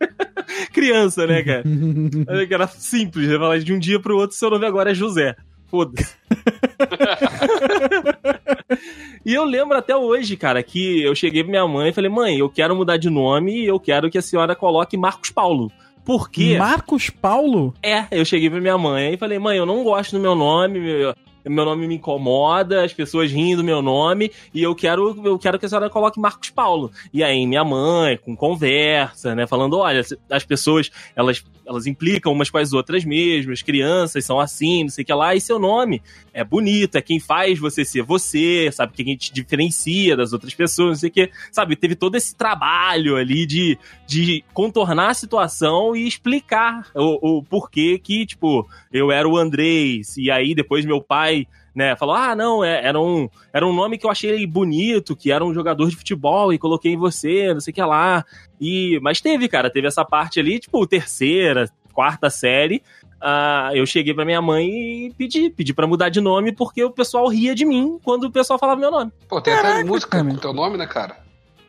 Criança, 0.72 1.26
né, 1.26 1.42
cara? 1.42 1.62
Era 2.50 2.66
simples, 2.66 3.28
né? 3.28 3.58
De 3.58 3.72
um 3.72 3.78
dia 3.78 4.00
pro 4.00 4.16
outro, 4.16 4.36
seu 4.36 4.50
nome 4.50 4.66
agora 4.66 4.90
é 4.90 4.94
José. 4.94 5.36
Foda-se. 5.72 6.14
e 9.24 9.32
eu 9.32 9.42
lembro 9.42 9.78
até 9.78 9.96
hoje, 9.96 10.36
cara, 10.36 10.62
que 10.62 11.02
eu 11.02 11.14
cheguei 11.14 11.42
pra 11.42 11.50
minha 11.50 11.66
mãe 11.66 11.88
e 11.88 11.94
falei, 11.94 12.10
mãe, 12.10 12.36
eu 12.36 12.50
quero 12.50 12.76
mudar 12.76 12.98
de 12.98 13.08
nome 13.08 13.62
e 13.62 13.68
eu 13.68 13.80
quero 13.80 14.10
que 14.10 14.18
a 14.18 14.22
senhora 14.22 14.54
coloque 14.54 14.98
Marcos 14.98 15.30
Paulo. 15.30 15.72
Por 16.04 16.28
quê? 16.28 16.58
Marcos 16.58 17.08
Paulo? 17.08 17.72
É, 17.82 18.04
eu 18.10 18.22
cheguei 18.22 18.50
pra 18.50 18.60
minha 18.60 18.76
mãe 18.76 19.14
e 19.14 19.16
falei, 19.16 19.38
mãe, 19.38 19.56
eu 19.56 19.64
não 19.64 19.82
gosto 19.82 20.12
do 20.12 20.20
meu 20.20 20.34
nome, 20.34 20.78
meu, 20.78 21.14
meu 21.44 21.64
nome 21.64 21.86
me 21.86 21.96
incomoda, 21.96 22.84
as 22.84 22.92
pessoas 22.92 23.30
riem 23.30 23.56
do 23.56 23.64
meu 23.64 23.82
nome, 23.82 24.30
e 24.54 24.62
eu 24.62 24.74
quero, 24.74 25.20
eu 25.24 25.38
quero 25.38 25.58
que 25.58 25.66
a 25.66 25.68
senhora 25.68 25.90
coloque 25.90 26.20
Marcos 26.20 26.50
Paulo. 26.50 26.90
E 27.12 27.22
aí 27.22 27.46
minha 27.46 27.64
mãe, 27.64 28.16
com 28.16 28.36
conversa, 28.36 29.34
né, 29.34 29.46
falando, 29.46 29.78
olha, 29.78 30.02
as 30.30 30.44
pessoas, 30.44 30.90
elas, 31.16 31.44
elas 31.66 31.86
implicam 31.86 32.32
umas 32.32 32.50
com 32.50 32.58
as 32.58 32.72
outras 32.72 33.04
mesmo, 33.04 33.52
as 33.52 33.62
crianças 33.62 34.24
são 34.24 34.38
assim, 34.38 34.84
não 34.84 34.90
sei 34.90 35.02
o 35.02 35.06
que 35.06 35.12
lá, 35.14 35.34
e 35.34 35.40
seu 35.40 35.58
nome 35.58 36.02
é 36.32 36.42
bonito, 36.42 36.96
é 36.96 37.02
quem 37.02 37.20
faz 37.20 37.58
você 37.58 37.84
ser 37.84 38.02
você, 38.02 38.70
sabe, 38.72 38.92
quem 38.92 39.16
te 39.16 39.32
diferencia 39.32 40.16
das 40.16 40.32
outras 40.32 40.54
pessoas, 40.54 40.88
não 40.88 40.94
sei 40.96 41.08
o 41.10 41.12
que, 41.12 41.30
sabe, 41.50 41.76
teve 41.76 41.94
todo 41.94 42.16
esse 42.16 42.34
trabalho 42.34 43.16
ali 43.16 43.46
de, 43.46 43.78
de 44.06 44.44
contornar 44.52 45.10
a 45.10 45.14
situação 45.14 45.94
e 45.94 46.06
explicar 46.06 46.90
o, 46.94 47.38
o 47.38 47.42
porquê 47.42 47.98
que, 47.98 48.26
tipo, 48.26 48.68
eu 48.92 49.10
era 49.10 49.28
o 49.28 49.36
Andrés, 49.36 50.16
e 50.16 50.30
aí 50.30 50.54
depois 50.54 50.84
meu 50.84 51.00
pai, 51.00 51.31
né, 51.74 51.96
falou, 51.96 52.14
ah, 52.14 52.34
não, 52.36 52.62
é- 52.62 52.84
era 52.86 53.00
um, 53.00 53.28
era 53.52 53.66
um 53.66 53.72
nome 53.72 53.96
que 53.98 54.04
eu 54.06 54.10
achei 54.10 54.46
bonito, 54.46 55.16
que 55.16 55.32
era 55.32 55.44
um 55.44 55.54
jogador 55.54 55.88
de 55.88 55.96
futebol 55.96 56.52
e 56.52 56.58
coloquei 56.58 56.92
em 56.92 56.96
você, 56.98 57.52
não 57.54 57.60
sei 57.60 57.70
o 57.72 57.74
que 57.74 57.82
lá, 57.82 58.24
e, 58.60 58.98
mas 59.02 59.20
teve, 59.20 59.48
cara, 59.48 59.70
teve 59.70 59.86
essa 59.88 60.04
parte 60.04 60.38
ali, 60.38 60.58
tipo, 60.58 60.86
terceira, 60.86 61.68
quarta 61.94 62.28
série, 62.30 62.82
ah, 63.20 63.70
eu 63.72 63.86
cheguei 63.86 64.12
pra 64.12 64.24
minha 64.24 64.42
mãe 64.42 64.66
e 65.06 65.14
pedi, 65.16 65.48
pedi 65.48 65.72
pra 65.72 65.86
mudar 65.86 66.08
de 66.08 66.20
nome 66.20 66.52
porque 66.52 66.82
o 66.82 66.90
pessoal 66.90 67.28
ria 67.28 67.54
de 67.54 67.64
mim 67.64 67.98
quando 68.02 68.24
o 68.24 68.30
pessoal 68.32 68.58
falava 68.58 68.80
meu 68.80 68.90
nome. 68.90 69.12
Pô, 69.28 69.40
tem 69.40 69.54
até 69.54 69.62
Caraca, 69.62 69.86
música 69.86 70.10
cara. 70.18 70.24
com 70.28 70.36
teu 70.36 70.52
nome, 70.52 70.76
né, 70.76 70.86
cara? 70.86 71.16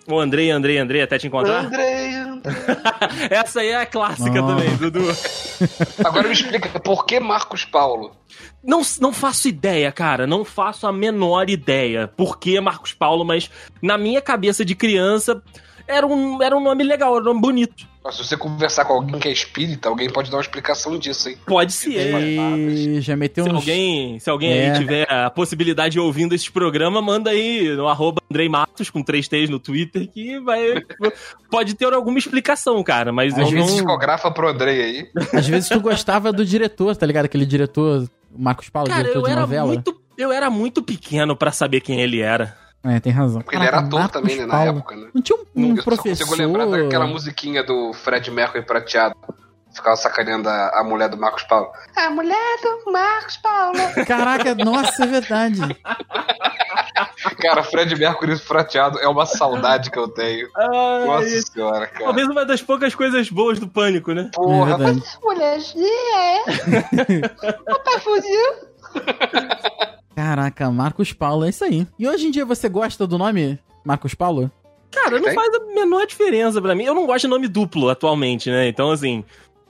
O 0.07 0.19
Andrei, 0.19 0.51
Andrei, 0.51 0.77
Andrei, 0.79 1.01
até 1.01 1.17
te 1.17 1.27
encontrar. 1.27 1.65
Andrei, 1.65 2.15
Andrei. 2.15 2.53
Essa 3.29 3.61
aí 3.61 3.69
é 3.69 3.75
a 3.81 3.85
clássica 3.85 4.41
Nossa. 4.41 4.55
também, 4.63 4.75
Dudu. 4.77 4.99
Agora 6.03 6.27
me 6.27 6.33
explica, 6.33 6.79
por 6.79 7.05
que 7.05 7.19
Marcos 7.21 7.63
Paulo? 7.63 8.11
Não, 8.63 8.81
não 9.01 9.11
faço 9.11 9.47
ideia, 9.47 9.91
cara. 9.91 10.25
Não 10.25 10.45
faço 10.45 10.87
a 10.87 10.93
menor 10.93 11.49
ideia. 11.49 12.07
Por 12.07 12.39
que 12.39 12.59
Marcos 12.61 12.93
Paulo, 12.93 13.25
mas 13.25 13.49
na 13.81 13.97
minha 13.97 14.21
cabeça 14.21 14.63
de 14.63 14.73
criança 14.75 15.41
era 15.87 16.07
um, 16.07 16.41
era 16.41 16.55
um 16.55 16.63
nome 16.63 16.83
legal, 16.83 17.13
era 17.15 17.21
um 17.23 17.27
nome 17.27 17.41
bonito. 17.41 17.85
Mas 18.01 18.15
Se 18.17 18.23
você 18.25 18.35
conversar 18.37 18.83
com 18.85 18.93
alguém 18.93 19.17
que 19.19 19.27
é 19.29 19.31
espírita, 19.31 19.87
alguém 19.89 20.09
pode 20.09 20.29
dar 20.29 20.37
uma 20.37 20.41
explicação 20.41 20.97
disso, 20.97 21.29
hein? 21.29 21.37
Pode 21.45 21.71
ser. 21.71 22.13
E 22.69 22.99
já 23.01 23.15
meteu 23.15 23.45
Se 23.45 23.49
uns... 23.49 23.55
alguém, 23.55 24.19
se 24.19 24.29
alguém 24.29 24.51
É. 24.51 24.71
aí 24.71 24.77
tiver 24.79 25.09
a 25.11 25.29
possibilidade 25.29 25.93
de 25.93 25.99
ouvindo 26.01 26.33
esse 26.35 26.51
programa, 26.51 27.01
manda 27.01 27.29
aí 27.31 27.69
no 27.75 27.87
arroba 27.87 28.21
Andrei 28.29 28.49
Matos 28.49 28.89
com 28.89 29.01
três 29.01 29.27
T's 29.29 29.49
no 29.49 29.57
Twitter 29.59 30.09
que 30.09 30.37
vai. 30.39 30.81
pode 31.49 31.75
ter 31.75 31.93
alguma 31.93 32.17
explicação, 32.17 32.81
cara. 32.83 33.11
Mas 33.13 33.33
Às 33.33 33.39
eu 33.39 33.43
Alguém 33.45 33.59
não. 33.59 33.65
vezes- 33.67 33.81
psicografa 33.81 34.31
pro 34.31 34.49
Andrei 34.49 34.81
aí. 34.81 35.07
Às 35.33 35.47
vezes 35.47 35.69
tu 35.69 35.79
gostava 35.79 36.31
do 36.33 36.45
diretor, 36.45 36.95
tá 36.97 37.05
ligado? 37.05 37.25
Aquele 37.25 37.45
diretor, 37.45 38.05
Marcos 38.35 38.69
Paulo, 38.69 38.89
Cara, 38.89 39.01
diretor 39.03 39.19
eu 39.19 39.25
de 39.25 39.31
era 39.31 39.41
novela. 39.41 39.67
muito. 39.67 40.01
Eu 40.17 40.31
era 40.31 40.49
muito 40.49 40.83
pequeno 40.83 41.35
pra 41.35 41.51
saber 41.51 41.81
quem 41.81 41.99
ele 42.01 42.21
era. 42.21 42.55
É, 42.83 42.99
tem 42.99 43.11
razão. 43.13 43.41
Porque 43.41 43.55
ele 43.55 43.63
era 43.63 43.77
Caraca, 43.77 43.87
ator 43.87 43.99
Marcos 43.99 44.21
também, 44.21 44.37
né, 44.37 44.45
na 44.45 44.53
Paulo. 44.53 44.77
época, 44.79 44.95
né? 44.95 45.07
Não 45.13 45.21
tinha 45.21 45.37
um, 45.37 45.45
um 45.55 45.77
eu 45.77 45.83
professor... 45.83 46.25
só 46.25 46.31
consigo 46.31 46.47
lembrar 46.47 46.65
daquela 46.65 47.07
musiquinha 47.07 47.63
do 47.63 47.93
Fred 47.93 48.29
Mercury 48.29 48.65
prateado. 48.65 49.15
Ficava 49.73 49.95
sacaneando 49.95 50.47
a, 50.49 50.79
a 50.79 50.83
mulher 50.83 51.09
do 51.09 51.17
Marcos 51.17 51.43
Paulo. 51.43 51.71
A 51.95 52.09
mulher 52.09 52.57
do 52.61 52.91
Marcos 52.91 53.37
Paulo. 53.37 53.79
Caraca, 54.07 54.55
nossa, 54.55 55.03
é 55.03 55.07
verdade. 55.07 55.61
Cara, 57.41 57.63
Fred 57.63 57.95
Mercury 57.95 58.39
prateado 58.39 58.99
é 58.99 59.07
uma 59.07 59.25
saudade 59.25 59.89
que 59.89 59.97
eu 59.97 60.07
tenho. 60.07 60.47
Nossa 61.05 61.41
senhora, 61.41 61.87
cara. 61.87 62.05
Talvez 62.05 62.27
uma 62.27 62.45
das 62.45 62.61
poucas 62.61 62.93
coisas 62.93 63.29
boas 63.29 63.59
do 63.59 63.67
pânico, 63.67 64.13
né? 64.13 64.29
É 64.31 64.35
Porra, 64.35 64.73
essa 64.89 65.19
mulherzinha 65.21 66.17
é. 66.17 66.43
Papai 67.65 67.99
fuzil. 67.99 68.73
Caraca, 70.15 70.69
Marcos 70.69 71.11
Paulo, 71.11 71.45
é 71.45 71.49
isso 71.49 71.63
aí. 71.63 71.87
E 71.97 72.07
hoje 72.07 72.27
em 72.27 72.31
dia 72.31 72.45
você 72.45 72.69
gosta 72.69 73.07
do 73.07 73.17
nome 73.17 73.59
Marcos 73.83 74.13
Paulo? 74.13 74.51
Cara, 74.93 75.19
não 75.19 75.33
faz 75.33 75.53
a 75.55 75.59
menor 75.73 76.05
diferença 76.05 76.61
pra 76.61 76.75
mim. 76.75 76.83
Eu 76.83 76.93
não 76.93 77.07
gosto 77.07 77.21
de 77.21 77.27
nome 77.27 77.47
duplo 77.47 77.89
atualmente, 77.89 78.51
né? 78.51 78.67
Então, 78.67 78.91
assim, 78.91 79.23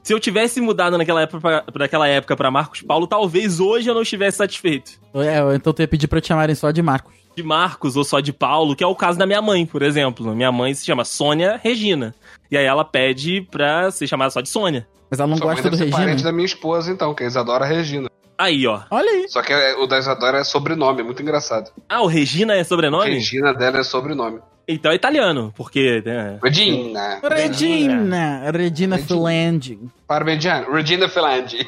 se 0.03 0.13
eu 0.13 0.19
tivesse 0.19 0.59
mudado 0.61 0.97
naquela 0.97 1.21
época 1.21 1.39
pra, 1.39 1.61
pra 1.71 1.85
aquela 1.85 2.07
época 2.07 2.35
pra 2.35 2.51
Marcos 2.51 2.81
Paulo, 2.81 3.07
talvez 3.07 3.59
hoje 3.59 3.89
eu 3.89 3.95
não 3.95 4.01
estivesse 4.03 4.37
satisfeito. 4.37 4.91
É, 5.15 5.55
então 5.55 5.73
tu 5.73 5.81
ia 5.81 5.87
pedir 5.87 6.07
pra 6.07 6.19
te 6.21 6.27
chamarem 6.27 6.53
só 6.53 6.69
de 6.69 6.81
Marcos. 6.81 7.13
De 7.35 7.41
Marcos 7.41 7.95
ou 7.95 8.03
só 8.03 8.19
de 8.19 8.31
Paulo, 8.31 8.75
que 8.75 8.83
é 8.83 8.87
o 8.87 8.95
caso 8.95 9.17
da 9.17 9.25
minha 9.25 9.41
mãe, 9.41 9.65
por 9.65 9.81
exemplo. 9.81 10.35
Minha 10.35 10.51
mãe 10.51 10.73
se 10.73 10.85
chama 10.85 11.03
Sônia 11.03 11.59
Regina. 11.63 12.13
E 12.51 12.57
aí 12.57 12.65
ela 12.65 12.85
pede 12.85 13.41
pra 13.49 13.89
ser 13.89 14.05
chamada 14.05 14.29
só 14.29 14.41
de 14.41 14.49
Sônia. 14.49 14.85
Mas 15.09 15.19
ela 15.19 15.27
não 15.29 15.37
Sua 15.37 15.53
gosta 15.53 15.69
do 15.69 15.75
Regina. 15.77 15.97
parente 15.97 16.23
da 16.23 16.31
minha 16.31 16.45
esposa, 16.45 16.91
então, 16.91 17.13
que 17.15 17.23
é 17.23 17.27
Isadora 17.27 17.65
Regina. 17.65 18.09
Aí, 18.37 18.67
ó. 18.67 18.81
Olha 18.91 19.09
aí. 19.09 19.29
Só 19.29 19.41
que 19.41 19.53
o 19.53 19.87
da 19.87 19.97
Isadora 19.99 20.39
é 20.39 20.43
sobrenome, 20.43 21.01
é 21.01 21.03
muito 21.03 21.21
engraçado. 21.21 21.71
Ah, 21.87 22.01
o 22.01 22.07
Regina 22.07 22.55
é 22.55 22.63
sobrenome? 22.63 23.09
Regina 23.11 23.53
dela 23.53 23.79
é 23.79 23.83
sobrenome. 23.83 24.39
Então 24.67 24.91
é 24.91 24.95
italiano, 24.95 25.53
porque. 25.57 26.01
Né, 26.05 26.39
Regina. 26.41 27.19
Regina. 27.23 28.51
Regina 28.51 28.97
Philange. 28.97 29.77
Parmegiana. 30.07 30.65
Regina 30.73 31.09
Philange. 31.09 31.57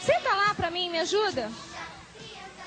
Senta 0.00 0.28
lá 0.34 0.54
pra 0.54 0.70
mim, 0.70 0.90
me 0.90 0.98
ajuda. 0.98 1.48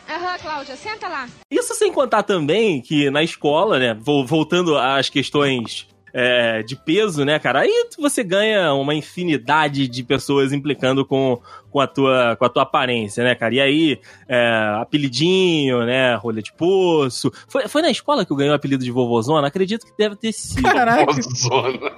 Aham, 0.10 0.38
Cláudia, 0.42 0.76
senta 0.76 1.08
lá. 1.08 1.28
Isso 1.52 1.76
sem 1.76 1.94
contar 1.94 2.24
também 2.24 2.82
que 2.82 3.12
na 3.12 3.22
escola, 3.22 3.78
né, 3.78 3.94
vol- 3.94 4.26
voltando 4.26 4.76
às 4.76 5.08
questões 5.08 5.86
é, 6.14 6.64
de 6.64 6.76
peso, 6.76 7.24
né, 7.26 7.40
cara? 7.40 7.62
Aí 7.62 7.88
você 7.98 8.24
ganha 8.24 8.74
uma 8.74 8.94
infinidade 8.94 9.88
de 9.88 10.04
pessoas 10.04 10.52
implicando 10.54 11.06
com, 11.06 11.40
com, 11.70 11.80
a, 11.80 11.88
tua, 11.88 12.36
com 12.36 12.46
a 12.46 12.50
tua 12.50 12.64
aparência, 12.64 13.24
né, 13.24 13.36
cara? 13.36 13.54
E 13.56 13.62
aí, 13.62 14.00
é, 14.28 14.76
apelidinho, 14.82 15.86
né? 15.86 16.16
Rolha 16.16 16.42
de 16.42 16.54
poço. 16.54 17.32
Foi, 17.48 17.68
foi 17.68 17.82
na 17.82 17.90
escola 17.90 18.26
que 18.26 18.32
eu 18.32 18.38
ganhei 18.38 18.52
o 18.52 18.56
apelido 18.56 18.84
de 18.84 18.92
vovozona? 18.92 19.48
Acredito 19.48 19.86
que 19.86 19.94
deve 19.98 20.16
ter 20.16 20.32
sido. 20.32 20.64
Caraca. 20.64 21.12
Zona. 21.22 21.92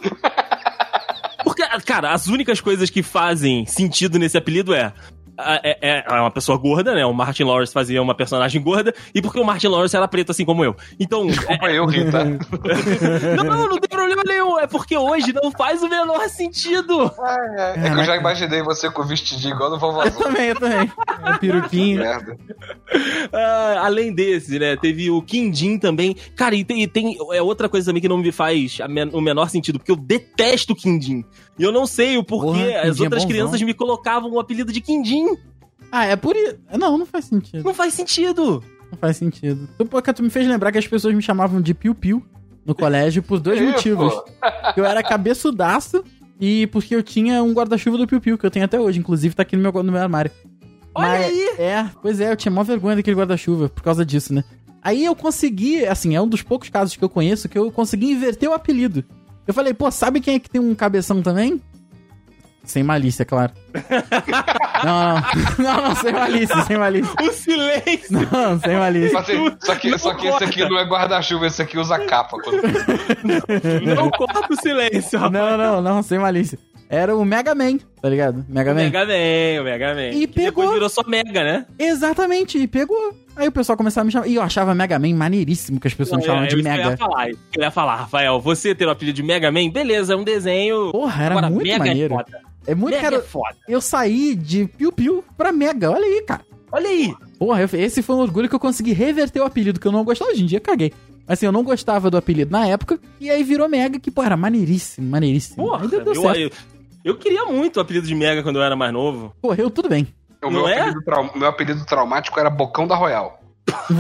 Cara, 1.86 2.12
as 2.12 2.28
únicas 2.28 2.60
coisas 2.62 2.90
que 2.90 3.04
fazem 3.04 3.66
sentido 3.66 4.18
nesse 4.20 4.38
apelido 4.38 4.74
é. 4.74 4.94
É, 5.44 5.78
é- 5.82 6.06
é 6.08 6.20
uma 6.20 6.30
pessoa 6.30 6.56
gorda, 6.56 6.94
né? 6.94 7.04
O 7.04 7.14
Martin 7.14 7.44
Lawrence 7.46 7.74
fazia 7.74 8.00
uma 8.00 8.14
personagem 8.14 8.62
gorda, 8.62 8.94
e 9.16 9.22
porque 9.24 9.40
o 9.40 9.44
Martin 9.44 9.68
Lawrence 9.70 9.96
era 9.96 10.08
preto 10.08 10.30
assim 10.32 10.46
como 10.46 10.64
eu. 10.64 10.76
Então. 11.00 11.24
é- 11.26 11.32
Desculpa 11.32 11.72
eu, 11.72 11.86
Rita. 11.88 12.24
não, 13.38 13.44
não, 13.46 13.70
não 13.70 13.78
tem 13.80 13.90
problema 13.90 14.22
nenhum. 14.28 14.60
É 14.60 14.68
porque 14.68 14.96
hoje 14.96 15.34
não 15.34 15.50
faz 15.50 15.82
o 15.82 15.90
menor 15.90 16.28
sentido. 16.30 17.12
É, 17.58 17.88
é 17.88 17.90
que 17.90 18.00
eu 18.02 18.04
já 18.04 18.18
imaginei 18.18 18.62
você 18.62 18.92
com 18.92 19.04
vestidinho 19.04 19.56
igual 19.56 19.70
no 19.72 19.78
Eu 19.78 19.80
vovózão. 19.80 20.22
também, 20.22 20.50
eu 20.50 20.56
também. 20.60 20.92
É 21.26 21.38
peruquinho. 21.38 22.00
Merda. 22.02 22.38
Ah, 23.34 23.82
além 23.86 24.14
desse, 24.14 24.60
né? 24.60 24.76
Teve 24.76 25.10
o 25.10 25.22
Quindim 25.22 25.78
também. 25.80 26.16
Cara, 26.36 26.56
e 26.56 26.64
tem, 26.64 26.84
e 26.84 26.88
tem- 26.88 27.18
é 27.32 27.42
outra 27.42 27.70
coisa 27.70 27.88
também 27.88 28.02
que 28.02 28.10
não 28.10 28.18
me 28.18 28.32
faz 28.32 28.80
a 28.82 28.88
men- 28.88 29.10
o 29.14 29.22
menor 29.22 29.50
sentido, 29.50 29.80
porque 29.80 29.92
eu 29.92 29.96
detesto 29.96 30.76
Quindim. 30.76 31.24
E 31.62 31.64
eu 31.64 31.72
não 31.72 31.86
sei 31.86 32.18
o 32.18 32.24
porquê 32.24 32.48
Porra, 32.60 32.80
as 32.82 33.00
é 33.00 33.04
outras 33.04 33.10
bonzão. 33.10 33.28
crianças 33.28 33.62
me 33.62 33.74
colocavam 33.74 34.32
o 34.32 34.40
apelido 34.40 34.74
de 34.74 34.82
Quindim. 34.82 35.38
Ah, 35.92 36.06
é 36.06 36.16
por 36.16 36.36
isso. 36.36 36.58
Não, 36.78 36.98
não 36.98 37.06
faz 37.06 37.26
sentido. 37.26 37.64
Não 37.64 37.74
faz 37.74 37.94
sentido. 37.94 38.64
Não 38.92 38.98
faz 38.98 39.18
sentido. 39.18 39.70
Tu, 39.78 39.86
porque 39.86 40.12
tu 40.12 40.24
me 40.24 40.30
fez 40.32 40.48
lembrar 40.48 40.72
que 40.72 40.78
as 40.80 40.88
pessoas 40.88 41.14
me 41.14 41.22
chamavam 41.22 41.62
de 41.62 41.74
Piu 41.74 41.94
Piu 41.94 42.24
no 42.66 42.74
colégio 42.74 43.22
por 43.22 43.40
dois 43.40 43.62
motivos. 43.62 44.12
Eu 44.76 44.86
era 44.86 45.04
cabeçudaço 45.04 46.04
e 46.40 46.66
porque 46.68 46.96
eu 46.96 47.04
tinha 47.04 47.44
um 47.44 47.54
guarda-chuva 47.54 47.98
do 47.98 48.08
Piu 48.08 48.20
Piu, 48.20 48.38
que 48.38 48.46
eu 48.46 48.50
tenho 48.52 48.66
até 48.66 48.80
hoje. 48.80 48.98
Inclusive 49.00 49.36
tá 49.36 49.44
aqui 49.44 49.56
no 49.56 49.62
meu, 49.62 49.84
no 49.84 49.92
meu 49.92 50.02
armário. 50.02 50.32
Olha 50.96 51.08
Mas- 51.10 51.26
aí. 51.28 51.50
É, 51.60 51.86
pois 52.02 52.20
é, 52.20 52.32
eu 52.32 52.36
tinha 52.36 52.52
mó 52.52 52.64
vergonha 52.64 52.96
daquele 52.96 53.16
guarda-chuva 53.16 53.70
por 53.70 53.84
causa 53.84 54.04
disso, 54.06 54.34
né? 54.34 54.44
Aí 54.82 55.06
eu 55.06 55.16
consegui, 55.16 55.86
assim, 55.86 56.16
é 56.16 56.22
um 56.22 56.28
dos 56.28 56.42
poucos 56.42 56.70
casos 56.70 56.96
que 56.96 57.04
eu 57.04 57.10
conheço 57.10 57.48
que 57.48 57.58
eu 57.58 57.72
consegui 57.72 58.12
inverter 58.14 58.50
o 58.50 58.54
apelido. 58.54 59.06
Eu 59.48 59.54
falei, 59.54 59.74
pô, 59.74 59.90
sabe 59.92 60.22
quem 60.22 60.36
é 60.36 60.40
que 60.40 60.50
tem 60.50 60.62
um 60.62 60.76
cabeção 60.76 61.22
também? 61.22 61.62
Sem 62.64 62.84
malícia, 62.84 63.26
claro. 63.26 63.54
não, 64.86 65.16
não, 65.16 65.22
não, 65.58 65.88
não, 65.88 65.96
sem 65.96 66.14
malícia, 66.14 66.62
sem 66.64 66.78
malícia. 66.78 67.14
O 67.20 67.32
silêncio. 67.32 68.30
Não, 68.32 68.60
sem 68.60 68.78
malícia. 68.78 69.14
Mas, 69.14 69.30
assim, 69.30 69.58
só 69.60 69.76
que, 69.76 69.90
Não 69.90 69.98
só 69.98 70.14
que 70.14 70.28
esse 70.28 70.44
aqui 70.44 70.70
não 70.70 70.78
é 70.78 70.86
guarda-chuva, 70.86 71.48
esse 71.48 71.62
aqui 71.62 71.80
usa 71.80 71.98
capa. 72.06 72.38
Quando... 72.40 72.62
Não 73.96 74.12
corta 74.12 74.54
o 74.54 74.62
silêncio, 74.62 75.18
rapaz. 75.18 75.34
Não, 75.34 75.58
não, 75.58 75.82
não, 75.82 76.04
sem 76.04 76.20
malícia. 76.20 76.60
Era 76.94 77.16
o 77.16 77.24
Mega 77.24 77.56
Man, 77.56 77.78
tá 78.02 78.10
ligado? 78.10 78.46
Mega 78.50 78.72
O 78.74 78.76
Man. 78.76 78.82
Mega 78.84 79.00
Man, 79.06 79.62
o 79.62 79.64
Mega 79.64 79.96
Man. 79.96 80.08
E 80.10 80.28
Que 80.28 80.40
Depois 80.42 80.46
pegou. 80.46 80.74
virou 80.74 80.90
só 80.90 81.02
Mega, 81.08 81.42
né? 81.44 81.66
Exatamente, 81.80 82.58
e 82.58 82.68
pegou. 82.68 83.16
Aí 83.36 83.48
o 83.48 83.52
pessoal 83.52 83.78
começava 83.78 84.04
a 84.04 84.06
me 84.06 84.12
chamar. 84.12 84.28
E 84.28 84.36
eu 84.36 84.42
achava 84.42 84.76
Mega 84.76 85.00
Man 85.00 85.16
maneiríssimo 85.16 85.80
que 85.80 85.88
as 85.88 85.94
pessoas 85.94 86.20
me 86.20 86.26
chamavam 86.26 86.46
É, 86.46 86.48
de 86.50 86.56
eu- 86.58 86.62
que 86.62 86.68
Eu 86.68 86.72
ia 86.74 86.78
Mega. 86.86 86.98
falar, 86.98 87.28
que 87.30 87.60
eu 87.60 87.64
ia 87.64 87.72
falar, 87.72 87.96
Rafael, 87.96 88.40
você 88.42 88.76
ter 88.76 88.86
o 88.86 88.90
apelido 88.90 89.16
de 89.16 89.24
Mega 89.24 89.50
Man, 89.52 89.70
beleza, 89.70 90.14
é 90.14 90.18
um 90.18 90.24
desenho. 90.26 90.92
Porra, 90.92 91.24
era 91.24 91.36
Agora, 91.36 91.50
muito 91.50 91.66
Mega 91.68 91.78
maneiro. 91.86 92.14
é 92.14 92.18
foda. 92.18 92.40
É 92.68 92.76
muito, 92.76 92.94
Mega 92.96 93.10
cara. 93.10 93.16
é 93.16 93.22
foda. 93.26 93.56
Eu 93.70 93.80
saí 93.80 94.36
de 94.36 94.66
Piu 94.78 94.92
Piu 94.92 95.24
pra 95.38 95.54
Mega. 95.54 95.90
Olha 95.90 96.06
aí, 96.06 96.22
cara. 96.28 96.42
Olha 96.74 96.90
aí. 96.90 97.14
Porra, 97.40 97.64
esse 97.74 98.02
foi 98.02 98.16
um 98.18 98.20
orgulho 98.20 98.50
que 98.50 98.56
eu 98.56 98.60
consegui 98.60 98.92
reverter 98.92 99.40
o 99.40 99.46
apelido, 99.46 99.80
que 99.80 99.88
eu 99.88 99.92
não 99.94 100.04
gostava. 100.04 100.32
Hoje 100.32 100.44
em 100.44 100.46
dia, 100.46 100.60
caguei. 100.60 100.92
Assim, 101.28 101.46
eu 101.46 101.52
não 101.54 101.64
gostava 101.64 102.10
do 102.12 102.18
apelido 102.18 102.52
na 102.52 102.68
época, 102.68 103.00
e 103.20 103.30
aí 103.30 103.42
virou 103.44 103.70
Mega, 103.70 103.98
que, 104.00 104.12
pô, 104.12 104.22
era 104.24 104.36
maneiríssimo, 104.36 105.10
maneiríssimo. 105.10 105.56
Porra, 105.64 105.84
aí 105.84 105.88
deu, 105.88 106.04
deu 106.04 106.14
eu, 106.14 106.22
certo. 106.22 106.38
eu, 106.40 106.52
eu 107.04 107.18
queria 107.18 107.46
muito 107.46 107.78
o 107.78 107.80
apelido 107.82 108.08
de 108.08 108.16
Mega 108.16 108.44
quando 108.44 108.58
eu 108.58 108.64
era 108.64 108.76
mais 108.76 108.92
novo. 108.94 109.34
Porra, 109.42 109.56
eu 109.60 109.70
tudo 109.70 109.90
bem. 109.90 110.08
O 110.44 110.50
meu, 110.50 110.68
é? 110.68 110.80
apelido 110.80 111.02
trau- 111.04 111.32
meu 111.36 111.48
apelido 111.48 111.86
traumático 111.86 112.40
era 112.40 112.50
Bocão 112.50 112.88
da 112.88 112.96
Royal. 112.96 113.40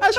Acho, 0.00 0.18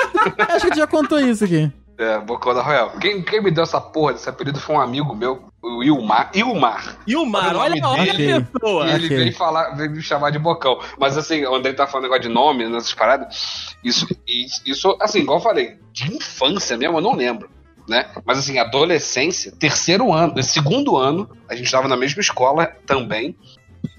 acho 0.51 0.65
que 0.67 0.71
tu 0.73 0.77
já 0.77 0.85
contou 0.85 1.19
isso 1.19 1.43
aqui. 1.43 1.71
É, 1.97 2.19
Bocão 2.19 2.53
da 2.53 2.61
Royal. 2.61 2.91
Quem, 2.99 3.23
quem 3.23 3.41
me 3.41 3.49
deu 3.49 3.63
essa 3.63 3.81
porra 3.81 4.13
desse 4.13 4.29
apelido 4.29 4.59
foi 4.59 4.75
um 4.75 4.79
amigo 4.79 5.15
meu, 5.15 5.49
o 5.61 5.83
Ilmar. 5.83 6.29
Ilmar. 6.35 6.97
E 7.07 7.15
o 7.15 7.25
Mar, 7.25 7.55
Olha 7.55 7.81
o 7.83 7.87
olha, 7.87 8.13
dele. 8.13 8.33
a 8.33 8.41
pessoa. 8.41 8.85
E 8.85 8.91
ele 8.93 9.07
veio 9.07 9.33
falar, 9.35 9.71
veio 9.75 9.89
me 9.91 10.01
chamar 10.03 10.29
de 10.29 10.37
Bocão. 10.37 10.79
Mas 10.99 11.17
assim, 11.17 11.43
o 11.45 11.55
André 11.55 11.73
tá 11.73 11.87
falando 11.87 12.03
negócio 12.03 12.23
de 12.23 12.29
nome 12.29 12.69
nessas 12.69 12.93
paradas. 12.93 13.75
Isso, 13.83 14.07
isso, 14.27 14.61
isso, 14.65 14.97
assim, 15.01 15.19
igual 15.21 15.39
eu 15.39 15.43
falei, 15.43 15.79
de 15.91 16.13
infância 16.15 16.77
mesmo, 16.77 16.97
eu 16.97 17.01
não 17.01 17.15
lembro. 17.15 17.49
Né? 17.87 18.09
Mas 18.25 18.39
assim, 18.39 18.57
adolescência, 18.57 19.51
terceiro 19.51 20.11
ano, 20.11 20.41
segundo 20.41 20.97
ano, 20.97 21.29
a 21.47 21.55
gente 21.55 21.71
tava 21.71 21.87
na 21.87 21.95
mesma 21.95 22.19
escola 22.19 22.65
também. 22.85 23.35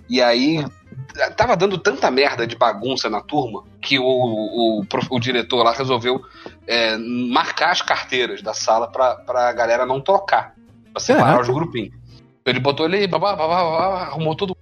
E 0.09 0.20
aí 0.20 0.64
tava 1.37 1.57
dando 1.57 1.79
tanta 1.79 2.11
merda 2.11 2.46
de 2.46 2.57
bagunça 2.57 3.09
na 3.11 3.20
turma 3.20 3.64
que 3.81 3.99
o, 3.99 4.05
o, 4.05 4.85
prof- 4.88 5.09
o 5.11 5.18
diretor 5.20 5.62
lá 5.62 5.72
resolveu 5.72 6.20
é, 6.66 6.96
marcar 6.96 7.70
as 7.70 7.83
carteiras 7.83 8.42
da 8.42 8.53
sala 8.55 8.88
pra, 8.90 9.14
pra 9.16 9.53
galera 9.53 9.87
não 9.87 10.01
trocar. 10.01 10.55
Pra 10.92 11.01
separar 11.01 11.27
Caraca. 11.35 11.42
os 11.42 11.55
grupinhos. 11.55 11.94
Ele 12.44 12.61
botou 12.61 12.87
ele, 12.87 13.07
babá, 13.07 13.35
babá, 13.35 13.62
babá, 13.64 14.03
arrumou 14.05 14.35
tudo. 14.37 14.57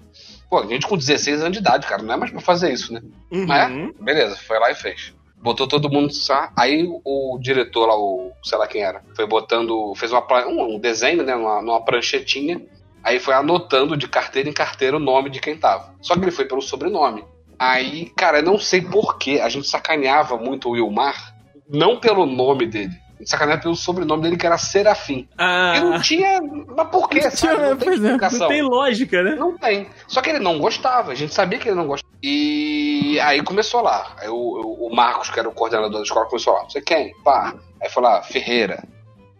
Pô, 0.48 0.58
a 0.60 0.66
gente 0.66 0.86
com 0.86 0.96
16 0.96 1.40
anos 1.42 1.52
de 1.52 1.58
idade, 1.58 1.86
cara, 1.86 2.02
não 2.02 2.14
é 2.14 2.16
mais 2.16 2.30
pra 2.30 2.40
fazer 2.40 2.72
isso, 2.72 2.92
né? 2.92 3.00
Uhum. 3.30 3.46
Mas, 3.46 3.94
beleza, 4.00 4.36
foi 4.36 4.58
lá 4.58 4.70
e 4.70 4.74
fez. 4.74 5.12
Botou 5.44 5.68
todo 5.68 5.90
mundo. 5.90 6.12
sa- 6.12 6.50
Aí 6.56 6.88
o 7.04 7.38
diretor 7.40 7.86
lá, 7.86 7.94
o 7.96 8.32
sei 8.42 8.58
lá 8.58 8.66
quem 8.66 8.82
era, 8.82 9.02
foi 9.14 9.26
botando. 9.26 9.92
fez 9.94 10.10
uma, 10.10 10.24
um, 10.48 10.78
desenho, 10.78 11.22
né? 11.22 11.36
Numa, 11.36 11.60
numa 11.62 11.84
pranchetinha. 11.84 12.60
Aí 13.04 13.18
foi 13.20 13.34
anotando 13.34 13.96
de 13.96 14.08
carteira 14.08 14.48
em 14.48 14.52
carteira 14.54 14.96
o 14.96 15.00
nome 15.00 15.28
de 15.28 15.38
quem 15.38 15.54
tava. 15.56 15.94
Só 16.00 16.14
que 16.14 16.20
ele 16.22 16.30
foi 16.30 16.46
pelo 16.46 16.62
sobrenome. 16.62 17.22
Aí, 17.58 18.06
cara, 18.16 18.38
eu 18.38 18.42
não 18.42 18.58
sei 18.58 18.80
porquê, 18.80 19.40
a 19.42 19.48
gente 19.50 19.68
sacaneava 19.68 20.36
muito 20.38 20.68
o 20.68 20.72
Wilmar, 20.72 21.34
não 21.68 22.00
pelo 22.00 22.24
nome 22.26 22.66
dele. 22.66 22.92
A 23.14 23.18
gente 23.18 23.30
sacaneava 23.30 23.60
pelo 23.62 23.76
sobrenome 23.76 24.22
dele, 24.22 24.36
que 24.38 24.46
era 24.46 24.56
Serafim. 24.58 25.28
E 25.38 25.80
não 25.80 25.94
Ah, 25.94 26.00
tinha. 26.00 26.40
Mas 26.42 26.88
por 26.88 27.08
quê? 27.08 27.20
Não 27.20 27.30
tinha, 27.30 27.56
Não 27.56 27.76
tem 27.76 27.92
é. 27.94 27.98
não 28.38 28.48
tem 28.48 28.62
lógica, 28.62 29.22
né? 29.22 29.34
Não 29.36 29.56
tem. 29.58 29.86
Só 30.08 30.20
que 30.20 30.30
ele 30.30 30.40
não 30.40 30.58
gostava, 30.58 31.12
a 31.12 31.14
gente 31.14 31.32
sabia 31.34 31.58
que 31.58 31.68
ele 31.68 31.76
não 31.76 31.86
gostava. 31.86 32.13
E 32.26 33.20
aí 33.20 33.42
começou 33.42 33.82
lá. 33.82 34.16
Aí 34.18 34.28
o, 34.30 34.34
o- 34.34 34.94
Marcos, 34.96 35.28
que 35.28 35.38
era 35.38 35.46
o 35.46 35.52
coordenador 35.52 35.98
da 35.98 36.02
escola, 36.02 36.24
começou 36.24 36.54
lá. 36.54 36.64
Você 36.64 36.80
quem? 36.80 37.12
Pá. 37.22 37.54
Aí 37.82 37.90
falou 37.90 38.08
lá, 38.08 38.22
Ferreira, 38.22 38.82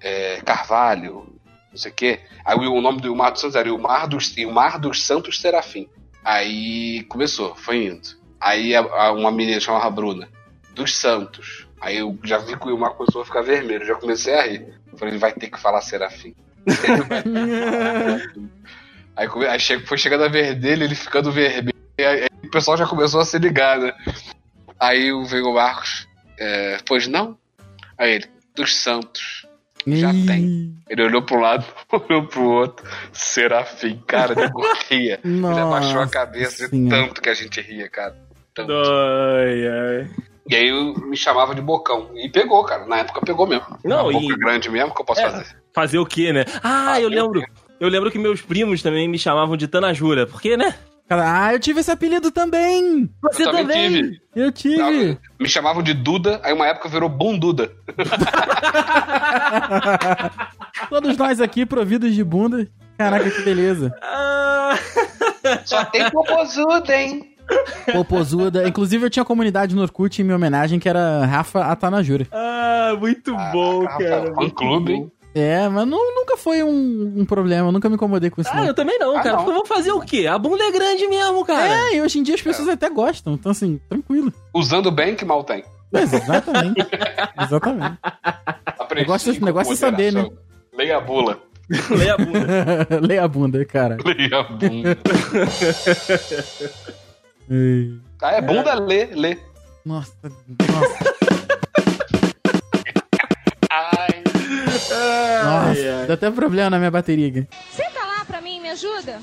é, 0.03 0.42
Carvalho, 0.44 1.27
não 1.70 1.77
sei 1.79 1.90
o 1.90 1.94
quê. 1.94 2.20
Aí 2.44 2.55
o, 2.59 2.81
nome 2.83 3.01
do 3.01 3.09
Ilmar 3.09 3.33
dos 3.33 3.40
Santos 3.40 3.57
era 3.57 3.68
Ilmar 3.68 4.07
dos, 4.07 4.37
Ilmar 4.37 4.79
dos 4.79 5.03
Santos 5.07 5.40
Serafim. 5.40 5.88
Aí 6.23 7.05
começou, 7.05 7.55
foi 7.55 7.87
indo. 7.87 8.07
Aí 8.38 8.75
a- 8.77 8.81
a- 8.81 9.12
uma 9.12 9.33
menina 9.33 9.59
chamava 9.61 9.88
Bruna, 9.90 10.29
dos 10.75 10.94
Santos. 10.94 11.66
Aí 11.81 11.97
eu 11.97 12.18
já 12.23 12.37
vi 12.37 12.55
que 12.59 12.66
o 12.66 12.70
Ilmar 12.70 12.90
começou 12.94 13.23
a 13.23 13.25
ficar 13.25 13.40
vermelho, 13.40 13.87
já 13.87 13.94
comecei 13.94 14.35
a 14.35 14.42
rir. 14.42 14.75
Falei, 14.99 15.14
ele 15.14 15.18
vai 15.20 15.33
ter 15.33 15.49
que 15.49 15.59
falar 15.59 15.81
Serafim. 15.81 16.35
Aí, 19.16 19.29
aí 19.49 19.61
foi 19.87 19.97
chegando 19.97 20.25
a 20.25 20.29
ver 20.29 20.57
dele, 20.57 20.85
ele 20.85 20.94
ficando 20.97 21.31
vermelho. 21.31 21.73
Aí, 22.01 22.27
pessoal 22.55 22.77
já 22.77 22.87
começou 22.87 23.21
a 23.21 23.25
se 23.25 23.38
ligar, 23.38 23.79
né? 23.79 23.93
Aí 24.81 25.12
o- 25.12 25.25
veio 25.25 25.47
o 25.49 25.55
Marcos. 25.55 26.07
é, 26.38 26.79
pois 26.87 27.07
não? 27.07 27.37
Aí 27.99 28.12
ele, 28.14 28.27
dos 28.57 28.75
Santos. 28.75 29.47
Já 29.87 30.12
Ih, 30.12 30.27
tem. 30.27 30.75
Ele 30.88 31.03
olhou 31.03 31.23
pro 31.23 31.38
lado, 31.38 31.64
olhou 31.93 32.25
pro 32.27 32.43
outro. 32.43 32.85
Serafim, 33.12 34.01
cara, 34.07 34.33
ele 34.33 34.51
ria. 34.90 35.21
Ele 35.23 35.47
abaixou 35.61 36.01
a 36.01 36.09
cabeça 36.09 36.69
de 36.69 36.88
tanto 36.88 37.21
que 37.21 37.29
a 37.29 37.35
gente 37.35 37.61
ria, 37.61 37.88
cara. 37.88 38.17
Tanto. 38.55 38.73
Ai, 38.73 39.69
ai. 39.69 40.11
E 40.51 40.57
aí 40.57 40.69
eu 40.69 40.95
me 41.07 41.17
chamava 41.17 41.55
de 41.55 41.61
bocão. 41.62 42.11
E 42.14 42.29
pegou, 42.29 42.64
cara. 42.64 42.85
Na 42.87 42.99
época 42.99 43.21
pegou 43.25 43.47
mesmo. 43.47 43.79
Não, 43.85 44.09
Uma 44.09 44.19
e- 44.19 44.23
boca 44.23 44.37
grande 44.38 44.69
mesmo 44.71 44.95
que 44.95 45.01
eu 45.01 45.05
posso 45.07 45.21
É. 45.21 45.31
fazer. 45.31 45.57
Fazer 45.73 45.99
o 45.99 46.07
quê, 46.07 46.33
né? 46.33 46.45
Ah, 46.62 47.01
eu 47.01 47.05
Fazer 47.05 47.07
o 47.07 47.09
lembro. 47.09 47.45
Eu 47.81 47.88
lembro 47.88 48.11
que 48.11 48.19
meus 48.19 48.40
primos 48.40 48.83
também 48.83 49.09
me 49.09 49.19
chamavam 49.19 49.57
de 49.57 49.67
Tanajura. 49.69 50.27
Porque, 50.27 50.57
né? 50.57 50.75
Cara, 51.09 51.45
ah, 51.47 51.53
eu 51.53 51.61
tive 51.61 51.81
esse 51.81 51.90
apelido 51.90 52.31
também! 52.31 53.11
Você 53.23 53.43
Eu 53.43 53.51
também 53.53 53.67
também. 53.67 53.90
tive. 53.90 54.21
Eu 54.35 54.51
tive! 54.53 54.77
Não, 54.79 55.19
me 55.38 55.49
chamavam 55.49 55.83
de 55.83 55.93
Duda, 55.93 56.40
aí 56.43 56.53
uma 56.53 56.67
época 56.67 56.88
virou 56.88 57.09
Bunduda. 57.11 57.71
Todos 60.88 61.17
nós 61.17 61.40
aqui 61.40 61.67
providos 61.67 62.15
de 62.15 62.25
bunda. 62.25 62.67
Caraca, 62.96 63.31
que 63.31 63.42
beleza. 63.42 63.94
Ah, 64.02 64.75
Só 65.65 65.85
tem 65.87 66.09
popozuda, 66.11 66.96
hein? 66.96 67.35
Popozuda. 67.92 68.67
Inclusive, 68.67 69.05
eu 69.07 69.11
tinha 69.11 69.25
comunidade 69.25 69.75
no 69.75 69.83
Orkut 69.83 70.21
em 70.21 70.25
minha 70.25 70.37
homenagem 70.37 70.79
que 70.79 70.88
era 70.88 71.25
Rafa 71.27 71.65
Atanajura. 71.67 72.27
ah, 72.33 72.96
muito 72.98 73.35
bom, 73.52 73.85
Caraca, 73.85 74.05
cara. 74.09 74.35
Fã-clube, 74.35 74.92
bom. 74.92 74.98
hein? 74.98 75.13
É, 75.35 75.69
mas 75.69 75.87
nu- 75.87 76.15
nunca 76.15 76.37
foi 76.37 76.63
um, 76.63 77.13
um 77.17 77.25
problema, 77.25 77.69
eu 77.69 77.73
nunca 77.73 77.89
me 77.89 77.97
incomodei 77.97 78.31
com 78.31 78.41
isso. 78.41 78.51
Ah, 78.53 78.59
não. 78.59 78.67
eu 78.67 78.75
também 78.75 78.99
não, 79.01 79.17
Ah, 79.17 79.23
cara. 79.23 79.31
não. 79.31 79.37
Porque 79.39 79.51
eu 79.51 79.55
vou 79.57 79.67
fazer 79.67 79.91
o 79.93 80.01
quê? 80.01 80.27
A 80.29 80.39
bunda 80.39 80.63
é 80.63 80.71
grande 80.71 81.09
mesmo, 81.09 81.45
cara. 81.45 81.67
É, 81.91 81.97
e 81.97 82.03
hoje 82.03 82.19
em 82.21 82.23
dia 82.23 82.35
as 82.37 82.43
pessoas 82.43 82.69
até 82.69 82.89
gostam, 82.89 83.35
então 83.35 83.51
assim, 83.51 83.81
tranquilo. 83.89 84.33
Usando 84.55 84.91
bem 84.93 85.17
que 85.17 85.25
mal 85.25 85.43
tem. 85.43 85.65
Mas, 85.93 86.13
exatamente. 86.13 86.81
exatamente. 87.41 87.99
Aprendi 88.67 89.03
Negócio- 89.03 89.39
com 89.39 89.45
negócio 89.45 89.73
é 89.73 89.77
saber, 89.77 90.13
moderação. 90.13 90.39
Leia 90.77 90.97
a 90.97 91.01
bula. 91.01 91.39
Leia 91.91 92.15
a 92.15 92.19
bunda. 92.19 92.89
Leia 93.03 93.25
a 93.25 93.29
bunda, 93.29 93.65
cara. 93.65 93.97
Leia 94.05 94.39
a 94.39 94.43
bunda. 94.45 94.99
Ah, 98.23 98.33
é 98.33 98.41
bunda, 98.41 98.75
lê, 98.75 99.07
lê. 99.07 99.39
Nossa, 99.85 100.13
nossa, 100.23 101.13
Dá 106.07 106.15
até 106.15 106.31
problema 106.31 106.71
na 106.71 106.79
minha 106.79 106.90
bateria 106.90 107.29
aqui. 107.29 107.46
Senta 107.73 108.00
lá 108.05 108.25
pra 108.25 108.40
mim, 108.40 108.61
me 108.61 108.71
ajuda. 108.71 109.19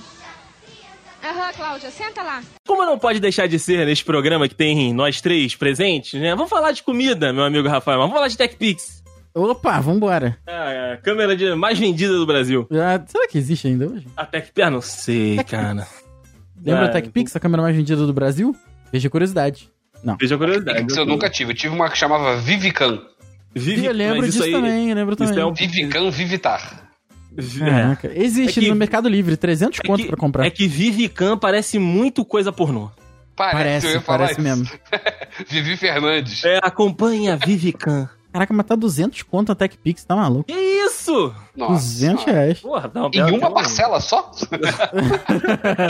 Aham, 1.23 1.53
Cláudia, 1.55 1.91
senta 1.91 2.23
lá. 2.23 2.41
Como 2.67 2.83
não 2.85 2.97
pode 2.97 3.19
deixar 3.19 3.47
de 3.47 3.59
ser 3.59 3.85
neste 3.85 4.03
programa 4.03 4.47
que 4.47 4.55
tem 4.55 4.91
nós 4.93 5.21
três 5.21 5.55
presentes, 5.55 6.19
né? 6.19 6.33
Vamos 6.35 6.49
falar 6.49 6.71
de 6.71 6.81
comida, 6.81 7.31
meu 7.31 7.43
amigo 7.43 7.67
Rafael. 7.67 7.99
Vamos 7.99 8.13
falar 8.13 8.27
de 8.27 8.35
TechPix. 8.37 9.01
Opa, 9.33 9.79
vambora. 9.79 10.37
A 10.47 10.97
câmera 10.97 11.35
de 11.37 11.53
mais 11.55 11.77
vendida 11.77 12.13
do 12.13 12.25
Brasil. 12.25 12.67
Ah, 12.71 12.99
será 13.07 13.27
que 13.27 13.37
existe 13.37 13.67
ainda 13.67 13.87
hoje? 13.87 14.07
A 14.17 14.25
TechPix, 14.25 14.67
ah, 14.67 14.69
não 14.71 14.81
sei, 14.81 15.37
TechPix. 15.37 15.51
cara. 15.51 15.87
Lembra 16.63 16.85
Ah, 16.85 16.87
a 16.87 16.89
TechPix, 16.89 17.35
a 17.35 17.39
câmera 17.39 17.61
mais 17.61 17.75
vendida 17.75 18.05
do 18.05 18.13
Brasil? 18.13 18.55
Veja 18.91 19.09
curiosidade. 19.09 19.69
Veja 20.19 20.33
a 20.35 20.37
curiosidade. 20.39 20.85
Isso 20.89 20.99
eu 20.99 21.05
nunca 21.05 21.29
tive. 21.29 21.51
Eu 21.51 21.55
tive 21.55 21.73
uma 21.75 21.87
que 21.89 21.97
chamava 21.97 22.35
Vivican. 22.37 22.99
Vive, 23.53 23.85
eu 23.85 23.93
lembro 23.93 24.21
disso 24.25 24.37
isso 24.39 24.43
aí, 24.45 24.51
também, 24.51 24.89
eu 24.89 24.95
lembro 24.95 25.13
Isso 25.15 25.25
também. 25.25 25.43
é 25.43 25.45
um... 25.45 25.53
Vivican 25.53 26.09
Vivitar. 26.09 26.89
É. 27.37 27.59
Caraca. 27.69 28.11
Existe 28.13 28.59
É 28.59 28.63
que- 28.63 28.69
no 28.69 28.75
Mercado 28.75 29.07
Livre, 29.09 29.35
300 29.37 29.79
É 29.83 29.87
conto 29.87 30.01
que, 30.01 30.07
pra 30.07 30.17
comprar. 30.17 30.45
é 30.45 30.49
que 30.49 30.67
Vivican 30.67 31.37
parece 31.37 31.77
muito 31.79 32.23
coisa 32.25 32.51
pornô. 32.51 32.89
Parece, 33.35 33.87
Parece, 33.87 34.05
parece 34.05 34.41
mesmo. 34.41 34.69
Vivi 35.49 35.75
Fernandes. 35.77 36.43
É, 36.43 36.59
acompanha 36.61 37.37
Vivican. 37.37 38.09
Caraca, 38.31 38.53
mas 38.53 38.65
tá 38.65 38.75
200 38.75 39.23
conto 39.23 39.51
a 39.51 39.55
TechPix, 39.55 40.05
tá 40.05 40.15
maluco? 40.15 40.45
Que 40.45 40.53
isso? 40.53 41.33
Nossa. 41.55 41.73
200 41.73 42.23
senhora. 42.23 42.41
reais. 42.41 42.59
Porra, 42.59 42.87
dá 42.87 43.01
uma 43.07 43.09
Em 43.13 43.37
uma 43.37 43.51
parcela 43.51 43.99
só? 43.99 44.31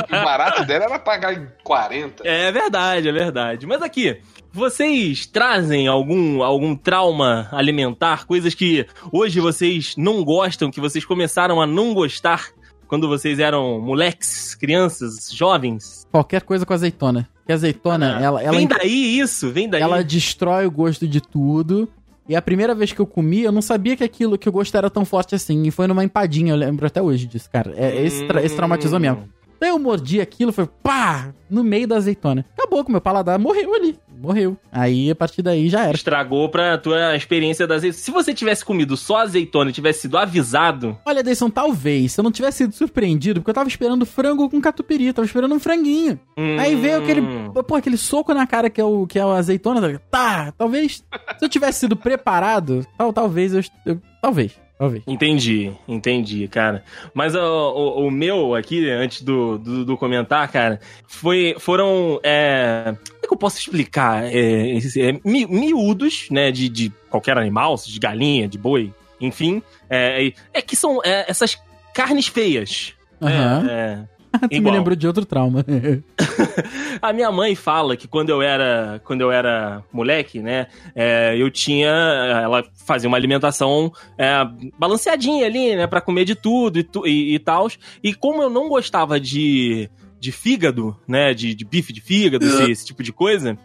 o 0.09 0.12
barato 0.24 0.66
dela 0.66 0.86
era 0.86 0.99
pagar 0.99 1.34
em 1.34 1.47
40. 1.64 2.28
É 2.28 2.51
verdade, 2.51 3.07
é 3.07 3.12
verdade. 3.12 3.66
Mas 3.68 3.82
aqui, 3.82 4.18
vocês 4.54 5.26
trazem 5.26 5.88
algum, 5.88 6.43
algum 6.43 6.76
trauma 6.76 7.47
alimentar? 7.52 8.26
Coisas 8.26 8.54
que 8.54 8.86
hoje 9.12 9.39
vocês 9.39 9.95
não 9.97 10.24
gostam, 10.24 10.70
que 10.72 10.80
vocês 10.82 11.06
começaram 11.06 11.62
a 11.62 11.68
não 11.68 11.93
gostar 11.93 12.49
quando 12.88 13.08
vocês 13.08 13.39
eram 13.39 13.80
moleques, 13.80 14.54
crianças, 14.56 15.32
jovens? 15.34 16.06
Qualquer 16.12 16.41
coisa 16.41 16.66
com 16.66 16.74
azeitona. 16.74 17.30
Porque 17.39 17.52
a 17.54 17.56
azeitona, 17.56 18.20
ela, 18.22 18.41
ela, 18.43 18.58
vem 18.58 18.68
daí 18.68 19.20
isso, 19.20 19.49
vem 19.49 19.70
daí. 19.70 19.82
ela 19.82 20.04
destrói 20.04 20.66
o 20.66 20.72
gosto 20.72 21.08
de 21.08 21.22
tudo. 21.22 21.88
E 22.28 22.36
a 22.36 22.41
primeira 22.41 22.76
vez 22.76 22.91
que 22.93 22.99
eu 22.99 23.06
comi, 23.06 23.41
eu 23.41 23.52
não 23.52 23.62
sabia 23.62 23.95
que 23.97 24.04
aquilo, 24.04 24.38
que 24.38 24.47
o 24.47 24.52
gosto 24.52 24.76
era 24.78 24.89
tão 24.89 25.04
forte 25.06 25.34
assim. 25.36 25.64
E 25.64 25.72
foi 25.72 25.88
numa 25.88 26.04
empadinha, 26.04 26.54
eu 26.54 26.58
lembro 26.58 26.86
até 26.86 27.02
hoje 27.02 27.26
disso, 27.26 27.49
cara. 27.52 27.74
É, 27.76 28.04
esse, 28.06 28.26
tra- 28.28 28.43
esse 28.43 28.56
traumatizou 28.56 28.97
Hum. 28.99 29.02
mesmo. 29.02 29.30
Daí 29.60 29.70
eu 29.70 29.78
mordi 29.80 30.20
aquilo, 30.20 30.52
foi 30.52 30.66
pá! 30.82 31.34
No 31.49 31.64
meio 31.64 31.88
da 31.88 31.95
azeitona. 31.97 32.45
Acabou 32.58 32.84
com 32.84 32.89
o 32.89 32.91
meu 32.93 33.02
paladar, 33.02 33.38
morreu 33.38 33.76
ali. 33.76 33.97
Morreu. 34.22 34.56
Aí, 34.72 35.10
a 35.10 35.16
partir 35.16 35.42
daí, 35.42 35.68
já 35.68 35.84
era. 35.86 35.96
Estragou 35.96 36.48
pra 36.48 36.78
tua 36.78 37.16
experiência 37.16 37.66
da 37.66 37.76
azeitona. 37.76 38.02
Se 38.04 38.12
você 38.12 38.34
tivesse 38.34 38.64
comido 38.64 38.96
só 38.96 39.18
azeitona 39.18 39.72
e 39.72 39.74
tivesse 39.74 40.02
sido 40.02 40.18
avisado, 40.18 40.98
Olha, 41.06 41.24
Deison, 41.24 41.50
talvez, 41.50 42.12
se 42.12 42.20
eu 42.20 42.24
não 42.24 42.32
tivesse 42.32 42.60
sido 42.60 42.74
surpreendido, 42.76 43.40
porque 43.42 43.50
eu 43.50 43.56
tava 43.56 43.68
esperando 43.68 44.06
frango 44.06 44.48
com 44.50 44.62
catupiry, 44.62 45.12
tava 45.12 45.26
esperando 45.26 45.56
um 45.56 45.60
franguinho. 45.60 46.20
Aí 46.60 46.76
veio 46.76 47.00
aquele, 47.00 47.22
Hum. 47.22 47.52
pô, 47.68 47.76
aquele 47.76 47.98
soco 47.98 48.34
na 48.34 48.46
cara 48.46 48.70
que 48.70 48.80
é 48.80 48.84
o 48.84 49.08
que 49.08 49.18
é 49.18 49.22
a 49.24 49.26
azeitona. 49.34 50.00
Tá, 50.12 50.52
talvez, 50.58 51.04
se 51.40 51.46
eu 51.46 51.50
tivesse 51.50 51.80
sido 51.80 51.96
preparado, 51.96 52.86
tal, 52.98 53.12
talvez 53.12 53.54
eu, 53.54 53.62
eu 53.86 54.00
talvez, 54.22 54.52
talvez. 54.78 55.04
Entendi, 55.08 55.72
entendi, 55.88 56.48
cara. 56.48 56.84
Mas 57.14 57.34
o, 57.36 57.40
o, 57.40 58.08
o 58.08 58.12
meu 58.12 58.54
aqui, 58.56 58.88
antes 58.90 59.22
do, 59.24 59.58
do, 59.58 59.86
do 59.86 59.98
comentar, 59.98 60.48
cara, 60.52 60.80
foi, 61.08 61.56
foram. 61.60 62.20
É 62.24 62.94
que 63.32 63.36
eu 63.36 63.38
posso 63.38 63.58
explicar? 63.58 64.26
É, 64.26 64.78
é, 64.78 65.20
mi- 65.24 65.46
miúdos, 65.48 66.28
né, 66.30 66.52
de, 66.52 66.68
de 66.68 66.92
qualquer 67.10 67.38
animal, 67.38 67.76
de 67.86 67.98
galinha, 68.00 68.48
de 68.48 68.58
boi, 68.58 68.94
enfim. 69.22 69.62
É, 69.90 70.34
é 70.54 70.62
que 70.62 70.76
são 70.76 71.00
é, 71.04 71.26
essas 71.30 71.58
carnes 71.94 72.28
feias. 72.28 72.94
né? 73.22 73.32
Aham. 73.38 73.68
É, 73.70 74.04
tu 74.42 74.48
me 74.52 74.58
igual. 74.58 74.76
lembrou 74.76 74.96
de 74.96 75.08
outro 75.08 75.26
trauma. 75.26 75.66
A 77.02 77.12
minha 77.14 77.32
mãe 77.32 77.56
fala 77.56 77.96
que 77.98 78.08
quando 78.08 78.30
eu 78.30 78.42
era, 78.42 79.02
quando 79.06 79.22
eu 79.22 79.32
era 79.32 79.84
moleque, 79.92 80.40
né, 80.40 80.68
é, 80.96 81.36
eu 81.38 81.50
tinha, 81.50 81.90
ela 81.90 82.64
fazia 82.86 83.08
uma 83.08 83.18
alimentação 83.18 83.92
é, 84.18 84.30
balanceadinha 84.78 85.46
ali, 85.46 85.76
né, 85.76 85.88
para 85.88 86.02
comer 86.02 86.26
de 86.26 86.36
tudo 86.36 86.80
e, 86.80 86.84
tu, 86.84 87.08
e, 87.08 87.36
e 87.36 87.40
tal. 87.40 87.68
E 88.04 88.14
como 88.14 88.42
eu 88.42 88.50
não 88.50 88.68
gostava 88.70 89.20
de 89.20 89.90
de 90.22 90.32
fígado, 90.32 90.96
né, 91.08 91.34
de, 91.34 91.56
de 91.56 91.66
bife 91.66 91.92
de 91.92 92.00
fígado, 92.00 92.46
esse, 92.46 92.72
esse 92.72 92.86
tipo 92.86 93.02
de 93.02 93.12
coisa, 93.12 93.58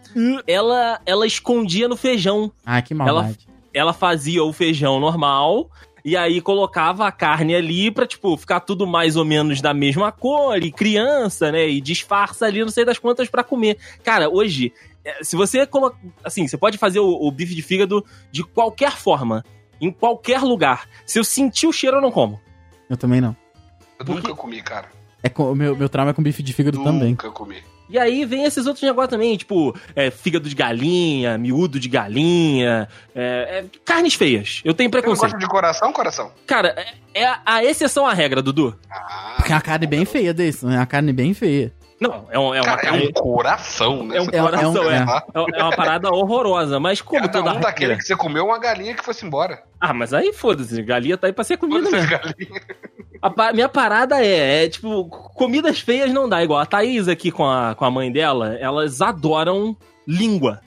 ela 0.47 0.99
ela 1.05 1.25
escondia 1.27 1.87
no 1.87 1.95
feijão. 1.95 2.51
ah, 2.65 2.81
que 2.81 2.93
maldade. 2.95 3.47
Ela 3.73 3.93
fazia 3.93 4.43
o 4.43 4.51
feijão 4.51 4.99
normal 4.99 5.69
e 6.03 6.17
aí 6.17 6.41
colocava 6.41 7.05
a 7.07 7.11
carne 7.11 7.53
ali 7.53 7.91
pra, 7.91 8.07
tipo, 8.07 8.35
ficar 8.35 8.61
tudo 8.61 8.87
mais 8.87 9.15
ou 9.15 9.23
menos 9.23 9.61
da 9.61 9.71
mesma 9.73 10.11
cor 10.11 10.57
e 10.63 10.71
criança, 10.71 11.51
né? 11.51 11.69
E 11.69 11.79
disfarça 11.79 12.45
ali, 12.47 12.61
não 12.61 12.71
sei 12.71 12.83
das 12.83 12.97
quantas, 12.97 13.29
pra 13.29 13.43
comer. 13.43 13.77
Cara, 14.03 14.27
hoje, 14.29 14.73
é, 15.05 15.23
se 15.23 15.35
você 15.35 15.67
coloca. 15.67 15.95
Assim, 16.23 16.47
você 16.47 16.57
pode 16.57 16.77
fazer 16.79 16.99
o, 16.99 17.07
o 17.07 17.31
bife 17.31 17.53
de 17.53 17.61
fígado 17.61 18.03
de 18.31 18.43
qualquer 18.43 18.93
forma, 18.93 19.45
em 19.79 19.91
qualquer 19.91 20.41
lugar. 20.41 20.89
Se 21.05 21.19
eu 21.19 21.23
sentir 21.23 21.67
o 21.67 21.73
cheiro, 21.73 21.97
eu 21.97 22.01
não 22.01 22.11
como. 22.11 22.41
Eu 22.89 22.97
também 22.97 23.21
não. 23.21 23.35
Eu 23.99 24.05
Porque- 24.05 24.27
nunca 24.29 24.35
comi, 24.41 24.61
cara. 24.63 24.89
É 25.23 25.29
com, 25.29 25.51
o 25.51 25.55
meu, 25.55 25.75
meu 25.75 25.89
trauma 25.89 26.11
é 26.11 26.13
com 26.13 26.21
bife 26.21 26.43
de 26.43 26.53
fígado 26.53 26.83
também. 26.83 27.09
Nunca 27.09 27.29
comi. 27.31 27.57
E 27.89 27.97
aí 27.97 28.25
vem 28.25 28.43
esses 28.43 28.65
outros 28.67 28.83
negócios 28.83 29.09
também, 29.11 29.37
tipo, 29.37 29.73
é, 29.95 30.11
fígado 30.11 30.49
de 30.49 30.53
galinha, 30.55 31.37
miúdo 31.37 31.79
de 31.79 31.87
galinha, 31.87 32.87
é, 33.15 33.63
é, 33.63 33.65
carnes 33.85 34.13
feias. 34.13 34.61
Eu 34.65 34.73
tenho 34.73 34.89
Você 34.89 34.91
preconceito. 34.91 35.31
gosta 35.31 35.37
de 35.37 35.47
coração, 35.49 35.93
coração? 35.93 36.31
Cara, 36.45 36.75
é, 36.77 37.21
é 37.21 37.25
a, 37.25 37.39
a 37.45 37.63
exceção 37.63 38.05
à 38.05 38.13
regra, 38.13 38.41
Dudu. 38.41 38.77
Ah, 38.91 39.35
Porque 39.37 39.53
é 39.53 39.55
uma 39.55 39.61
carne 39.61 39.87
bem 39.87 40.03
feia 40.03 40.33
desse, 40.33 40.65
né? 40.65 40.75
É 40.75 40.79
uma 40.79 40.85
carne 40.85 41.13
bem 41.13 41.33
feia. 41.33 41.71
Não, 41.99 42.25
é, 42.29 42.37
um, 42.37 42.53
é 42.53 42.61
uma 42.61 42.77
cara, 42.77 42.87
é 42.89 42.91
um 42.91 43.11
coração, 43.11 44.03
né? 44.05 44.17
É 44.17 44.21
um 44.21 44.25
Você 44.25 44.35
é 44.35 44.41
coração, 44.41 44.75
é 44.83 44.87
um- 44.87 44.91
é. 44.91 44.97
é. 45.55 45.59
É 45.59 45.63
uma 45.63 45.75
parada 45.75 46.09
horrorosa, 46.13 46.79
mas 46.79 47.01
como 47.01 47.21
Cada 47.21 47.31
toda 47.39 47.53
um 47.55 47.59
daquele 47.59 47.95
que 47.95 48.03
você 48.03 48.15
comeu 48.15 48.45
uma 48.45 48.59
galinha 48.59 48.93
que 48.93 49.03
fosse 49.03 49.25
embora. 49.25 49.63
Ah, 49.81 49.93
mas 49.93 50.13
aí 50.13 50.31
foda-se, 50.31 50.81
galinha 50.83 51.17
tá 51.17 51.25
aí 51.27 51.33
pra 51.33 51.43
ser 51.43 51.57
comida 51.57 51.89
mesmo. 51.89 52.09
A 53.21 53.51
minha 53.51 53.67
parada 53.67 54.23
é, 54.23 54.65
é, 54.65 54.69
tipo, 54.69 55.05
comidas 55.09 55.79
feias 55.79 56.13
não 56.13 56.29
dá. 56.29 56.43
Igual 56.43 56.59
a 56.59 56.65
Thaís 56.67 57.07
aqui 57.07 57.31
com 57.31 57.45
a, 57.49 57.73
com 57.73 57.83
a 57.83 57.89
mãe 57.89 58.11
dela, 58.11 58.55
elas 58.59 59.01
adoram 59.01 59.75
língua. 60.07 60.61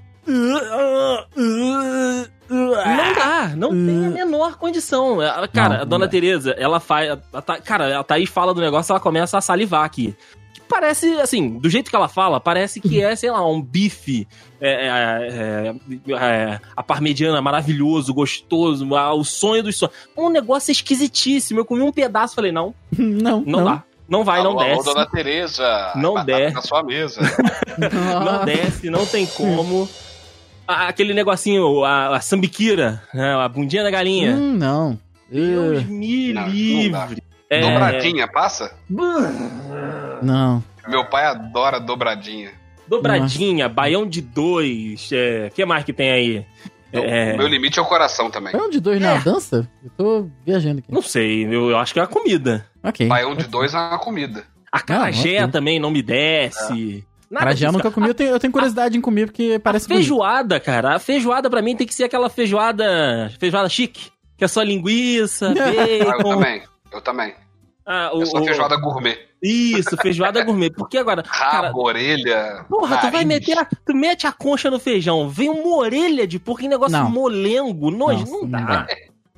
Não 2.48 3.14
dá, 3.14 3.52
não 3.56 3.70
tem 3.70 4.06
a 4.06 4.10
menor 4.10 4.56
condição. 4.56 5.22
Ela- 5.22 5.46
Cara, 5.48 5.74
Não, 5.76 5.80
a 5.82 5.84
dona 5.84 6.06
dá.Eza, 6.08 6.50
ela 6.58 6.80
faz. 6.80 7.10
a 7.32 7.40
Tha- 7.42 7.60
cara, 7.60 7.98
a 7.98 8.04
Thaís 8.04 8.28
fala 8.28 8.52
do 8.52 8.60
negócio, 8.60 8.92
ela 8.92 9.00
começa 9.00 9.38
a 9.38 9.40
salivar 9.40 9.84
aqui. 9.84 10.14
Parece, 10.70 11.14
assim, 11.20 11.58
do 11.58 11.68
jeito 11.68 11.90
que 11.90 11.96
ela 11.96 12.06
fala, 12.08 12.40
parece 12.40 12.80
que 12.80 13.02
é, 13.02 13.16
sei 13.16 13.28
lá, 13.28 13.44
um 13.44 13.60
bife. 13.60 14.26
é, 14.60 14.86
é, 14.86 15.74
é, 16.08 16.14
é, 16.14 16.60
a 16.76 16.82
parmegiana 16.82 17.42
maravilhoso, 17.42 18.14
gostoso, 18.14 18.94
ah, 18.94 19.12
o 19.12 19.24
sonho 19.24 19.64
dos 19.64 19.76
sonhos. 19.76 19.92
Um 20.16 20.30
negócio 20.30 20.70
esquisitíssimo. 20.70 21.58
Eu 21.58 21.64
comi 21.64 21.82
um 21.82 21.90
pedaço 21.90 22.34
e 22.34 22.36
falei, 22.36 22.52
não, 22.52 22.72
não, 22.96 23.42
não, 23.44 23.64
dá. 23.64 23.82
Não 24.08 24.22
vai, 24.24 24.44
não 24.44 24.52
alô, 24.52 24.62
desce. 24.64 24.84
dona 24.84 25.06
Tereza. 25.06 25.92
Não 25.96 26.24
desce. 26.24 26.54
Na 26.54 26.62
sua 26.62 26.82
mesa. 26.84 27.20
Não 27.78 28.44
desce, 28.44 28.90
não 28.90 29.06
tem 29.06 29.26
como. 29.26 29.88
Aquele 30.68 31.12
negocinho, 31.14 31.82
a, 31.84 32.16
a 32.16 32.20
sambiquira, 32.20 33.02
né, 33.12 33.34
a 33.34 33.48
bundinha 33.48 33.82
da 33.82 33.90
galinha. 33.90 34.36
Hum, 34.36 34.56
não. 34.56 34.98
Deus 35.30 35.84
me 35.84 36.32
Não, 36.32 36.42
não 36.42 36.48
livre. 36.48 37.22
É, 37.51 37.61
Dobradinha, 37.61 38.28
passa? 38.28 38.72
não. 40.22 40.62
Meu 40.88 41.05
pai 41.05 41.26
adora 41.26 41.80
dobradinha. 41.80 42.53
Dobradinha, 42.86 43.68
baião 43.68 44.07
de 44.07 44.20
dois. 44.20 45.11
O 45.48 45.55
que 45.55 45.64
mais 45.64 45.84
que 45.84 45.92
tem 45.92 46.11
aí? 46.11 46.46
É, 46.92 47.34
O 47.34 47.38
meu 47.38 47.46
limite 47.46 47.78
é 47.78 47.82
o 47.82 47.86
coração 47.86 48.30
também. 48.30 48.53
Baião 48.53 48.70
de 48.70 48.80
dois 48.80 49.01
na 49.01 49.14
dança? 49.18 49.68
Eu 49.82 49.90
tô 49.96 50.28
viajando 50.44 50.78
aqui. 50.78 50.92
não 50.92 51.03
sei, 51.03 51.44
eu, 51.46 51.70
eu 51.70 51.78
acho 51.78 51.92
que 51.92 52.01
é 52.01 52.03
a 52.03 52.07
comida. 52.07 52.66
Ok. 52.82 53.07
Baião 53.07 53.34
de 53.34 53.46
dois 53.46 53.74
é 53.74 53.76
uma 53.78 53.98
comida. 53.98 54.44
A 54.72 54.80
carajé 54.80 55.38
ok. 55.40 55.53
também 55.53 55.78
não 55.80 55.90
me 55.90 56.03
desce. 56.03 57.05
Nada 57.30 57.44
Carajé 57.46 57.66
eu 57.68 57.72
nunca 57.72 57.90
comi, 57.92 58.09
eu 58.09 58.14
tenho, 58.14 58.30
eu 58.30 58.40
tenho 58.40 58.53
curiosidade 58.53 58.96
em 58.98 59.01
comer 59.01 59.26
porque 59.26 59.61
parece 59.61 59.86
bonito. 59.86 60.01
Feijoada, 60.03 60.59
cara. 60.59 60.96
A 60.96 60.98
feijoada 60.98 61.48
pra 61.48 61.62
mim 61.62 61.76
tem 61.76 61.86
que 61.86 61.94
ser 61.94 62.05
aquela 62.05 62.28
feijoada. 62.28 63.30
Feijoada 63.38 63.68
chique. 63.68 64.11
Que 64.36 64.44
é 64.44 64.48
só 64.48 64.62
linguiça, 64.62 65.53
Ah, 65.57 65.68
eu 65.70 66.07
bacon. 66.07 66.30
também. 66.30 66.62
Eu 66.93 67.01
também. 67.01 67.34
ah, 67.86 68.11
o, 68.14 68.20
Eu 68.22 68.26
sou 68.26 68.41
o- 68.41 68.45
feijoada 68.45 68.76
gourmet. 68.76 69.18
Isso, 69.43 69.97
feijoada 69.97 70.45
gourmet. 70.45 70.70
Porque 70.70 70.99
agora. 70.99 71.22
Rabo, 71.26 71.51
Cara, 71.51 71.72
orelha. 71.76 72.64
porra, 72.68 72.97
tu 72.99 73.11
vai 73.11 73.24
nariz. 73.24 73.26
meter 73.49 73.59
a, 73.59 73.64
Tu 73.64 73.95
mete 73.95 74.26
a 74.26 74.32
concha 74.32 74.70
no 74.70 74.78
feijão, 74.78 75.28
vem 75.28 75.49
uma 75.49 75.76
orelha 75.76 76.26
de 76.26 76.38
porco, 76.38 76.61
que 76.61 76.68
negócio 76.68 76.97
Não. 76.99 77.11
molengo, 77.11 77.91
nojo. 77.91 78.24
Não 78.26 78.43
não 78.43 78.51
dá. 78.51 78.59
dá. 78.82 78.86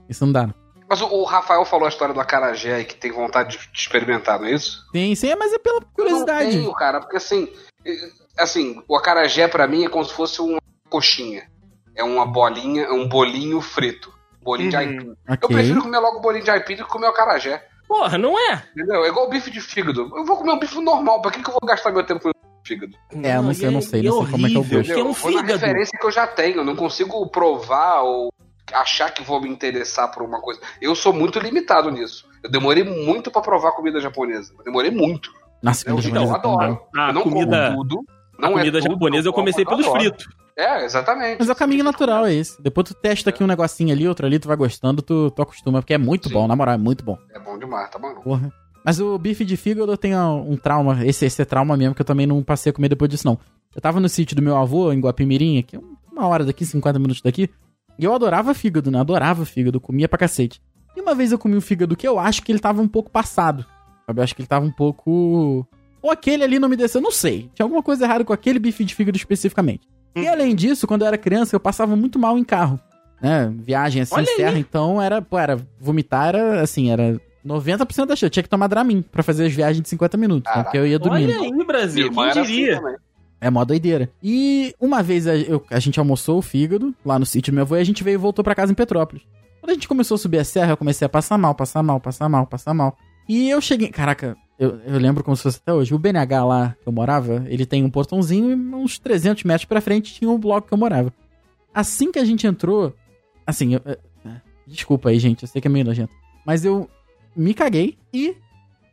Isso 0.09 0.25
não 0.27 0.33
dá. 0.33 0.49
Mas 0.89 1.01
o, 1.01 1.07
o 1.07 1.25
Rafael 1.25 1.65
falou 1.65 1.87
a 1.87 1.89
história 1.89 2.13
do 2.13 2.21
acarajé 2.21 2.81
e 2.81 2.85
que 2.85 2.95
tem 2.97 3.11
vontade 3.13 3.57
de 3.73 3.79
experimentar, 3.79 4.39
não 4.41 4.47
é 4.47 4.53
isso? 4.53 4.85
Tem, 4.93 5.15
sim, 5.15 5.35
mas 5.37 5.53
é 5.53 5.59
pela 5.59 5.77
Eu 5.79 5.87
curiosidade. 5.95 6.45
não 6.45 6.51
tenho, 6.65 6.73
cara, 6.75 7.01
porque 7.01 7.17
assim, 7.17 7.49
eh, 7.87 8.11
assim, 8.37 8.83
o 8.87 8.95
acarajé 8.97 9.49
pra 9.49 9.67
mim 9.67 9.85
é 9.85 9.89
como 9.89 10.05
se 10.05 10.13
fosse 10.13 10.43
uma 10.43 10.59
coxinha. 10.91 11.49
É 11.95 12.03
uma 12.05 12.27
bolinha, 12.27 12.83
é 12.85 12.93
um 12.93 13.09
bolinho 13.09 13.61
frito. 13.61 14.13
Bolinho 14.43 14.71
de 14.71 14.77
Uhum. 14.77 14.83
aipim. 14.83 15.07
Eu 15.07 15.35
Ok. 15.35 15.49
prefiro 15.57 15.83
comer 15.83 15.99
logo 15.99 16.19
o 16.19 16.21
bolinho 16.21 16.45
de 16.45 16.51
aipim 16.51 16.77
do 16.77 16.85
que 16.85 16.91
comer 16.91 17.07
o 17.07 17.11
acarajé. 17.11 17.65
Porra, 17.89 18.17
não 18.19 18.39
é? 18.39 18.63
Entendeu? 18.77 19.05
É 19.05 19.09
igual 19.09 19.29
bife 19.29 19.51
de 19.51 19.61
fígado. 19.61 20.11
Eu 20.17 20.25
vou 20.25 20.37
comer 20.37 20.53
um 20.53 20.59
bife 20.59 20.81
normal, 20.81 21.21
pra 21.21 21.31
que, 21.31 21.43
que 21.43 21.49
eu 21.49 21.53
vou 21.61 21.69
gastar 21.69 21.93
meu 21.93 22.05
tempo 22.05 22.21
com 22.23 22.31
fígado? 22.67 22.93
É, 23.23 23.37
eu 23.37 23.43
não 23.43 23.53
sei, 23.55 23.67
eu 23.69 23.73
não 23.73 23.81
e 23.81 23.83
sei, 23.83 24.03
não 24.03 24.23
sei 24.23 24.31
como 24.31 24.47
é 24.47 24.51
que 24.51 24.55
é 24.57 24.59
o 24.59 24.61
horrível, 24.61 24.79
gosto. 24.79 24.93
É 24.93 25.03
um 25.05 25.09
Eu 25.09 25.15
fígado. 25.15 25.47
referência 25.47 25.99
que 25.99 26.07
eu 26.07 26.11
já 26.11 26.27
tenho. 26.27 26.59
Eu 26.59 26.65
não 26.65 26.75
consigo 26.77 27.27
provar 27.29 28.03
ou 28.03 28.33
achar 28.73 29.11
que 29.13 29.23
vou 29.23 29.41
me 29.41 29.49
interessar 29.49 30.11
por 30.11 30.23
uma 30.23 30.41
coisa. 30.41 30.61
Eu 30.81 30.95
sou 30.95 31.13
muito 31.13 31.39
limitado 31.39 31.91
nisso. 31.91 32.27
Eu 32.43 32.51
demorei 32.51 32.83
muito 32.85 33.31
pra 33.31 33.43
provar 33.43 33.73
comida 33.73 34.01
japonesa. 34.01 34.55
Eu 34.59 34.65
demorei 34.65 34.91
muito. 34.91 35.31
Nossa, 35.63 35.83
Eu, 35.89 35.97
comida 35.97 36.09
então, 36.09 36.27
japonesa 36.27 36.39
é 36.39 36.43
tão 36.43 36.61
adoro. 36.61 36.75
bom. 36.75 36.89
Ah, 37.01 37.09
eu 37.09 37.13
não 37.15 37.23
comida- 37.23 37.71
como 37.71 37.87
tudo. 37.89 38.05
A 38.43 38.47
Não 38.49 38.55
comida 38.55 38.79
é 38.79 38.83
japonesa 38.83 39.29
eu 39.29 39.33
comecei 39.33 39.65
pelos 39.65 39.87
fritos. 39.87 40.27
É, 40.57 40.85
exatamente. 40.85 41.37
Mas 41.39 41.49
é 41.49 41.53
o 41.53 41.57
caminho 41.57 41.85
natural, 41.85 42.27
é 42.27 42.35
esse. 42.35 42.61
Depois 42.61 42.89
tu 42.89 42.95
testa 42.95 43.31
aqui 43.31 43.43
um 43.43 43.47
negocinho 43.47 43.93
ali, 43.93 44.07
outro 44.07 44.27
ali, 44.27 44.39
tu 44.39 44.49
vai 44.49 44.57
gostando, 44.57 45.01
tu, 45.01 45.31
tu 45.31 45.43
acostuma, 45.43 45.81
porque 45.81 45.95
é 45.95 45.99
muito 45.99 46.29
Sim. 46.29 46.35
bom, 46.35 46.47
na 46.49 46.57
moral, 46.57 46.75
é 46.75 46.79
muito 46.79 47.05
bom. 47.05 47.17
É 47.33 47.39
bom 47.39 47.59
demais, 47.59 47.89
tá 47.89 47.99
maluco? 47.99 48.23
Porra. 48.23 48.53
Mas 48.85 49.01
o 49.01 49.17
bife 49.17 49.45
de 49.45 49.57
fígado 49.57 49.93
eu 49.93 49.97
tenho 49.97 50.19
um 50.19 50.57
trauma, 50.57 51.07
esse, 51.07 51.25
esse 51.25 51.41
é 51.41 51.45
trauma 51.45 51.77
mesmo, 51.77 51.95
que 51.95 52.03
eu 52.03 52.07
também 52.07 52.27
não 52.27 52.43
passei 52.43 52.71
a 52.71 52.73
comer 52.73 52.89
depois 52.89 53.09
disso, 53.09 53.27
não. 53.27 53.39
Eu 53.75 53.81
tava 53.81 54.01
no 54.01 54.09
sítio 54.09 54.35
do 54.35 54.43
meu 54.43 54.57
avô, 54.57 54.93
em 54.93 55.01
Guapimirim, 55.01 55.63
que 55.63 55.77
é 55.77 55.81
uma 56.11 56.27
hora 56.27 56.45
daqui, 56.45 56.67
50 56.67 56.99
minutos 56.99 57.23
daqui, 57.23 57.49
e 57.99 58.05
eu 58.05 58.13
adorava 58.13 58.53
fígado, 58.55 58.91
né? 58.91 58.99
Adorava 58.99 59.45
fígado, 59.45 59.81
comia 59.81 60.09
pra 60.09 60.19
cacete. 60.19 60.61
E 60.97 61.01
uma 61.01 61.15
vez 61.15 61.33
eu 61.33 61.39
comi 61.39 61.57
um 61.57 61.61
fígado 61.61 61.97
que 61.97 62.07
eu 62.07 62.19
acho 62.19 62.43
que 62.43 62.51
ele 62.53 62.59
tava 62.59 62.83
um 62.83 62.89
pouco 62.89 63.11
passado. 63.11 63.65
Sabe? 64.07 64.21
Eu 64.21 64.25
acho 64.25 64.35
que 64.35 64.43
ele 64.43 64.49
tava 64.49 64.67
um 64.67 64.71
pouco. 64.73 65.67
Ou 66.03 66.11
aquele 66.11 66.43
ali 66.45 66.59
não 66.59 66.69
me 66.69 66.77
desceu, 66.77 67.01
não 67.01 67.13
sei. 67.13 67.49
Tinha 67.55 67.65
alguma 67.65 67.83
coisa 67.83 68.05
errada 68.05 68.25
com 68.25 68.33
aquele 68.33 68.59
bife 68.59 68.85
de 68.85 68.95
fígado 68.95 69.17
especificamente. 69.17 69.87
E 70.17 70.27
além 70.27 70.55
disso, 70.55 70.87
quando 70.87 71.03
eu 71.03 71.09
era 71.09 71.17
criança, 71.17 71.55
eu 71.57 71.61
passava 71.61 71.95
muito 71.97 72.19
mal 72.19 72.37
em 72.37 72.45
carro. 72.45 72.79
Né? 73.21 73.53
Viagem 73.57 74.03
assim, 74.03 74.15
Olha 74.17 74.27
aí. 74.51 74.59
então 74.59 75.01
era, 75.01 75.23
pô, 75.23 75.39
era. 75.39 75.57
Vomitar 75.81 76.29
era 76.35 76.61
assim, 76.61 76.91
era 76.91 77.21
90% 77.47 78.07
da 78.07 78.17
chance. 78.17 78.25
Eu 78.27 78.31
tinha 78.31 78.43
que 78.43 78.49
tomar 78.49 78.67
Dramin 78.67 79.01
pra 79.03 79.23
fazer 79.23 79.47
as 79.47 79.53
viagens 79.53 79.81
de 79.83 79.89
50 79.89 80.17
minutos, 80.17 80.53
né? 80.55 80.63
Porque 80.65 80.77
eu 80.77 80.87
ia 80.87 80.99
dormindo. 80.99 81.33
Olha 81.33 81.43
aí, 81.57 81.65
Brasil, 81.67 82.11
quem 82.11 82.29
assim 82.31 82.43
diria? 82.43 82.77
também. 82.81 82.97
É 83.41 83.51
mó 83.51 83.65
doideira. 83.65 84.11
E 84.23 84.75
uma 84.81 85.03
vez 85.03 85.27
a, 85.27 85.37
eu- 85.37 85.65
a 85.71 85.79
gente 85.81 85.99
almoçou 85.99 86.39
o 86.39 86.43
fígado 86.43 86.95
lá 87.05 87.19
no 87.19 87.27
sítio 87.27 87.53
do 87.53 87.55
meu 87.57 87.63
avô 87.65 87.77
e 87.77 87.81
a 87.81 87.85
gente 87.85 88.03
veio 88.05 88.15
e 88.15 88.19
voltou 88.19 88.45
pra 88.45 88.55
casa 88.55 88.71
em 88.71 88.75
Petrópolis. 88.75 89.23
Quando 89.61 89.71
a 89.71 89.75
gente 89.75 89.89
começou 89.89 90.17
a 90.17 90.19
subir 90.19 90.39
a 90.39 90.45
serra, 90.45 90.73
eu 90.73 90.77
comecei 90.77 91.07
a 91.07 91.09
passar 91.09 91.39
mal, 91.39 91.55
passar 91.55 91.83
mal, 91.83 92.01
passar 92.01 92.29
mal, 92.29 92.47
passar 92.47 92.75
mal. 92.75 92.97
E 93.29 93.49
eu 93.49 93.61
cheguei. 93.61 93.89
Caraca, 93.89 94.37
eu, 94.63 94.81
eu 94.87 94.99
lembro 94.99 95.23
como 95.25 95.37
se 95.37 95.43
fosse 95.43 95.59
até 95.63 95.73
hoje. 95.73 95.95
O 95.95 95.99
BNH 95.99 96.45
lá 96.45 96.77
que 96.83 96.89
eu 96.89 96.93
morava, 96.93 97.45
ele 97.49 97.67
tem 97.67 97.85
um 97.85 97.91
portãozinho 97.91 98.51
e 98.51 98.55
uns 98.55 98.99
300 98.99 99.45
metros 99.45 99.65
pra 99.65 99.81
frente 99.81 100.15
tinha 100.15 100.31
o 100.31 100.39
bloco 100.39 100.69
que 100.69 100.75
eu 100.75 100.79
morava. 100.79 101.13
Assim 101.75 102.13
que 102.13 102.19
a 102.19 102.25
gente 102.25 102.47
entrou. 102.47 102.95
Assim, 103.47 103.75
eu- 103.75 103.81
é, 103.85 103.99
é, 104.27 104.41
desculpa 104.67 105.09
aí, 105.11 105.19
gente, 105.19 105.43
eu 105.43 105.49
sei 105.49 105.61
que 105.61 105.69
é 105.69 105.71
meio 105.71 105.85
nojento. 105.85 106.13
Mas 106.47 106.65
eu 106.65 106.89
me 107.37 107.55
caguei 107.55 107.99
e 108.13 108.37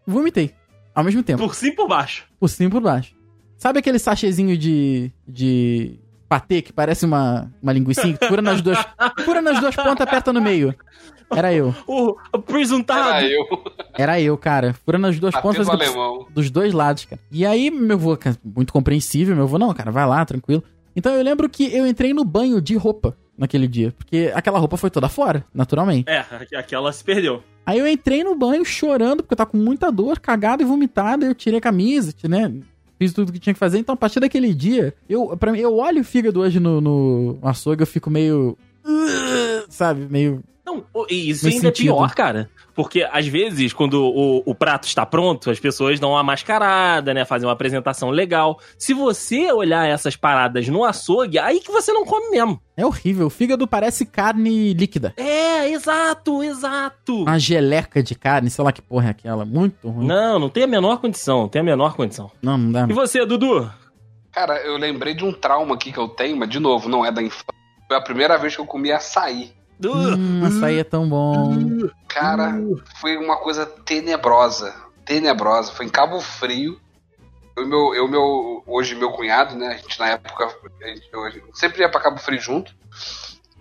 vomitei. 0.06 0.54
Ao 0.96 1.04
mesmo 1.04 1.22
tempo. 1.24 1.44
Por 1.44 1.54
cima 1.56 1.74
e 1.74 1.76
por 1.76 1.88
baixo. 1.88 2.26
Por 2.40 2.48
cima 2.50 2.68
e 2.70 2.72
por 2.72 2.82
baixo. 2.82 3.16
Sabe 3.58 3.80
aquele 3.80 4.00
sachêzinho 4.00 4.58
de. 4.58 5.12
de. 5.28 6.00
Patê 6.30 6.62
que 6.62 6.72
parece 6.72 7.06
uma, 7.06 7.52
uma 7.62 7.74
linguicinha 7.74 8.16
que 8.16 8.28
fura 8.28 8.42
nas 8.42 8.62
duas. 8.62 8.78
fura 9.26 9.42
nas 9.42 9.60
duas 9.60 9.76
pontas, 9.76 10.02
aperta 10.02 10.32
no 10.32 10.40
meio. 10.40 10.74
Era 11.36 11.54
eu. 11.54 11.76
O, 11.88 12.16
o 12.34 12.40
presuntado. 12.40 13.10
Era 13.10 13.24
eu, 13.28 13.46
Era 13.98 14.22
eu, 14.22 14.38
cara. 14.38 14.74
Fura 14.74 14.98
nas 14.98 15.20
duas 15.20 15.34
pontas 15.36 15.68
atendo 15.68 15.78
faz- 15.84 15.90
alemão. 15.96 16.28
dos 16.34 16.50
dois 16.50 16.74
lados, 16.74 17.06
cara. 17.06 17.22
E 17.32 17.46
aí, 17.46 17.70
meu 17.70 17.98
avô, 17.98 18.16
cara, 18.18 18.36
muito 18.44 18.72
compreensível, 18.72 19.36
meu 19.36 19.46
avô, 19.46 19.58
não, 19.60 19.74
cara, 19.74 19.92
vai 19.92 20.08
lá, 20.08 20.24
tranquilo. 20.26 20.64
Então 20.96 21.14
eu 21.14 21.24
lembro 21.24 21.48
que 21.50 21.76
eu 21.76 21.86
entrei 21.86 22.14
no 22.14 22.24
banho 22.26 22.60
de 22.62 22.76
roupa 22.76 23.16
naquele 23.38 23.68
dia, 23.68 23.94
porque 23.98 24.32
aquela 24.36 24.60
roupa 24.60 24.76
foi 24.76 24.90
toda 24.90 25.08
fora, 25.08 25.46
naturalmente. 25.54 26.10
É, 26.10 26.26
aquela 26.58 26.92
se 26.92 27.04
perdeu. 27.04 27.44
Aí 27.66 27.78
eu 27.78 27.88
entrei 27.88 28.24
no 28.24 28.36
banho 28.36 28.66
chorando, 28.66 29.18
porque 29.22 29.34
eu 29.34 29.38
tava 29.38 29.52
com 29.52 29.58
muita 29.58 29.92
dor, 29.92 30.20
cagado 30.20 30.64
e 30.64 30.66
vomitado, 30.66 31.26
eu 31.26 31.36
tirei 31.36 31.60
a 31.60 31.62
camisa, 31.62 32.12
né? 32.28 32.52
Fiz 33.00 33.14
tudo 33.14 33.32
que 33.32 33.40
tinha 33.40 33.54
que 33.54 33.60
fazer. 33.60 33.80
Então, 33.80 33.94
a 33.94 33.98
partir 33.98 34.20
daquele 34.20 34.54
dia, 34.54 34.94
eu, 35.08 35.38
pra 35.38 35.54
mim, 35.54 35.60
eu 35.60 35.78
olho 35.78 36.02
o 36.02 36.04
fígado 36.04 36.42
hoje 36.42 36.60
no, 36.60 36.82
no 36.82 37.40
açougue, 37.42 37.82
eu 37.82 37.88
fico 37.88 38.10
meio. 38.10 38.58
Sabe? 39.70 40.06
Meio. 40.10 40.44
Não, 40.76 41.06
e 41.10 41.30
isso 41.30 41.46
Nesse 41.46 41.58
ainda 41.58 41.68
sentido. 41.70 41.90
é 41.92 41.94
pior, 41.96 42.14
cara. 42.16 42.50
Porque, 42.76 43.06
às 43.12 43.28
vezes, 43.28 43.74
quando 43.74 43.96
o, 44.02 44.42
o 44.46 44.56
prato 44.56 44.88
está 44.88 45.06
pronto, 45.06 45.52
as 45.52 45.60
pessoas 45.60 46.00
dão 46.00 46.12
uma 46.12 46.24
mascarada, 46.24 47.14
né? 47.14 47.26
Fazem 47.26 47.46
uma 47.48 47.52
apresentação 47.54 48.10
legal. 48.10 48.58
Se 48.78 48.94
você 48.94 49.52
olhar 49.52 49.86
essas 49.88 50.16
paradas 50.16 50.68
no 50.70 50.86
açougue, 50.86 51.38
aí 51.40 51.60
que 51.60 51.72
você 51.72 51.92
não 51.92 52.06
come 52.06 52.30
mesmo. 52.32 52.62
É 52.78 52.86
horrível. 52.86 53.28
O 53.28 53.30
fígado 53.30 53.68
parece 53.68 54.06
carne 54.06 54.74
líquida. 54.74 55.14
É, 55.18 55.70
exato, 55.70 56.42
exato. 56.42 57.24
Uma 57.24 57.38
geleca 57.38 58.02
de 58.02 58.16
carne, 58.16 58.50
sei 58.50 58.64
lá 58.64 58.72
que 58.72 58.82
porra 58.82 59.08
é 59.08 59.10
aquela. 59.12 59.44
Muito 59.44 59.90
ruim. 59.90 60.08
Não, 60.08 60.20
Não, 60.34 60.40
não 60.40 60.50
tem 60.50 60.64
a 60.64 60.68
menor 60.68 61.00
condição, 61.02 61.42
não 61.42 61.50
tem 61.50 61.60
a 61.62 61.66
menor 61.66 61.96
condição. 61.96 62.32
não, 62.42 62.72
dá. 62.72 62.88
E 62.90 62.94
você, 62.94 63.26
Dudu? 63.26 63.70
Cara, 64.32 64.58
eu 64.66 64.78
lembrei 64.78 65.14
de 65.14 65.26
um 65.26 65.34
trauma 65.34 65.76
aqui 65.76 65.92
que 65.92 65.98
eu 65.98 66.08
tenho, 66.08 66.38
mas 66.38 66.48
de 66.50 66.60
novo, 66.60 66.88
não 66.88 67.04
é 67.06 67.12
da 67.12 67.22
infância. 67.22 67.46
Foi 67.88 67.98
a 67.98 68.02
primeira 68.02 68.38
vez 68.38 68.56
que 68.56 68.62
eu 68.62 68.66
comi 68.66 68.92
açaí. 68.92 69.52
Hum, 69.84 70.46
açaí 70.46 70.80
é 70.80 70.84
tão 70.84 71.08
bom. 71.08 71.58
Cara, 72.08 72.54
foi 73.00 73.18
uma 73.18 73.38
coisa 73.38 73.66
tenebrosa. 73.66 74.76
Tenebrosa. 75.06 75.72
Foi 75.72 75.86
em 75.86 75.90
Cabo 75.90 76.20
Frio. 76.20 76.80
Eu, 77.56 77.64
e 77.64 77.68
meu, 77.68 77.96
eu 77.96 78.08
meu, 78.08 78.64
hoje 78.68 78.96
meu 78.96 79.12
cunhado, 79.12 79.56
né? 79.56 79.68
A 79.68 79.78
gente 79.78 80.00
na 80.00 80.10
época. 80.10 80.46
a 80.84 80.88
gente- 80.88 81.10
eu 81.12 81.24
sempre 81.54 81.82
ia 81.82 81.90
pra 81.90 82.02
Cabo 82.02 82.20
Frio 82.20 82.40
junto. 82.40 82.74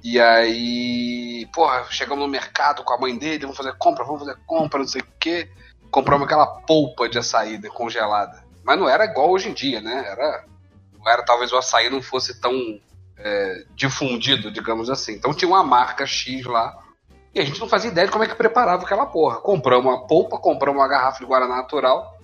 E 0.03 0.21
aí, 0.21 1.47
porra, 1.53 1.85
chegamos 1.91 2.25
no 2.25 2.31
mercado 2.31 2.85
com 2.85 2.95
a 2.95 2.99
mãe 2.99 3.17
dele, 3.17 3.41
vamos 3.43 3.57
fazer 3.57 3.75
compra, 3.79 4.05
vamos 4.05 4.21
fazer 4.21 4.39
compra, 4.47 4.79
não 4.79 4.87
sei 4.87 5.01
o 5.03 5.07
quê. 5.19 5.51
Compramos 5.91 6.27
aquela 6.27 6.47
polpa 6.47 7.09
de 7.09 7.19
açaí 7.19 7.61
congelada. 7.69 8.45
Mas 8.65 8.79
não 8.79 8.89
era 8.89 9.05
igual 9.05 9.31
hoje 9.31 9.49
em 9.49 9.55
dia, 9.55 9.81
né? 9.81 10.05
Era. 10.07 10.45
Não 10.99 11.11
era, 11.11 11.25
talvez 11.25 11.53
o 11.53 11.57
açaí 11.57 11.89
não 11.91 12.03
fosse 12.03 12.41
tão 12.41 12.53
é, 13.19 13.65
difundido, 13.75 14.51
digamos 14.51 14.89
assim. 14.89 15.15
Então 15.15 15.35
tinha 15.35 15.49
uma 15.49 15.63
marca 15.63 16.07
X 16.07 16.45
lá. 16.45 16.77
E 17.35 17.41
a 17.41 17.45
gente 17.45 17.61
não 17.61 17.69
fazia 17.69 17.91
ideia 17.91 18.07
de 18.07 18.13
como 18.13 18.25
é 18.25 18.27
que 18.27 18.35
preparava 18.35 18.85
aquela 18.85 19.07
porra. 19.07 19.37
Compramos 19.37 19.87
uma 19.87 20.07
polpa, 20.07 20.39
compramos 20.39 20.81
uma 20.81 20.89
garrafa 20.89 21.19
de 21.19 21.27
Guaraná 21.27 21.57
natural, 21.57 22.19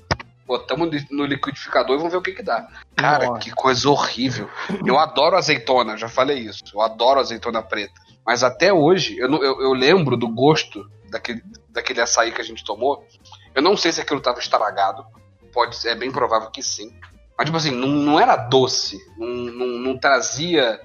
botamos 0.47 1.05
no 1.11 1.25
liquidificador 1.25 1.95
e 1.95 1.99
vamos 1.99 2.13
ver 2.13 2.19
o 2.19 2.23
que 2.23 2.33
que 2.33 2.43
dá. 2.43 2.69
Cara, 2.97 3.27
Nossa. 3.27 3.41
que 3.41 3.51
coisa 3.51 3.89
horrível. 3.89 4.49
Eu 4.85 4.99
adoro 4.99 5.37
azeitona, 5.37 5.97
já 5.97 6.09
falei 6.09 6.39
isso. 6.39 6.63
Eu 6.73 6.81
adoro 6.81 7.21
azeitona 7.21 7.63
preta. 7.63 7.95
Mas 8.27 8.43
até 8.43 8.73
hoje, 8.73 9.19
eu, 9.19 9.31
eu, 9.43 9.61
eu 9.61 9.73
lembro 9.73 10.17
do 10.17 10.29
gosto 10.29 10.89
daquele, 11.11 11.43
daquele 11.69 12.01
açaí 12.01 12.33
que 12.33 12.41
a 12.41 12.45
gente 12.45 12.65
tomou. 12.65 13.07
Eu 13.55 13.63
não 13.63 13.77
sei 13.77 13.93
se 13.93 14.01
aquilo 14.01 14.19
estava 14.19 14.39
estragado. 14.39 15.05
Pode 15.53 15.77
ser, 15.77 15.91
é 15.91 15.95
bem 15.95 16.11
provável 16.11 16.51
que 16.51 16.63
sim. 16.63 16.91
Mas, 17.37 17.47
tipo 17.47 17.57
assim, 17.57 17.71
não, 17.71 17.89
não 17.89 18.21
era 18.21 18.37
doce. 18.37 18.99
Não, 19.19 19.27
não, 19.29 19.67
não 19.67 19.99
trazia 19.99 20.81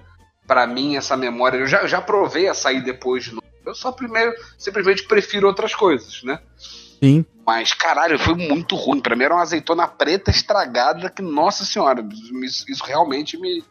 pra 0.47 0.66
mim 0.66 0.95
essa 0.95 1.16
memória. 1.16 1.58
Eu 1.58 1.68
já, 1.68 1.86
já 1.86 2.02
provei 2.02 2.47
açaí 2.47 2.82
depois 2.84 3.24
de 3.26 3.32
novo. 3.36 3.43
Eu 3.66 3.76
só 3.76 3.91
primeiro, 3.91 4.34
simplesmente 4.58 5.04
prefiro 5.08 5.47
outras 5.47 5.76
coisas, 5.76 6.24
né? 6.24 6.39
Sim. 6.58 7.24
Mas, 7.45 7.74
caralho, 7.74 8.18
foi 8.18 8.34
muito 8.34 8.76
ruim. 8.76 9.00
Pra 9.00 9.16
mim 9.16 9.24
era 9.26 9.36
uma 9.36 9.43
azeitona 9.43 9.88
preta 9.88 10.32
estragada 10.32 11.10
que, 11.10 11.22
nossa 11.22 11.64
senhora, 11.66 12.04
isso, 12.43 12.84
realmente 12.84 13.38
me, 13.39 13.64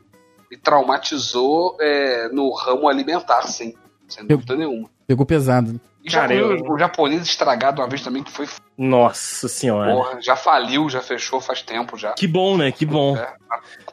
me 0.50 0.56
traumatizou 0.56 1.76
é, 1.80 2.28
no 2.28 2.52
ramo 2.54 2.88
alimentar, 2.88 3.42
sim. 3.48 3.74
Sem 4.08 4.22
Eu- 4.28 4.36
dúvida 4.38 4.56
nenhuma. 4.56 4.88
Pegou 5.06 5.26
pesado. 5.26 5.80
Já 6.08 6.20
Cara, 6.22 6.34
eu- 6.34 6.72
um 6.72 6.78
japonês 6.78 7.22
estragado 7.22 7.80
uma 7.82 7.88
vez 7.88 8.02
também, 8.02 8.22
que 8.22 8.30
foi 8.30 8.48
Nossa 8.76 9.48
senhora. 9.48 9.92
porra, 9.92 10.20
já 10.22 10.36
faliu, 10.36 10.88
já 10.88 11.00
fechou 11.00 11.40
faz 11.40 11.62
tempo 11.62 11.96
já. 11.96 12.12
Que 12.12 12.26
bom, 12.26 12.56
né? 12.56 12.70
Que 12.72 12.86
bom. 12.86 13.16
É, 13.16 13.34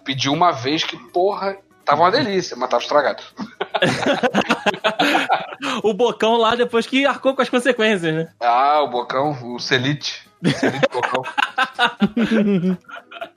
pedi 0.04 0.30
uma 0.30 0.52
vez 0.52 0.84
que, 0.84 0.98
porra, 1.12 1.58
tava 1.84 2.02
uma 2.04 2.12
delícia, 2.12 2.56
mas 2.58 2.70
tava 2.70 2.82
estragado. 2.84 3.24
O 5.84 5.94
bocão 5.94 6.38
lá 6.38 6.56
depois 6.56 6.86
que 6.86 7.06
arcou 7.06 7.36
com 7.36 7.42
as 7.42 7.50
consequências, 7.50 8.14
né? 8.14 8.28
Ah, 8.40 8.82
o 8.82 8.90
bocão, 8.90 9.32
o 9.56 9.60
celite. 9.60 10.28
Celite 10.60 10.88
bocão. 10.92 11.24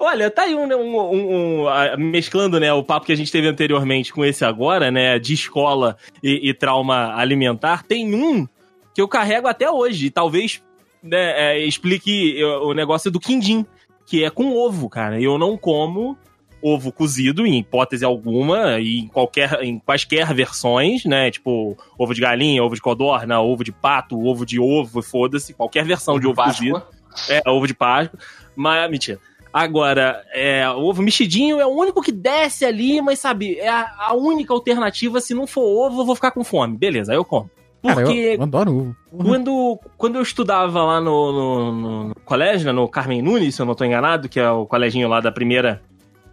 Olha, 0.00 0.30
tá 0.30 0.42
aí 0.42 0.54
um, 0.54 0.66
né, 0.66 0.74
um- 0.74 0.98
um- 0.98 1.66
um, 1.66 1.96
mesclando, 1.98 2.58
né, 2.58 2.72
o 2.72 2.82
papo 2.82 3.06
que 3.06 3.12
a 3.12 3.16
gente 3.16 3.30
teve 3.30 3.46
anteriormente 3.46 4.12
com 4.12 4.24
esse 4.24 4.44
agora, 4.44 4.90
né, 4.90 5.18
de 5.18 5.34
escola 5.34 5.96
e, 6.22 6.48
e 6.48 6.54
trauma 6.54 7.14
alimentar. 7.14 7.82
Tem 7.84 8.14
um 8.14 8.46
que 8.94 9.00
eu 9.00 9.08
carrego 9.08 9.46
até 9.48 9.70
hoje, 9.70 10.06
e 10.06 10.10
talvez 10.10 10.62
né, 11.02 11.56
é, 11.56 11.66
explique 11.66 12.40
eh, 12.40 12.44
o 12.58 12.72
negócio 12.72 13.10
do 13.10 13.18
quindim, 13.20 13.66
que 14.06 14.24
é 14.24 14.30
com 14.30 14.54
ovo, 14.56 14.88
cara. 14.88 15.20
Eu 15.20 15.38
não 15.38 15.56
como 15.56 16.16
ovo 16.62 16.92
cozido, 16.92 17.44
em 17.46 17.58
hipótese 17.58 18.04
alguma, 18.04 18.78
e 18.78 19.00
em 19.00 19.08
qualquer, 19.08 19.62
em 19.62 19.78
quaisquer 19.80 20.32
versões, 20.32 21.04
né? 21.04 21.28
Tipo, 21.30 21.76
ovo 21.98 22.14
de 22.14 22.20
galinha, 22.20 22.62
ovo 22.62 22.74
de 22.76 22.80
codorna, 22.80 23.40
ovo 23.40 23.64
de 23.64 23.72
pato, 23.72 24.16
ovo 24.24 24.46
de 24.46 24.60
ovo, 24.60 25.02
foda-se, 25.02 25.54
qualquer 25.54 25.84
versão 25.84 26.20
de 26.20 26.26
ovo 26.28 26.36
cozido. 26.40 26.74
Páscoa. 26.80 27.34
É, 27.34 27.50
ovo 27.50 27.66
de 27.66 27.74
Páscoa. 27.74 28.18
Mas, 28.54 28.88
mentira. 28.90 29.18
Agora, 29.52 30.24
é, 30.32 30.68
o 30.70 30.80
ovo 30.84 31.02
mexidinho 31.02 31.60
é 31.60 31.66
o 31.66 31.70
único 31.70 32.00
que 32.00 32.10
desce 32.10 32.64
ali, 32.64 33.02
mas 33.02 33.18
sabe, 33.18 33.58
é 33.58 33.68
a, 33.68 33.92
a 33.98 34.14
única 34.14 34.52
alternativa. 34.54 35.20
Se 35.20 35.34
não 35.34 35.46
for 35.46 35.62
ovo, 35.86 36.00
eu 36.02 36.06
vou 36.06 36.14
ficar 36.14 36.30
com 36.30 36.42
fome. 36.42 36.76
Beleza, 36.76 37.12
aí 37.12 37.18
eu 37.18 37.24
como. 37.24 37.50
Cara, 37.82 38.00
eu, 38.00 38.06
Porque 38.06 38.18
eu 38.38 38.42
adoro 38.42 38.72
ovo. 39.12 39.24
quando, 39.24 39.78
quando 39.98 40.16
eu 40.16 40.22
estudava 40.22 40.82
lá 40.84 41.00
no, 41.00 41.32
no- 41.32 41.72
no- 41.72 42.08
no 42.08 42.14
colégio, 42.24 42.66
né, 42.66 42.72
no 42.72 42.88
Carmen 42.88 43.20
Nunes, 43.20 43.54
se 43.56 43.60
eu 43.60 43.66
não 43.66 43.74
tô 43.74 43.84
enganado, 43.84 44.28
que 44.28 44.38
é 44.40 44.48
o 44.50 44.64
coleginho 44.64 45.08
lá 45.08 45.20
da 45.20 45.32
primeira 45.32 45.82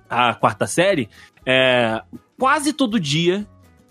à 0.10 0.34
quarta 0.36 0.66
série, 0.68 1.10
é, 1.46 2.02
quase 2.40 2.72
todo 2.72 3.00
dia, 3.00 3.46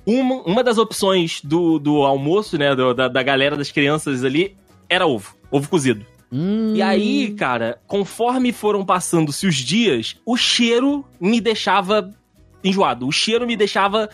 uma, 0.07 0.37
uma 0.43 0.65
das 0.65 0.79
opções 0.79 1.41
do, 1.43 1.79
do 1.79 2.03
almoço, 2.05 2.57
né, 2.57 2.75
do- 2.75 2.95
da, 2.95 3.09
da 3.09 3.23
galera 3.23 3.57
das 3.57 3.71
crianças 3.73 4.25
ali, 4.25 4.57
era 4.89 5.07
ovo. 5.07 5.35
Ovo 5.51 5.69
cozido. 5.69 6.07
Hum, 6.33 6.75
E 6.77 6.83
aí, 6.83 7.33
cara, 7.35 7.79
conforme 7.87 8.53
foram 8.53 8.85
passando-se 8.85 9.47
os 9.47 9.57
dias, 9.57 10.17
o 10.27 10.37
cheiro 10.37 11.05
me 11.21 11.41
deixava 11.41 12.11
enjoado. 12.63 13.07
O 13.07 13.13
cheiro 13.13 13.47
me 13.47 13.57
deixava. 13.57 14.09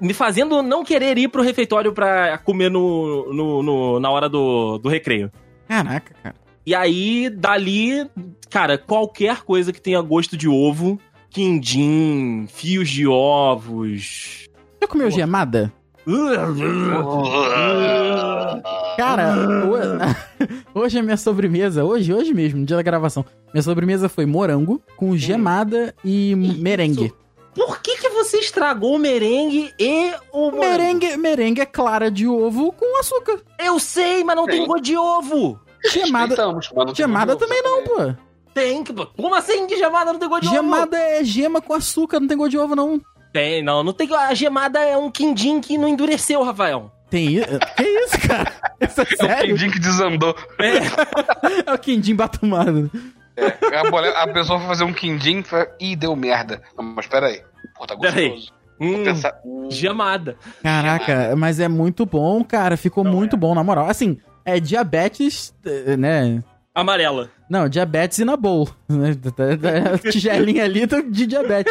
me 0.00 0.12
fazendo 0.12 0.62
não 0.62 0.84
querer 0.84 1.16
ir 1.16 1.28
pro 1.28 1.42
refeitório 1.42 1.92
pra 1.92 2.36
comer 2.38 2.70
no, 2.70 3.32
no- 3.32 3.62
no- 3.62 4.00
na 4.00 4.10
hora 4.10 4.28
do, 4.28 4.78
do 4.78 4.88
recreio. 4.88 5.30
Caraca, 5.66 6.12
cara. 6.22 6.34
E 6.66 6.74
aí, 6.74 7.30
dali, 7.30 8.06
cara, 8.50 8.76
qualquer 8.76 9.42
coisa 9.42 9.72
que 9.72 9.80
tenha 9.80 10.00
gosto 10.02 10.36
de 10.36 10.48
ovo, 10.48 11.00
quindim, 11.30 12.46
fios 12.52 12.90
de 12.90 13.06
ovos. 13.06 14.48
Já 14.80 14.86
comeu 14.86 15.10
gemada? 15.10 15.72
Cara, 18.96 19.34
hoje 20.74 20.98
a 20.98 21.02
minha 21.02 21.16
sobremesa, 21.16 21.84
hoje, 21.84 22.12
hoje 22.12 22.34
mesmo, 22.34 22.60
no 22.60 22.66
dia 22.66 22.76
da 22.76 22.82
gravação, 22.82 23.24
minha 23.52 23.62
sobremesa 23.62 24.08
foi 24.08 24.26
morango 24.26 24.82
com 24.96 25.16
gemada 25.16 25.94
e 26.04 26.34
merengue. 26.34 27.12
Por 27.54 27.80
que, 27.80 27.98
que 27.98 28.08
você 28.08 28.38
estragou 28.38 28.94
o 28.94 28.98
merengue 28.98 29.72
e 29.78 30.12
o 30.32 30.50
morango? 30.50 30.60
Merengue, 30.60 31.16
merengue 31.16 31.60
é 31.60 31.66
clara 31.66 32.10
de 32.10 32.26
ovo 32.26 32.72
com 32.72 32.98
açúcar. 32.98 33.40
Eu 33.58 33.78
sei, 33.78 34.24
mas 34.24 34.36
não 34.36 34.46
tem 34.46 34.66
gosto 34.66 34.82
de 34.82 34.96
ovo. 34.96 35.60
Gemada, 35.84 36.36
não 36.74 36.86
tem 36.86 36.94
gemada 36.94 37.34
de 37.34 37.40
também 37.40 37.62
não, 37.62 37.84
pô. 37.84 38.14
Tem 38.54 38.84
que. 38.84 38.92
Como 38.92 39.34
assim 39.34 39.66
que 39.66 39.76
gemada 39.76 40.12
não 40.12 40.20
tem 40.20 40.28
gosto 40.28 40.42
de 40.42 40.48
ovo? 40.48 40.56
Gemada 40.56 40.96
é 40.96 41.24
gema 41.24 41.60
com 41.60 41.74
açúcar, 41.74 42.20
não 42.20 42.28
tem 42.28 42.36
gosto 42.36 42.50
de 42.50 42.58
ovo, 42.58 42.76
não. 42.76 43.00
Tem, 43.32 43.62
não. 43.62 43.82
não 43.82 43.92
tem, 43.92 44.12
a 44.14 44.34
gemada 44.34 44.78
é 44.78 44.96
um 44.96 45.10
quindim 45.10 45.60
que 45.60 45.76
não 45.76 45.88
endureceu, 45.88 46.42
Rafael. 46.42 46.90
Tem 47.12 47.34
isso? 47.36 47.58
Que 47.76 47.82
isso, 47.82 48.26
cara? 48.26 48.52
Isso 48.80 49.00
é 49.02 49.26
É 49.26 49.44
o 49.44 49.46
quindim 49.46 49.70
que 49.70 49.78
desandou. 49.78 50.34
É. 50.58 51.70
É 51.70 51.74
o 51.74 51.78
quindim 51.78 52.14
batumado. 52.16 52.90
A, 53.36 53.90
mulher- 53.90 54.16
a 54.16 54.26
pessoa 54.28 54.58
foi 54.58 54.68
fazer 54.68 54.84
um 54.84 54.92
quindim 54.94 55.44
e 55.78 55.94
deu 55.94 56.16
merda. 56.16 56.62
Não, 56.76 56.82
mas 56.82 57.06
peraí. 57.06 57.42
Pô, 57.76 57.86
tá 57.86 57.94
gostoso. 57.94 58.50
Hum, 58.80 59.04
pensar, 59.04 59.38
hum, 59.44 59.68
gemada. 59.70 60.36
Caraca, 60.62 61.36
mas 61.36 61.60
é 61.60 61.68
muito 61.68 62.06
bom, 62.06 62.42
cara. 62.42 62.76
Ficou 62.78 63.04
muito 63.04 63.36
bom, 63.36 63.54
na 63.54 63.62
moral. 63.62 63.88
Assim, 63.90 64.18
é 64.44 64.58
diabetes, 64.58 65.54
eh, 65.64 65.96
né? 65.98 66.42
Amarela. 66.74 67.30
Não, 67.52 67.68
diabetes 67.68 68.18
e 68.18 68.24
na 68.24 68.34
bowl. 68.34 68.66
Né? 68.88 69.10
A 69.92 69.98
tigelinha 70.10 70.64
ali 70.64 70.86
de 70.86 71.26
diabetes. 71.26 71.70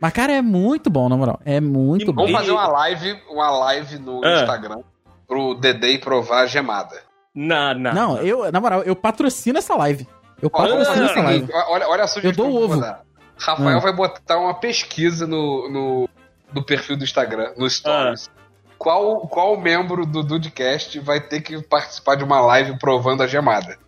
Mas, 0.00 0.12
cara, 0.12 0.32
é 0.32 0.42
muito 0.42 0.90
bom, 0.90 1.08
na 1.08 1.16
moral. 1.16 1.38
É 1.44 1.60
muito 1.60 2.12
bom. 2.12 2.22
Vamos 2.26 2.36
fazer 2.36 2.50
uma 2.50 2.66
live, 2.66 3.16
uma 3.30 3.50
live 3.50 4.00
no 4.00 4.20
Ah. 4.24 4.40
Instagram 4.40 4.80
pro 5.28 5.54
Dedei 5.54 5.96
provar 5.98 6.40
a 6.42 6.46
gemada. 6.46 7.00
Não, 7.32 7.72
não. 7.74 7.94
Não, 7.94 8.16
eu, 8.18 8.50
na 8.50 8.60
moral, 8.60 8.82
eu 8.82 8.96
patrocino 8.96 9.58
essa 9.58 9.76
live. 9.76 10.08
Eu 10.42 10.50
Olha, 10.52 10.70
patrocino 10.76 11.04
essa 11.04 11.20
olha, 11.20 11.22
live. 11.22 11.52
olha, 11.52 11.88
olha 11.88 12.02
a 12.02 12.06
sugestão 12.08 12.44
Eu 12.46 12.50
dou 12.52 12.64
ovo. 12.64 12.80
dar. 12.80 13.02
Rafael 13.38 13.78
Ah. 13.78 13.80
vai 13.80 13.92
botar 13.92 14.38
uma 14.38 14.54
pesquisa 14.54 15.24
no, 15.24 15.70
no, 15.70 16.08
no 16.52 16.64
perfil 16.64 16.96
do 16.96 17.04
Instagram, 17.04 17.52
no 17.56 17.70
Stories. 17.70 18.28
Ah. 18.36 18.40
Qual, 18.76 19.20
qual 19.28 19.56
membro 19.56 20.04
do 20.04 20.24
Dudcast 20.24 20.98
vai 20.98 21.20
ter 21.20 21.42
que 21.42 21.62
participar 21.62 22.16
de 22.16 22.24
uma 22.24 22.40
live 22.40 22.76
provando 22.80 23.22
a 23.22 23.26
gemada? 23.28 23.78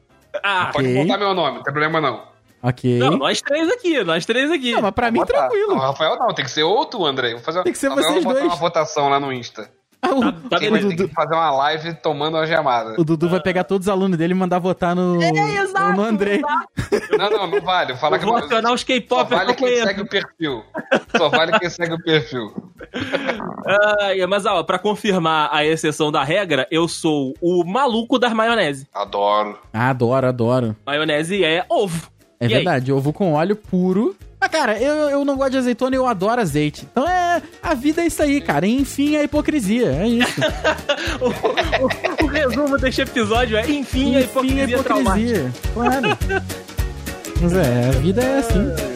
Ah, 0.42 0.70
Pode 0.72 0.92
botar 0.94 1.18
meu 1.18 1.34
nome, 1.34 1.56
não 1.56 1.62
tem 1.62 1.72
problema 1.72 2.00
não. 2.00 2.22
Ok. 2.62 2.98
não, 2.98 3.12
nós 3.12 3.40
três 3.40 3.70
aqui, 3.70 4.02
nós 4.02 4.24
três 4.26 4.50
aqui. 4.50 4.72
Não, 4.72 4.82
mas 4.82 4.90
pra 4.92 5.10
mim, 5.10 5.18
Botar. 5.20 5.34
tranquilo. 5.48 5.68
Não, 5.68 5.78
Rafael 5.78 6.16
não, 6.18 6.34
tem 6.34 6.44
que 6.44 6.50
ser 6.50 6.62
outro, 6.64 7.04
André. 7.04 7.32
Vou 7.32 7.40
fazer, 7.40 7.62
Tem 7.62 7.72
que 7.72 7.78
ser 7.78 7.88
Rafael, 7.88 8.06
vocês 8.08 8.24
vou 8.24 8.32
botar 8.32 8.44
dois. 8.44 8.52
uma 8.54 8.60
votação 8.60 9.08
lá 9.08 9.20
no 9.20 9.32
Insta. 9.32 9.70
Ah, 10.02 10.10
o, 10.14 10.20
Tá- 10.20 10.32
tá 10.32 10.58
vai 10.70 10.80
ter 10.80 10.96
que 10.96 11.08
fazer 11.14 11.34
uma 11.34 11.50
live 11.50 11.94
tomando 11.94 12.36
a 12.36 12.46
gemada? 12.46 12.94
o 12.98 13.04
Dudu 13.04 13.28
vai 13.28 13.40
pegar 13.40 13.64
todos 13.64 13.86
os 13.86 13.92
alunos 13.92 14.16
dele 14.16 14.32
e 14.32 14.36
mandar 14.36 14.58
votar 14.58 14.94
no, 14.94 15.20
É, 15.22 15.30
exato, 15.62 15.92
no 15.96 16.02
Andrei. 16.02 16.40
Não, 17.18 17.30
não, 17.30 17.46
não 17.46 17.60
vale. 17.60 17.92
Eu 17.92 18.20
que 18.20 18.24
vou 18.26 18.38
não- 18.38 18.44
acionar 18.44 18.72
os 18.72 18.80
Só 18.82 18.86
K-pop 18.86 19.30
vale 19.34 19.54
que 19.54 19.64
eu 19.64 19.68
quem 19.68 19.76
segue 19.82 19.84
conheço. 19.84 20.02
o 20.04 20.08
perfil. 20.08 20.62
Só 21.16 21.28
vale 21.28 21.58
quem 21.58 21.70
segue 21.70 21.94
o 21.94 22.02
perfil. 22.02 22.52
Ah, 23.66 24.26
mas, 24.28 24.46
ó, 24.46 24.62
pra 24.62 24.78
confirmar 24.78 25.48
a 25.52 25.64
exceção 25.64 26.12
da 26.12 26.22
regra, 26.22 26.66
eu 26.70 26.86
sou 26.86 27.34
o 27.40 27.64
maluco 27.64 28.18
das 28.18 28.32
maionese. 28.32 28.86
Adoro. 28.94 29.58
Ah, 29.72 29.90
adoro, 29.90 30.26
adoro. 30.26 30.76
Maionese 30.86 31.44
é 31.44 31.64
ovo. 31.68 32.08
É 32.38 32.44
E 32.44 32.48
aí? 32.48 32.54
verdade, 32.54 32.92
ovo 32.92 33.12
com 33.12 33.32
óleo 33.32 33.56
puro. 33.56 34.14
Mas, 34.46 34.50
cara, 34.60 34.78
eu, 34.80 34.94
eu 35.10 35.24
não 35.24 35.36
gosto 35.36 35.50
de 35.52 35.58
azeitona 35.58 35.96
e 35.96 35.98
eu 35.98 36.06
adoro 36.06 36.40
azeite. 36.40 36.86
Então 36.90 37.06
é. 37.08 37.42
A 37.62 37.74
vida 37.74 38.02
é 38.02 38.06
isso 38.06 38.22
aí, 38.22 38.40
cara. 38.40 38.66
Enfim, 38.66 39.16
a 39.16 39.22
hipocrisia. 39.24 39.88
É 39.92 40.06
isso. 40.08 40.40
o, 41.20 42.22
o- 42.22 42.24
o 42.24 42.26
resumo 42.28 42.78
deste 42.78 43.00
episódio 43.02 43.56
é, 43.56 43.68
enfim, 43.68 44.16
a 44.16 44.20
Enfim, 44.20 44.60
a 44.60 44.64
hipocrisia 44.64 44.82
traumática. 44.82 45.30
hipocrisia. 45.30 45.52
Claro. 45.74 46.18
Mas 47.40 47.52
é, 47.54 47.88
a 47.88 47.92
vida 48.00 48.22
é 48.22 48.38
assim. 48.38 48.95